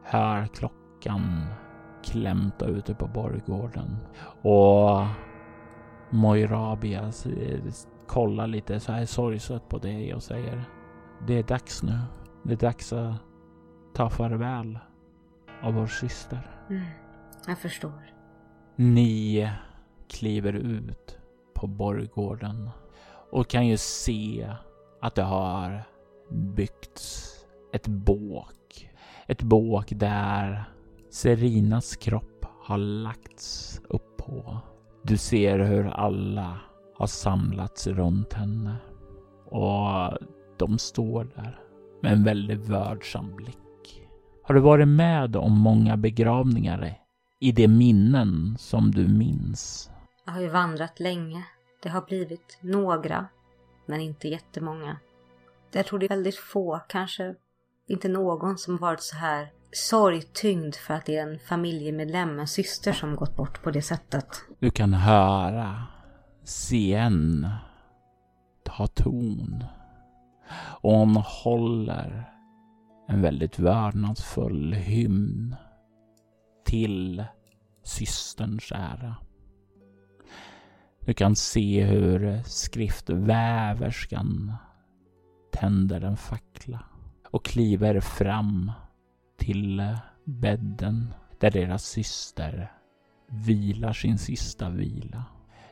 hör 0.05 0.47
klockan 0.47 1.47
klämta 2.05 2.67
ute 2.67 2.95
på 2.95 3.07
borggården. 3.07 3.97
Och 4.43 5.07
Moirabia 6.11 7.13
kollar 8.07 8.47
lite 8.47 8.81
så 8.81 8.93
här 8.93 9.07
sorgset 9.07 9.69
på 9.69 9.79
dig 9.79 10.15
och 10.15 10.23
säger 10.23 10.65
Det 11.27 11.39
är 11.39 11.43
dags 11.43 11.83
nu. 11.83 11.99
Det 12.43 12.53
är 12.53 12.57
dags 12.57 12.93
att 12.93 13.15
ta 13.95 14.11
farväl 14.11 14.79
av 15.63 15.75
vår 15.75 15.87
syster. 15.87 16.51
Mm, 16.71 16.83
jag 17.47 17.59
förstår. 17.59 18.03
Ni 18.77 19.51
kliver 20.09 20.53
ut 20.53 21.19
på 21.63 21.67
borggården 21.67 22.71
och 23.31 23.49
kan 23.49 23.67
ju 23.67 23.77
se 23.77 24.51
att 25.01 25.15
det 25.15 25.23
har 25.23 25.83
byggts 26.31 27.35
ett 27.73 27.87
båk. 27.87 28.91
Ett 29.27 29.43
båk 29.43 29.93
där 29.97 30.65
Serinas 31.11 31.97
kropp 31.97 32.47
har 32.63 32.79
lagts 32.79 33.81
upp 33.89 34.17
på. 34.17 34.59
Du 35.03 35.17
ser 35.17 35.59
hur 35.59 35.87
alla 35.87 36.61
har 36.95 37.07
samlats 37.07 37.87
runt 37.87 38.33
henne 38.33 38.77
och 39.47 40.19
de 40.59 40.79
står 40.79 41.25
där 41.25 41.61
med 42.03 42.13
en 42.13 42.25
väldigt 42.25 42.69
vördsam 42.69 43.37
blick. 43.37 44.03
Har 44.43 44.55
du 44.55 44.61
varit 44.61 44.89
med 44.89 45.37
om 45.37 45.59
många 45.59 45.97
begravningar 45.97 46.95
i 47.41 47.53
de 47.53 47.69
minnen 47.69 48.57
som 48.59 48.91
du 48.91 49.09
minns? 49.09 49.92
Jag 50.25 50.33
har 50.33 50.41
ju 50.41 50.49
vandrat 50.49 51.01
länge. 51.01 51.45
Det 51.83 51.89
har 51.89 52.03
blivit 52.03 52.59
några, 52.61 53.27
men 53.87 54.01
inte 54.01 54.29
jättemånga. 54.29 54.97
Jag 55.73 55.87
tror 55.87 55.99
det 55.99 56.07
är 56.07 56.09
väldigt 56.09 56.39
få, 56.39 56.81
kanske 56.89 57.35
inte 57.87 58.09
någon 58.09 58.59
som 58.59 58.77
varit 58.77 59.03
så 59.03 59.17
här 59.17 59.53
sorgtyngd 59.73 60.75
för 60.75 60.95
att 60.95 61.07
det 61.07 61.17
är 61.17 61.23
en 61.23 61.39
familjemedlem, 61.39 62.39
en 62.39 62.49
syster 62.49 62.93
som 62.93 63.17
gått 63.17 63.37
bort 63.37 63.63
på 63.63 63.71
det 63.71 63.83
sättet. 63.83 64.27
Du 64.59 64.71
kan 64.71 64.95
höra 64.95 65.87
CN 66.45 67.47
ta 68.65 68.87
ton 68.87 69.65
och 70.55 70.93
hon 70.93 71.17
håller 71.17 72.33
en 73.09 73.23
väldigt 73.23 73.59
vördnadsfull 73.59 74.73
hymn 74.73 75.57
till 76.65 77.25
systerns 77.83 78.73
ära. 78.73 79.17
Du 81.05 81.15
kan 81.15 81.37
se 81.37 81.85
hur 81.85 82.43
skriftväverskan 82.45 84.53
tänder 85.53 86.01
en 86.01 86.17
fackla 86.17 86.85
och 87.31 87.45
kliver 87.45 88.01
fram 88.01 88.73
till 89.39 89.83
bädden 90.25 91.15
där 91.41 91.51
deras 91.51 91.85
syster 91.85 92.73
vilar 93.29 93.93
sin 93.93 94.19
sista 94.19 94.71
vila. 94.71 95.25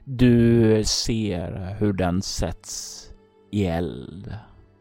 Du 0.04 0.84
ser 0.84 1.76
hur 1.78 1.92
den 1.92 2.22
sätts 2.22 3.06
i 3.50 3.66
eld 3.66 4.34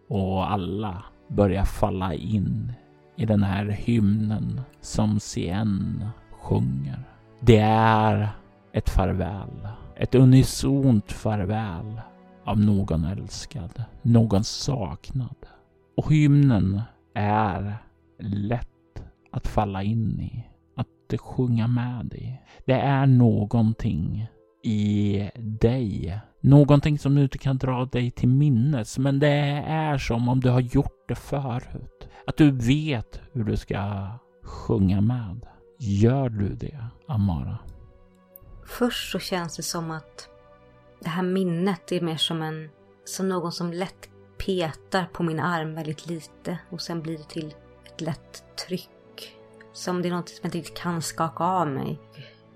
och 0.07 0.51
alla 0.51 1.03
börjar 1.27 1.65
falla 1.65 2.13
in 2.13 2.73
i 3.15 3.25
den 3.25 3.43
här 3.43 3.65
hymnen 3.65 4.61
som 4.81 5.19
Sien 5.19 6.05
sjunger. 6.31 7.03
Det 7.39 7.59
är 7.59 8.29
ett 8.73 8.89
farväl, 8.89 9.67
ett 9.99 10.15
unisont 10.15 11.11
farväl 11.11 12.01
av 12.43 12.59
någon 12.59 13.05
älskad, 13.05 13.83
någon 14.01 14.43
saknad. 14.43 15.35
Och 15.97 16.13
hymnen 16.13 16.81
är 17.13 17.77
lätt 18.19 19.03
att 19.31 19.47
falla 19.47 19.83
in 19.83 20.19
i, 20.19 20.47
att 20.75 21.19
sjunga 21.19 21.67
med 21.67 22.13
i. 22.13 22.39
Det 22.65 22.73
är 22.73 23.05
någonting 23.05 24.27
i 24.63 25.29
dig. 25.35 26.19
Någonting 26.41 26.99
som 26.99 27.15
du 27.15 27.23
inte 27.23 27.37
kan 27.37 27.57
dra 27.57 27.85
dig 27.85 28.11
till 28.11 28.29
minnes, 28.29 28.97
men 28.97 29.19
det 29.19 29.63
är 29.67 29.97
som 29.97 30.29
om 30.29 30.39
du 30.39 30.49
har 30.49 30.61
gjort 30.61 31.07
det 31.07 31.15
förut. 31.15 32.09
Att 32.27 32.37
du 32.37 32.51
vet 32.51 33.21
hur 33.31 33.43
du 33.43 33.57
ska 33.57 34.07
sjunga 34.43 35.01
med. 35.01 35.45
Gör 35.79 36.29
du 36.29 36.55
det, 36.55 36.85
Amara? 37.07 37.57
Först 38.69 39.11
så 39.11 39.19
känns 39.19 39.57
det 39.57 39.63
som 39.63 39.91
att 39.91 40.29
det 40.99 41.09
här 41.09 41.23
minnet 41.23 41.91
är 41.91 42.01
mer 42.01 42.17
som 42.17 42.41
en 42.41 42.69
som 43.05 43.29
någon 43.29 43.51
som 43.51 43.73
lätt 43.73 44.09
petar 44.37 45.05
på 45.13 45.23
min 45.23 45.39
arm 45.39 45.75
väldigt 45.75 46.07
lite 46.07 46.59
och 46.69 46.81
sen 46.81 47.01
blir 47.01 47.17
det 47.17 47.29
till 47.29 47.55
ett 47.85 48.01
lätt 48.01 48.43
tryck. 48.67 49.37
Som 49.73 50.01
det 50.01 50.07
är 50.07 50.11
något 50.11 50.29
som 50.29 50.39
jag 50.41 50.47
inte 50.47 50.57
riktigt 50.57 50.77
kan 50.77 51.01
skaka 51.01 51.43
av 51.43 51.67
mig. 51.67 51.99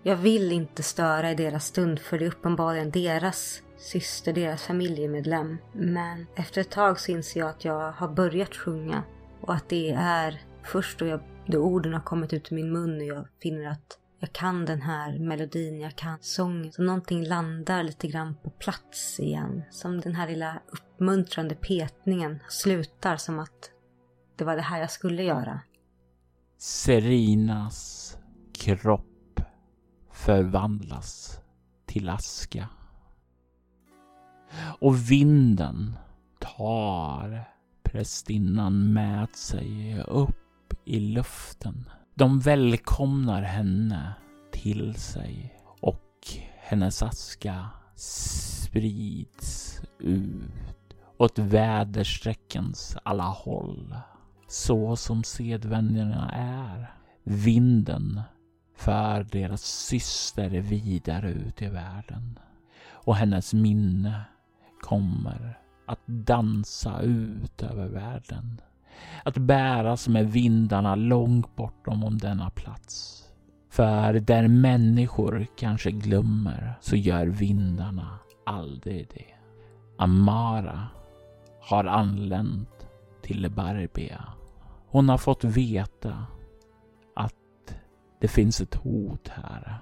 Jag 0.03 0.15
vill 0.15 0.51
inte 0.51 0.83
störa 0.83 1.31
i 1.31 1.35
deras 1.35 1.65
stund 1.65 1.99
för 1.99 2.19
det 2.19 2.25
är 2.25 2.29
uppenbarligen 2.29 2.91
deras 2.91 3.61
syster, 3.77 4.33
deras 4.33 4.63
familjemedlem. 4.63 5.57
Men 5.73 6.27
efter 6.35 6.61
ett 6.61 6.71
tag 6.71 6.99
så 6.99 7.11
inser 7.11 7.39
jag 7.39 7.49
att 7.49 7.65
jag 7.65 7.91
har 7.91 8.07
börjat 8.07 8.55
sjunga 8.55 9.03
och 9.41 9.53
att 9.53 9.69
det 9.69 9.91
är 9.91 10.41
först 10.63 10.99
då, 10.99 11.05
jag, 11.05 11.19
då 11.45 11.59
orden 11.59 11.93
har 11.93 12.01
kommit 12.01 12.33
ut 12.33 12.51
ur 12.51 12.55
min 12.55 12.73
mun 12.73 12.97
och 12.97 13.07
jag 13.07 13.27
finner 13.41 13.71
att 13.71 13.99
jag 14.23 14.33
kan 14.33 14.65
den 14.65 14.81
här 14.81 15.19
melodin, 15.19 15.79
jag 15.79 15.95
kan 15.95 16.17
sången. 16.21 16.71
Så 16.71 16.83
någonting 16.83 17.23
landar 17.23 17.83
lite 17.83 18.07
grann 18.07 18.35
på 18.43 18.49
plats 18.49 19.19
igen. 19.19 19.63
Som 19.71 20.01
den 20.01 20.15
här 20.15 20.27
lilla 20.27 20.61
uppmuntrande 20.67 21.55
petningen 21.55 22.39
slutar 22.49 23.17
som 23.17 23.39
att 23.39 23.71
det 24.35 24.43
var 24.43 24.55
det 24.55 24.61
här 24.61 24.79
jag 24.79 24.91
skulle 24.91 25.23
göra. 25.23 25.59
Serinas 26.57 28.17
kropp 28.53 29.39
förvandlas 30.11 31.39
till 31.85 32.09
aska. 32.09 32.69
Och 34.79 35.11
vinden 35.11 35.95
tar 36.39 37.49
prästinnan 37.83 38.93
med 38.93 39.35
sig 39.35 40.03
upp 40.07 40.73
i 40.85 40.99
luften. 40.99 41.89
De 42.15 42.39
välkomnar 42.39 43.41
henne 43.41 44.13
till 44.51 44.95
sig 44.95 45.59
och 45.79 46.27
hennes 46.57 47.03
aska 47.03 47.69
sprids 47.95 49.81
ut 49.99 50.95
åt 51.17 51.39
väderstreckens 51.39 52.97
alla 53.03 53.23
håll. 53.23 53.95
Så 54.47 54.95
som 54.95 55.23
sedvänjorna 55.23 56.31
är. 56.33 56.93
Vinden 57.23 58.21
för 58.77 59.23
deras 59.23 59.61
syster 59.63 60.49
vidare 60.49 61.31
ut 61.31 61.61
i 61.61 61.67
världen. 61.67 62.39
Och 62.89 63.15
hennes 63.15 63.53
minne 63.53 64.21
kommer 64.81 65.59
att 65.85 66.01
dansa 66.05 67.01
ut 67.01 67.63
över 67.63 67.87
världen. 67.87 68.61
Att 69.23 69.37
bäras 69.37 70.07
med 70.07 70.31
vindarna 70.31 70.95
långt 70.95 71.55
bortom 71.55 72.03
om 72.03 72.17
denna 72.17 72.49
plats. 72.49 73.19
För 73.69 74.13
där 74.13 74.47
människor 74.47 75.47
kanske 75.57 75.91
glömmer 75.91 76.73
så 76.81 76.95
gör 76.95 77.25
vindarna 77.25 78.19
aldrig 78.45 79.07
det. 79.13 79.33
Amara 79.97 80.87
har 81.61 81.85
anlänt 81.85 82.87
till 83.21 83.51
Barbia. 83.51 84.23
Hon 84.87 85.09
har 85.09 85.17
fått 85.17 85.43
veta 85.43 86.25
att 87.15 87.75
det 88.19 88.27
finns 88.27 88.61
ett 88.61 88.75
hot 88.75 89.27
här. 89.27 89.77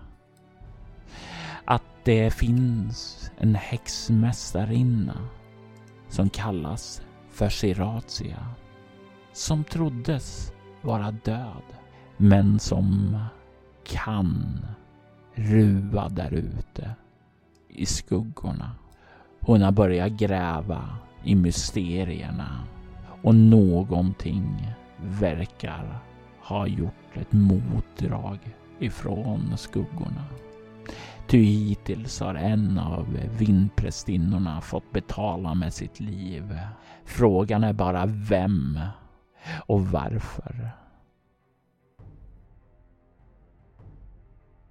Att 1.65 1.83
det 2.03 2.31
finns 2.33 3.31
en 3.37 3.55
häxmästarinna 3.55 5.27
som 6.09 6.29
kallas 6.29 7.01
för 7.29 7.49
Siratia. 7.49 8.47
Som 9.33 9.63
troddes 9.63 10.53
vara 10.81 11.11
död, 11.11 11.63
men 12.17 12.59
som 12.59 13.17
kan 13.83 14.59
ruva 15.35 16.09
där 16.09 16.33
ute 16.33 16.95
i 17.69 17.85
skuggorna. 17.85 18.71
Hon 19.39 19.61
har 19.61 19.71
börjat 19.71 20.11
gräva 20.11 20.89
i 21.23 21.35
mysterierna 21.35 22.63
och 23.21 23.35
någonting 23.35 24.73
verkar 24.97 25.99
ha 26.41 26.67
gjort 26.67 27.17
ett 27.17 27.31
motdrag 27.31 28.39
ifrån 28.79 29.57
skuggorna. 29.57 30.25
Ty 31.27 31.43
hittills 31.43 32.19
har 32.19 32.35
en 32.35 32.79
av 32.79 33.17
vindprästinnorna 33.37 34.61
fått 34.61 34.91
betala 34.91 35.53
med 35.53 35.73
sitt 35.73 35.99
liv. 35.99 36.59
Frågan 37.05 37.63
är 37.63 37.73
bara 37.73 38.05
vem 38.05 38.79
och 39.67 39.87
varför. 39.87 40.71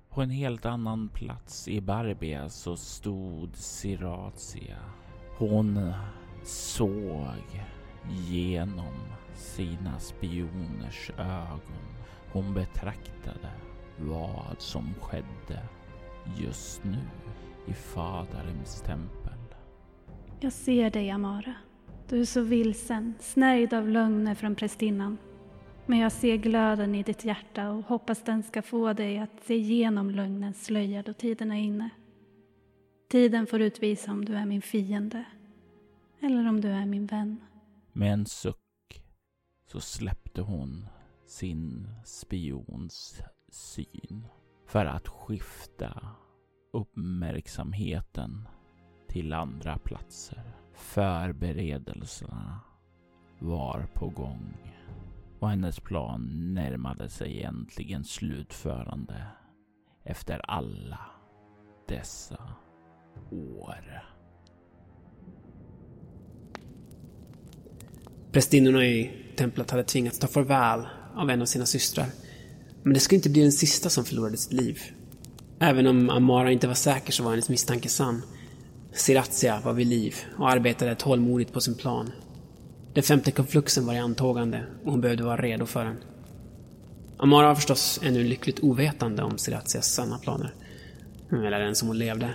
På 0.09 0.23
en 0.23 0.31
helt 0.31 0.66
annan 0.66 1.09
plats 1.09 1.68
i 1.68 1.81
Barbia 1.81 2.49
så 2.49 2.77
stod 2.77 3.57
Siratia. 3.57 4.79
Hon 5.39 5.93
såg 6.45 7.62
genom 8.09 8.95
sina 9.35 9.99
spioners 9.99 11.11
ögon. 11.18 11.87
Hon 12.33 12.55
betraktade 12.55 13.51
vad 13.99 14.55
som 14.59 14.95
skedde 15.01 15.62
just 16.37 16.85
nu 16.85 17.01
i 17.66 17.73
Fadarims 17.73 18.81
tempel. 18.81 19.33
Jag 20.41 20.53
ser 20.53 20.91
dig, 20.91 21.11
Amara. 21.11 21.55
Du 22.11 22.21
är 22.21 22.25
så 22.25 22.43
vilsen, 22.43 23.15
snärjd 23.21 23.75
av 23.75 23.89
lögner 23.89 24.35
från 24.35 24.55
prästinnan. 24.55 25.19
Men 25.87 25.99
jag 25.99 26.13
ser 26.13 26.37
glöden 26.37 26.95
i 26.95 27.03
ditt 27.03 27.25
hjärta 27.25 27.71
och 27.71 27.85
hoppas 27.85 28.23
den 28.25 28.43
ska 28.43 28.63
få 28.63 28.93
dig 28.93 29.19
att 29.19 29.45
se 29.45 29.55
igenom 29.55 30.11
lögnens 30.11 30.65
slöja 30.65 31.03
då 31.03 31.13
tiden 31.13 31.53
är 31.53 31.61
inne. 31.61 31.91
Tiden 33.09 33.47
får 33.47 33.61
utvisa 33.61 34.13
om 34.13 34.25
du 34.25 34.35
är 34.35 34.47
min 34.47 34.63
fiende 34.63 35.25
eller 36.21 36.49
om 36.49 36.61
du 36.61 36.69
är 36.69 36.87
min 36.87 37.07
vän. 37.07 37.41
Med 37.93 38.13
en 38.13 38.27
suck 38.27 39.03
så 39.67 39.81
släppte 39.81 40.43
hon 40.43 40.87
sin 41.27 41.89
spions 42.05 43.23
syn 43.49 44.27
för 44.67 44.87
att 44.87 45.09
skifta 45.09 46.09
uppmärksamheten 46.73 48.49
till 49.09 49.33
andra 49.33 49.79
platser. 49.79 50.60
Förberedelserna 50.81 52.61
var 53.39 53.87
på 53.95 54.09
gång 54.09 54.57
och 55.39 55.51
hennes 55.51 55.81
plan 55.81 56.55
närmade 56.55 57.09
sig 57.09 57.37
egentligen 57.37 58.05
slutförande 58.05 59.26
efter 60.05 60.51
alla 60.51 60.99
dessa 61.89 62.49
år. 63.31 64.05
Prästinnorna 68.33 68.87
i 68.87 69.11
templet 69.37 69.70
hade 69.70 69.85
tvingats 69.85 70.18
ta 70.18 70.26
farväl 70.26 70.87
av 71.14 71.31
en 71.31 71.43
av 71.43 71.47
sina 71.47 71.66
systrar. 71.66 72.07
Men 72.83 72.95
det 72.95 73.01
skulle 73.01 73.16
inte 73.16 73.31
bli 73.31 73.43
den 73.43 73.53
sista 73.53 73.91
som 73.91 74.05
förlorade 74.05 74.37
sitt 74.37 74.53
liv. 74.53 74.81
Även 75.59 75.87
om 75.87 76.11
Amara 76.11 76.53
inte 76.53 76.66
var 76.66 76.74
säker 76.74 77.12
så 77.12 77.22
var 77.22 77.31
hennes 77.31 77.49
misstanke 77.49 77.89
sann. 77.89 78.22
Siratia 78.93 79.61
var 79.64 79.72
vid 79.72 79.86
liv 79.86 80.16
och 80.38 80.51
arbetade 80.51 80.95
tålmodigt 80.95 81.53
på 81.53 81.61
sin 81.61 81.74
plan. 81.74 82.12
Den 82.95 83.03
femte 83.03 83.30
konfluxen 83.30 83.86
var 83.86 83.95
i 83.95 83.99
antågande 83.99 84.64
och 84.84 84.91
hon 84.91 85.01
behövde 85.01 85.24
vara 85.24 85.43
redo 85.43 85.66
för 85.66 85.84
den. 85.84 85.97
Amara 87.16 87.47
var 87.47 87.55
förstås 87.55 88.01
ännu 88.03 88.24
lyckligt 88.24 88.61
ovetande 88.61 89.22
om 89.22 89.38
Siratias 89.38 89.93
sanna 89.93 90.18
planer. 90.18 90.55
Eller 91.30 91.61
den 91.61 91.74
som 91.74 91.88
hon 91.88 91.99
levde. 91.99 92.34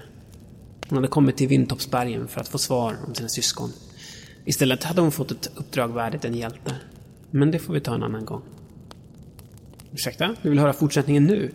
Hon 0.90 0.96
hade 0.98 1.08
kommit 1.08 1.38
till 1.38 1.48
Vindtoppsbergen 1.48 2.28
för 2.28 2.42
att 2.42 2.48
få 2.48 2.58
svar 2.58 2.96
om 3.08 3.16
sina 3.16 3.30
syskon. 3.30 3.70
Istället 4.46 4.84
hade 4.84 5.02
hon 5.02 5.12
fått 5.12 5.32
ett 5.32 5.52
uppdrag 5.56 5.94
värdigt 5.94 6.26
en 6.26 6.36
hjälte. 6.36 6.76
Men 7.32 7.52
det 7.52 7.60
får 7.60 7.74
vi 7.74 7.80
ta 7.80 7.96
en 7.96 8.04
annan 8.04 8.26
gång. 8.26 8.42
Ursäkta? 9.92 10.36
Du 10.42 10.50
vill 10.50 10.60
höra 10.60 10.74
fortsättningen 10.74 11.26
nu? 11.26 11.52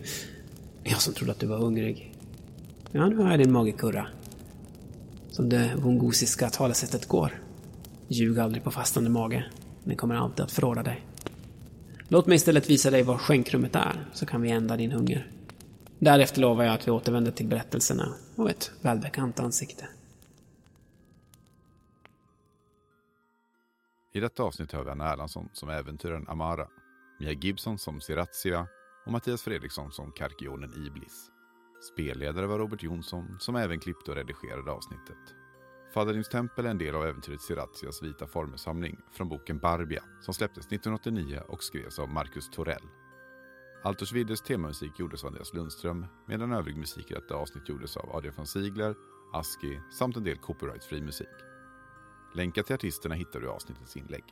Jag 0.83 1.01
som 1.01 1.13
trodde 1.13 1.31
att 1.31 1.39
du 1.39 1.47
var 1.47 1.57
hungrig. 1.57 2.15
Ja, 2.91 3.07
nu 3.07 3.17
har 3.17 3.29
jag 3.29 3.39
din 3.39 3.51
mage 3.51 3.71
kurra. 3.71 4.07
Som 5.31 5.49
det 5.49 5.75
wongosiska 5.75 6.49
talesättet 6.49 7.07
går. 7.07 7.43
Ljug 8.07 8.39
aldrig 8.39 8.63
på 8.63 8.71
fastande 8.71 9.09
mage. 9.09 9.45
Den 9.83 9.97
kommer 9.97 10.15
alltid 10.15 10.45
att 10.45 10.51
förråda 10.51 10.83
dig. 10.83 11.05
Låt 12.07 12.27
mig 12.27 12.35
istället 12.35 12.69
visa 12.69 12.91
dig 12.91 13.03
var 13.03 13.17
skänkrummet 13.17 13.75
är, 13.75 14.05
så 14.13 14.25
kan 14.25 14.41
vi 14.41 14.51
ända 14.51 14.77
din 14.77 14.91
hunger. 14.91 15.31
Därefter 15.99 16.41
lovar 16.41 16.63
jag 16.63 16.73
att 16.73 16.87
vi 16.87 16.91
återvänder 16.91 17.31
till 17.31 17.47
berättelserna 17.47 18.13
och 18.35 18.49
ett 18.49 18.71
välbekant 18.81 19.39
ansikte. 19.39 19.87
I 24.13 24.19
detta 24.19 24.43
avsnitt 24.43 24.71
hör 24.71 24.83
vi 24.83 24.89
Anna 24.89 25.13
Erlandsson 25.13 25.49
som 25.53 25.69
äventyraren 25.69 26.27
Amara, 26.27 26.67
Mia 27.19 27.31
Gibson 27.31 27.77
som 27.77 28.01
Sirazia 28.01 28.67
och 29.05 29.11
Mattias 29.11 29.41
Fredriksson 29.41 29.91
som 29.91 30.11
Karkionen 30.11 30.87
Iblis. 30.87 31.31
Spelledare 31.81 32.47
var 32.47 32.59
Robert 32.59 32.83
Jonsson 32.83 33.39
som 33.39 33.55
även 33.55 33.79
klippte 33.79 34.11
och 34.11 34.17
redigerade 34.17 34.71
avsnittet. 34.71 35.35
Faderims 35.93 36.29
tempel 36.29 36.65
är 36.65 36.69
en 36.69 36.77
del 36.77 36.95
av 36.95 37.05
äventyret 37.05 37.41
Siratias 37.41 38.03
vita 38.03 38.27
formelsamling 38.27 38.99
från 39.11 39.29
boken 39.29 39.59
Barbia 39.59 40.03
som 40.21 40.33
släpptes 40.33 40.65
1989 40.65 41.41
och 41.47 41.63
skrevs 41.63 41.99
av 41.99 42.09
Marcus 42.09 42.49
Torell. 42.49 42.87
Altus 43.83 44.11
Viddes 44.11 44.41
temamusik 44.41 44.99
gjordes 44.99 45.23
av 45.23 45.27
Andreas 45.27 45.53
Lundström 45.53 46.05
medan 46.27 46.51
övrig 46.51 46.77
musik 46.77 47.11
i 47.11 47.13
detta 47.13 47.35
avsnitt 47.35 47.69
gjordes 47.69 47.97
av 47.97 48.15
Adrian 48.15 48.35
von 48.37 48.47
Ziegler, 48.47 48.95
Aski 49.33 49.79
samt 49.91 50.17
en 50.17 50.23
del 50.23 50.37
copyrightfri 50.37 51.01
musik. 51.01 51.27
Länkar 52.35 52.63
till 52.63 52.75
artisterna 52.75 53.15
hittar 53.15 53.39
du 53.39 53.45
i 53.45 53.49
avsnittets 53.49 53.97
inlägg. 53.97 54.23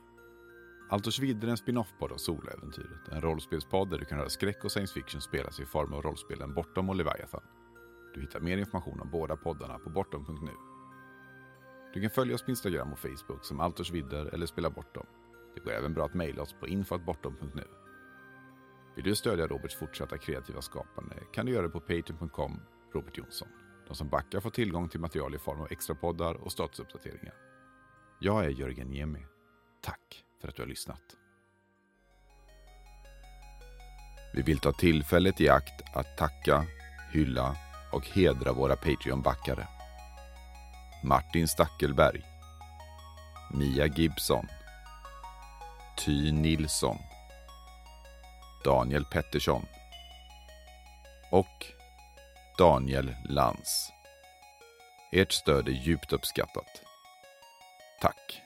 Altos 0.92 1.18
Vidder 1.18 1.46
är 1.46 1.50
en 1.50 1.56
spin-off-podd 1.56 2.12
av 2.12 2.16
Soläventyret, 2.16 3.08
en 3.12 3.20
rollspelspodd 3.20 3.90
där 3.90 3.98
du 3.98 4.04
kan 4.04 4.18
höra 4.18 4.28
skräck 4.28 4.64
och 4.64 4.72
science 4.72 4.94
fiction 4.94 5.20
spelas 5.20 5.60
i 5.60 5.66
form 5.66 5.92
av 5.92 6.02
rollspelen 6.02 6.54
Bortom 6.54 6.88
och 6.88 6.94
Leviathan. 6.94 7.42
Du 8.14 8.20
hittar 8.20 8.40
mer 8.40 8.58
information 8.58 9.00
om 9.00 9.10
båda 9.10 9.36
poddarna 9.36 9.78
på 9.78 9.90
bortom.nu. 9.90 10.52
Du 11.94 12.00
kan 12.00 12.10
följa 12.10 12.34
oss 12.34 12.42
på 12.42 12.50
Instagram 12.50 12.92
och 12.92 12.98
Facebook 12.98 13.44
som 13.44 13.60
Altors 13.60 13.90
Vidder 13.90 14.26
eller 14.26 14.46
Spela 14.46 14.70
Bortom. 14.70 15.06
Det 15.54 15.60
går 15.60 15.72
även 15.72 15.94
bra 15.94 16.04
att 16.04 16.14
mejla 16.14 16.42
oss 16.42 16.54
på 16.60 16.68
info.bortom.nu. 16.68 17.64
Vill 18.96 19.04
du 19.04 19.14
stödja 19.14 19.46
Roberts 19.46 19.74
fortsatta 19.74 20.18
kreativa 20.18 20.62
skapande 20.62 21.16
kan 21.32 21.46
du 21.46 21.52
göra 21.52 21.62
det 21.62 21.72
på 21.72 21.80
patreon.com 21.80 22.60
Robert 22.94 23.18
Jonsson. 23.18 23.48
De 23.88 23.94
som 23.94 24.08
backar 24.08 24.40
får 24.40 24.50
tillgång 24.50 24.88
till 24.88 25.00
material 25.00 25.34
i 25.34 25.38
form 25.38 25.60
av 25.60 25.66
extra 25.70 25.94
poddar 25.94 26.34
och 26.34 26.52
statusuppdateringar. 26.52 27.34
Jag 28.20 28.44
är 28.44 28.48
Jörgen 28.48 28.88
Niemi. 28.88 29.26
Tack 29.82 30.24
för 30.40 30.48
att 30.48 30.56
du 30.56 30.62
har 30.62 30.68
lyssnat. 30.68 31.16
Vi 34.34 34.42
vill 34.42 34.58
ta 34.58 34.72
tillfället 34.72 35.40
i 35.40 35.48
akt 35.48 35.82
att 35.94 36.16
tacka, 36.16 36.66
hylla 37.12 37.56
och 37.92 38.06
hedra 38.06 38.52
våra 38.52 38.76
Patreon-backare. 38.76 39.66
Martin 41.04 41.48
Stackelberg 41.48 42.22
Mia 43.54 43.86
Gibson 43.86 44.46
Ty 46.04 46.32
Nilsson, 46.32 46.98
Daniel 48.64 49.04
Pettersson 49.04 49.66
och 51.30 51.66
Daniel 52.58 53.16
Lantz. 53.28 53.92
Ert 55.12 55.32
stöd 55.32 55.68
är 55.68 55.72
djupt 55.72 56.12
uppskattat. 56.12 56.82
Tack! 58.00 58.42